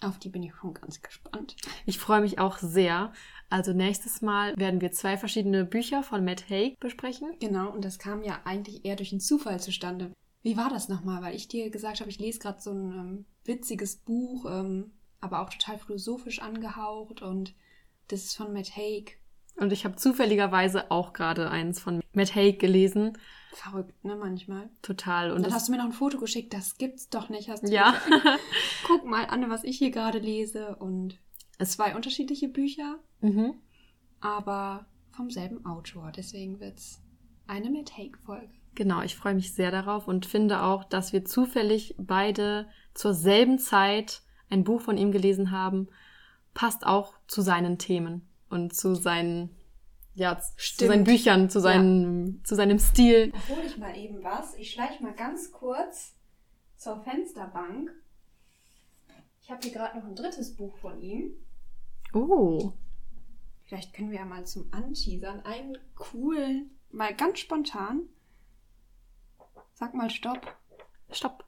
Auf 0.00 0.18
die 0.18 0.28
bin 0.28 0.42
ich 0.42 0.54
schon 0.54 0.74
ganz 0.74 1.00
gespannt. 1.00 1.56
Ich 1.86 1.98
freue 1.98 2.20
mich 2.20 2.38
auch 2.38 2.58
sehr. 2.58 3.12
Also 3.48 3.72
nächstes 3.72 4.22
Mal 4.22 4.56
werden 4.56 4.80
wir 4.80 4.92
zwei 4.92 5.16
verschiedene 5.16 5.64
Bücher 5.64 6.02
von 6.02 6.24
Matt 6.24 6.50
Haig 6.50 6.78
besprechen. 6.80 7.36
Genau, 7.40 7.70
und 7.70 7.84
das 7.84 7.98
kam 7.98 8.22
ja 8.22 8.40
eigentlich 8.44 8.84
eher 8.84 8.96
durch 8.96 9.12
einen 9.12 9.20
Zufall 9.20 9.60
zustande. 9.60 10.12
Wie 10.42 10.56
war 10.56 10.68
das 10.68 10.88
nochmal? 10.88 11.22
Weil 11.22 11.34
ich 11.34 11.48
dir 11.48 11.70
gesagt 11.70 12.00
habe, 12.00 12.10
ich 12.10 12.18
lese 12.18 12.38
gerade 12.38 12.60
so 12.60 12.70
ein 12.72 12.92
ähm, 12.92 13.24
witziges 13.44 13.96
Buch, 13.96 14.44
ähm, 14.46 14.92
aber 15.20 15.40
auch 15.40 15.48
total 15.48 15.78
philosophisch 15.78 16.40
angehaucht 16.40 17.22
und 17.22 17.54
das 18.08 18.24
ist 18.24 18.36
von 18.36 18.52
Matt 18.52 18.76
Haig. 18.76 19.18
Und 19.56 19.72
ich 19.72 19.84
habe 19.84 19.96
zufälligerweise 19.96 20.90
auch 20.90 21.12
gerade 21.12 21.50
eins 21.50 21.80
von 21.80 22.02
Matt 22.12 22.34
Haig 22.34 22.58
gelesen. 22.58 23.16
Verrückt, 23.54 24.04
ne, 24.04 24.16
manchmal. 24.16 24.68
Total. 24.82 25.30
Und 25.30 25.44
dann 25.44 25.54
hast 25.54 25.68
du 25.68 25.72
mir 25.72 25.78
noch 25.78 25.84
ein 25.84 25.92
Foto 25.92 26.18
geschickt, 26.18 26.52
das 26.52 26.76
gibt's 26.76 27.08
doch 27.08 27.28
nicht. 27.28 27.48
Hast 27.48 27.62
du 27.62 27.72
ja. 27.72 27.94
Guck 28.86 29.04
mal 29.04 29.26
an, 29.26 29.48
was 29.48 29.62
ich 29.62 29.78
hier 29.78 29.90
gerade 29.90 30.18
lese. 30.18 30.76
Und 30.76 31.18
es 31.58 31.72
zwei 31.72 31.94
unterschiedliche 31.94 32.48
Bücher, 32.48 32.98
mhm. 33.20 33.54
aber 34.20 34.86
vom 35.12 35.30
selben 35.30 35.64
Autor. 35.64 36.10
Deswegen 36.10 36.58
wird's 36.58 37.00
eine 37.46 37.70
mit 37.70 37.88
Take-Folge. 37.88 38.50
Genau, 38.74 39.02
ich 39.02 39.14
freue 39.14 39.34
mich 39.34 39.54
sehr 39.54 39.70
darauf 39.70 40.08
und 40.08 40.26
finde 40.26 40.62
auch, 40.62 40.82
dass 40.82 41.12
wir 41.12 41.24
zufällig 41.24 41.94
beide 41.96 42.68
zur 42.92 43.14
selben 43.14 43.60
Zeit 43.60 44.22
ein 44.50 44.64
Buch 44.64 44.80
von 44.80 44.98
ihm 44.98 45.12
gelesen 45.12 45.52
haben. 45.52 45.88
Passt 46.54 46.84
auch 46.84 47.14
zu 47.28 47.40
seinen 47.40 47.78
Themen 47.78 48.28
und 48.50 48.74
zu 48.74 48.96
seinen 48.96 49.50
ja, 50.14 50.40
Stimmt. 50.56 50.78
zu 50.78 50.86
seinen 50.86 51.04
Büchern, 51.04 51.50
zu, 51.50 51.60
seinen, 51.60 52.26
ja. 52.26 52.44
zu 52.44 52.54
seinem 52.54 52.78
Stil. 52.78 53.32
Da 53.32 53.54
hole 53.54 53.66
ich 53.66 53.76
mal 53.76 53.96
eben 53.96 54.22
was. 54.22 54.54
Ich 54.54 54.72
schleiche 54.72 55.02
mal 55.02 55.14
ganz 55.14 55.50
kurz 55.52 56.14
zur 56.76 57.02
Fensterbank. 57.02 57.90
Ich 59.42 59.50
habe 59.50 59.60
hier 59.62 59.72
gerade 59.72 59.98
noch 59.98 60.06
ein 60.06 60.14
drittes 60.14 60.56
Buch 60.56 60.76
von 60.78 61.00
ihm. 61.00 61.32
Oh. 62.12 62.72
Vielleicht 63.64 63.92
können 63.92 64.10
wir 64.10 64.18
ja 64.18 64.24
mal 64.24 64.46
zum 64.46 64.72
Anteasern 64.72 65.40
einen 65.40 65.78
coolen, 65.96 66.78
mal 66.90 67.14
ganz 67.14 67.40
spontan. 67.40 68.08
Sag 69.74 69.94
mal 69.94 70.10
Stopp. 70.10 70.56
Stopp. 71.10 71.44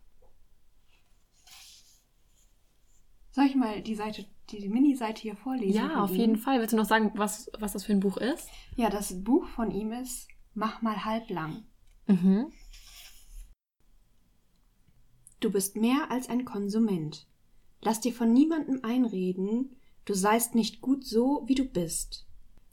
Soll 3.31 3.47
ich 3.47 3.55
mal 3.55 3.83
die 3.83 3.95
Seite 3.95 4.27
die 4.51 4.69
Mini-Seite 4.69 5.23
hier 5.23 5.37
vorlesen? 5.37 5.77
Ja, 5.77 6.03
auf 6.03 6.15
jeden 6.15 6.37
Fall. 6.37 6.61
Willst 6.61 6.73
du 6.73 6.77
noch 6.77 6.85
sagen, 6.85 7.13
was, 7.15 7.51
was 7.59 7.73
das 7.73 7.85
für 7.85 7.93
ein 7.93 8.01
Buch 8.01 8.17
ist? 8.17 8.49
Ja, 8.77 8.91
das 8.91 9.23
Buch 9.25 9.47
von 9.49 9.71
ihm 9.71 9.93
ist 9.93 10.29
Mach 10.59 10.81
mal 10.81 11.05
halblang. 11.05 11.65
Mhm. 12.07 12.51
Du 15.39 15.53
bist 15.53 15.77
mehr 15.77 16.11
als 16.11 16.31
ein 16.31 16.47
Konsument. 16.47 17.27
Lass 17.83 18.01
dir 18.01 18.15
von 18.15 18.33
niemandem 18.33 18.81
einreden, 18.83 19.77
du 20.07 20.15
seist 20.15 20.55
nicht 20.55 20.81
gut 20.81 21.05
so, 21.05 21.45
wie 21.47 21.55
du 21.55 21.67
bist. 21.67 22.27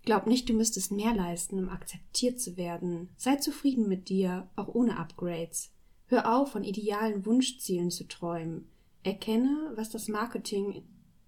Glaub 0.04 0.28
nicht, 0.28 0.48
du 0.48 0.54
müsstest 0.54 0.94
mehr 0.94 1.14
leisten, 1.14 1.60
um 1.60 1.68
akzeptiert 1.68 2.40
zu 2.40 2.56
werden. 2.56 3.10
Sei 3.18 3.36
zufrieden 3.36 3.90
mit 3.90 4.08
dir, 4.08 4.50
auch 4.56 4.70
ohne 4.70 4.98
Upgrades. 4.98 5.74
Hör 6.06 6.34
auf, 6.34 6.54
von 6.54 6.64
idealen 6.64 7.26
Wunschzielen 7.26 7.92
zu 7.92 8.08
träumen. 8.08 8.70
Erkenne, 9.04 9.74
was 9.76 9.90
das 9.90 10.08
Marketing 10.08 10.84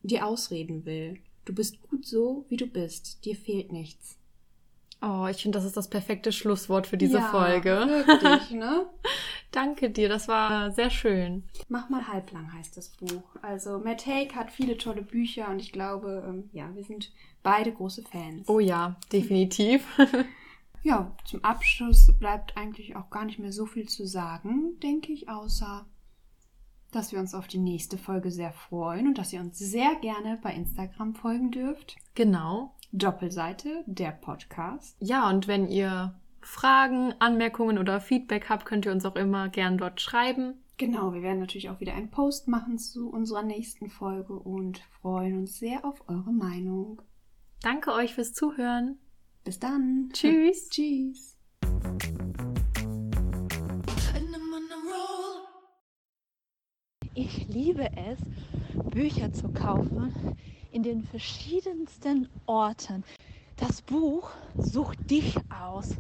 dir 0.08 0.26
ausreden 0.26 0.86
will. 0.86 1.20
Du 1.46 1.54
bist 1.54 1.82
gut 1.82 2.06
so, 2.06 2.46
wie 2.50 2.58
du 2.58 2.68
bist. 2.68 3.24
Dir 3.26 3.36
fehlt 3.36 3.72
nichts. 3.72 4.18
Oh, 5.02 5.28
ich 5.30 5.42
finde, 5.42 5.58
das 5.58 5.66
ist 5.66 5.78
das 5.78 5.90
perfekte 5.90 6.32
Schlusswort 6.32 6.88
für 6.88 6.98
diese 6.98 7.18
ja, 7.18 7.30
Folge. 7.30 7.70
Wirklich, 8.08 8.52
ne? 8.52 8.86
Danke 9.52 9.90
dir, 9.90 10.10
das 10.10 10.28
war 10.28 10.72
sehr 10.72 10.90
schön. 10.90 11.44
Mach 11.70 11.90
mal 11.90 12.08
halblang 12.08 12.52
heißt 12.52 12.76
das 12.76 12.90
Buch. 12.90 13.24
Also 13.42 13.80
Matt 13.80 14.06
Haig 14.08 14.36
hat 14.36 14.52
viele 14.52 14.78
tolle 14.78 15.02
Bücher 15.02 15.50
und 15.50 15.60
ich 15.60 15.72
glaube, 15.72 16.26
ähm, 16.28 16.50
ja, 16.54 16.74
wir 16.76 16.84
sind 16.84 17.12
beide 17.44 17.72
große 17.72 18.04
Fans. 18.04 18.50
Oh 18.50 18.60
ja, 18.60 18.96
definitiv. 19.14 19.86
ja, 20.84 21.16
zum 21.26 21.44
Abschluss 21.44 22.12
bleibt 22.20 22.58
eigentlich 22.58 22.96
auch 22.96 23.10
gar 23.10 23.26
nicht 23.26 23.40
mehr 23.40 23.54
so 23.54 23.66
viel 23.66 23.88
zu 23.88 24.08
sagen, 24.08 24.80
denke 24.82 25.14
ich, 25.14 25.30
außer 25.30 25.86
dass 26.96 27.12
wir 27.12 27.20
uns 27.20 27.36
auf 27.36 27.48
die 27.48 27.58
nächste 27.58 27.98
Folge 27.98 28.32
sehr 28.32 28.52
freuen 28.52 29.08
und 29.08 29.18
dass 29.18 29.34
ihr 29.34 29.42
uns 29.42 29.60
sehr 29.60 29.96
gerne 29.96 30.40
bei 30.42 30.54
Instagram 30.54 31.14
folgen 31.14 31.52
dürft. 31.52 31.98
Genau. 32.16 32.74
Doppelseite, 32.92 33.84
der 33.86 34.12
Podcast. 34.12 34.96
Ja, 35.00 35.30
und 35.30 35.48
wenn 35.48 35.68
ihr 35.68 36.16
Fragen, 36.42 37.14
Anmerkungen 37.20 37.78
oder 37.78 38.00
Feedback 38.00 38.50
habt, 38.50 38.66
könnt 38.66 38.86
ihr 38.86 38.92
uns 38.92 39.06
auch 39.06 39.16
immer 39.16 39.50
gern 39.50 39.78
dort 39.78 40.00
schreiben. 40.00 40.54
Genau, 40.78 41.14
wir 41.14 41.22
werden 41.22 41.40
natürlich 41.40 41.70
auch 41.70 41.80
wieder 41.80 41.94
einen 41.94 42.12
Post 42.12 42.48
machen 42.48 42.78
zu 42.78 43.10
unserer 43.10 43.44
nächsten 43.44 43.90
Folge 43.90 44.34
und 44.34 44.80
freuen 45.02 45.40
uns 45.40 45.58
sehr 45.58 45.86
auf 45.86 46.08
eure 46.08 46.32
Meinung. 46.32 47.02
Danke 47.62 47.94
euch 47.94 48.14
fürs 48.14 48.34
Zuhören. 48.34 48.98
Bis 49.44 49.60
dann. 49.60 50.10
Tschüss. 50.12 50.70
Tschüss. 50.70 51.35
Ich 57.18 57.48
liebe 57.48 57.90
es, 57.96 58.20
Bücher 58.92 59.32
zu 59.32 59.48
kaufen 59.48 60.14
in 60.74 60.84
den 60.84 61.02
verschiedensten 61.02 62.28
Orten. 62.46 63.06
Das 63.56 63.82
Buch 63.82 64.32
sucht 64.58 65.10
dich 65.10 65.38
aus. 65.50 65.96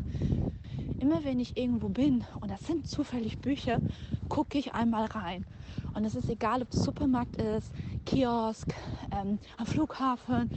Immer 0.99 1.23
wenn 1.23 1.39
ich 1.39 1.55
irgendwo 1.55 1.87
bin 1.87 2.25
und 2.41 2.51
das 2.51 2.67
sind 2.67 2.89
zufällig 2.89 3.37
Bücher, 3.37 3.79
gucke 4.27 4.57
ich 4.57 4.73
einmal 4.73 5.05
rein. 5.05 5.45
Und 5.93 6.03
es 6.03 6.15
ist 6.15 6.29
egal, 6.29 6.61
ob 6.61 6.73
es 6.73 6.83
Supermarkt 6.83 7.37
ist, 7.37 7.71
Kiosk, 8.05 8.73
ähm, 9.13 9.39
am 9.55 9.65
Flughafen, 9.65 10.51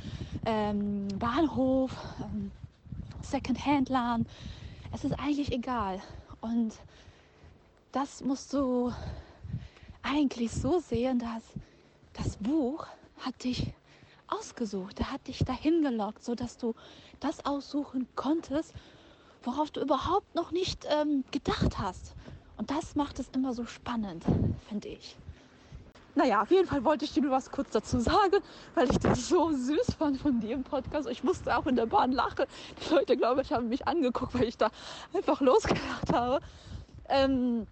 ähm, 0.44 1.06
Bahnhof, 1.20 1.96
ähm, 2.20 2.50
Secondhand-Laden. 3.22 4.26
Es 4.92 5.04
ist 5.04 5.12
eigentlich 5.20 5.52
egal. 5.52 6.00
Und 6.40 6.72
das 7.92 8.24
musst 8.24 8.52
du 8.52 8.92
eigentlich 10.10 10.52
so 10.52 10.78
sehen, 10.80 11.18
dass 11.18 11.42
das 12.14 12.36
Buch 12.38 12.86
hat 13.18 13.44
dich 13.44 13.72
ausgesucht, 14.28 15.00
er 15.00 15.12
hat 15.12 15.26
dich 15.26 15.44
dahin 15.44 15.82
gelockt, 15.82 16.24
sodass 16.24 16.58
du 16.58 16.74
das 17.20 17.44
aussuchen 17.44 18.06
konntest, 18.14 18.74
worauf 19.42 19.70
du 19.70 19.80
überhaupt 19.80 20.34
noch 20.34 20.50
nicht 20.50 20.86
ähm, 20.90 21.24
gedacht 21.30 21.78
hast. 21.78 22.14
Und 22.56 22.70
das 22.70 22.96
macht 22.96 23.18
es 23.18 23.28
immer 23.30 23.54
so 23.54 23.66
spannend, 23.66 24.24
finde 24.68 24.88
ich. 24.88 25.16
Naja, 26.14 26.42
auf 26.42 26.50
jeden 26.50 26.66
Fall 26.66 26.84
wollte 26.84 27.04
ich 27.04 27.12
dir 27.12 27.22
nur 27.22 27.30
was 27.30 27.50
kurz 27.50 27.70
dazu 27.70 28.00
sagen, 28.00 28.38
weil 28.74 28.90
ich 28.90 28.98
das 28.98 29.28
so 29.28 29.52
süß 29.52 29.94
fand 29.96 30.20
von 30.20 30.40
dir 30.40 30.54
im 30.54 30.64
Podcast. 30.64 31.08
Ich 31.08 31.22
musste 31.22 31.56
auch 31.56 31.66
in 31.66 31.76
der 31.76 31.86
Bahn 31.86 32.10
lachen. 32.10 32.46
Die 32.82 32.92
Leute, 32.94 33.16
glaube 33.16 33.42
ich, 33.42 33.52
haben 33.52 33.68
mich 33.68 33.86
angeguckt, 33.86 34.34
weil 34.34 34.44
ich 34.44 34.56
da 34.56 34.70
einfach 35.14 35.40
losgelacht 35.40 36.12
habe. 36.12 36.40
Ähm, 37.08 37.68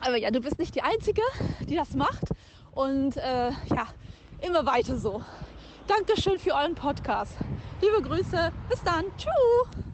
aber 0.00 0.16
ja, 0.16 0.30
du 0.30 0.40
bist 0.40 0.58
nicht 0.58 0.74
die 0.74 0.82
Einzige, 0.82 1.22
die 1.68 1.76
das 1.76 1.94
macht. 1.94 2.24
Und 2.72 3.16
äh, 3.16 3.50
ja, 3.50 3.86
immer 4.40 4.64
weiter 4.66 4.96
so. 4.96 5.22
Dankeschön 5.86 6.38
für 6.38 6.54
euren 6.54 6.74
Podcast. 6.74 7.34
Liebe 7.80 8.00
Grüße. 8.02 8.52
Bis 8.68 8.82
dann. 8.82 9.04
Tschüss. 9.16 9.89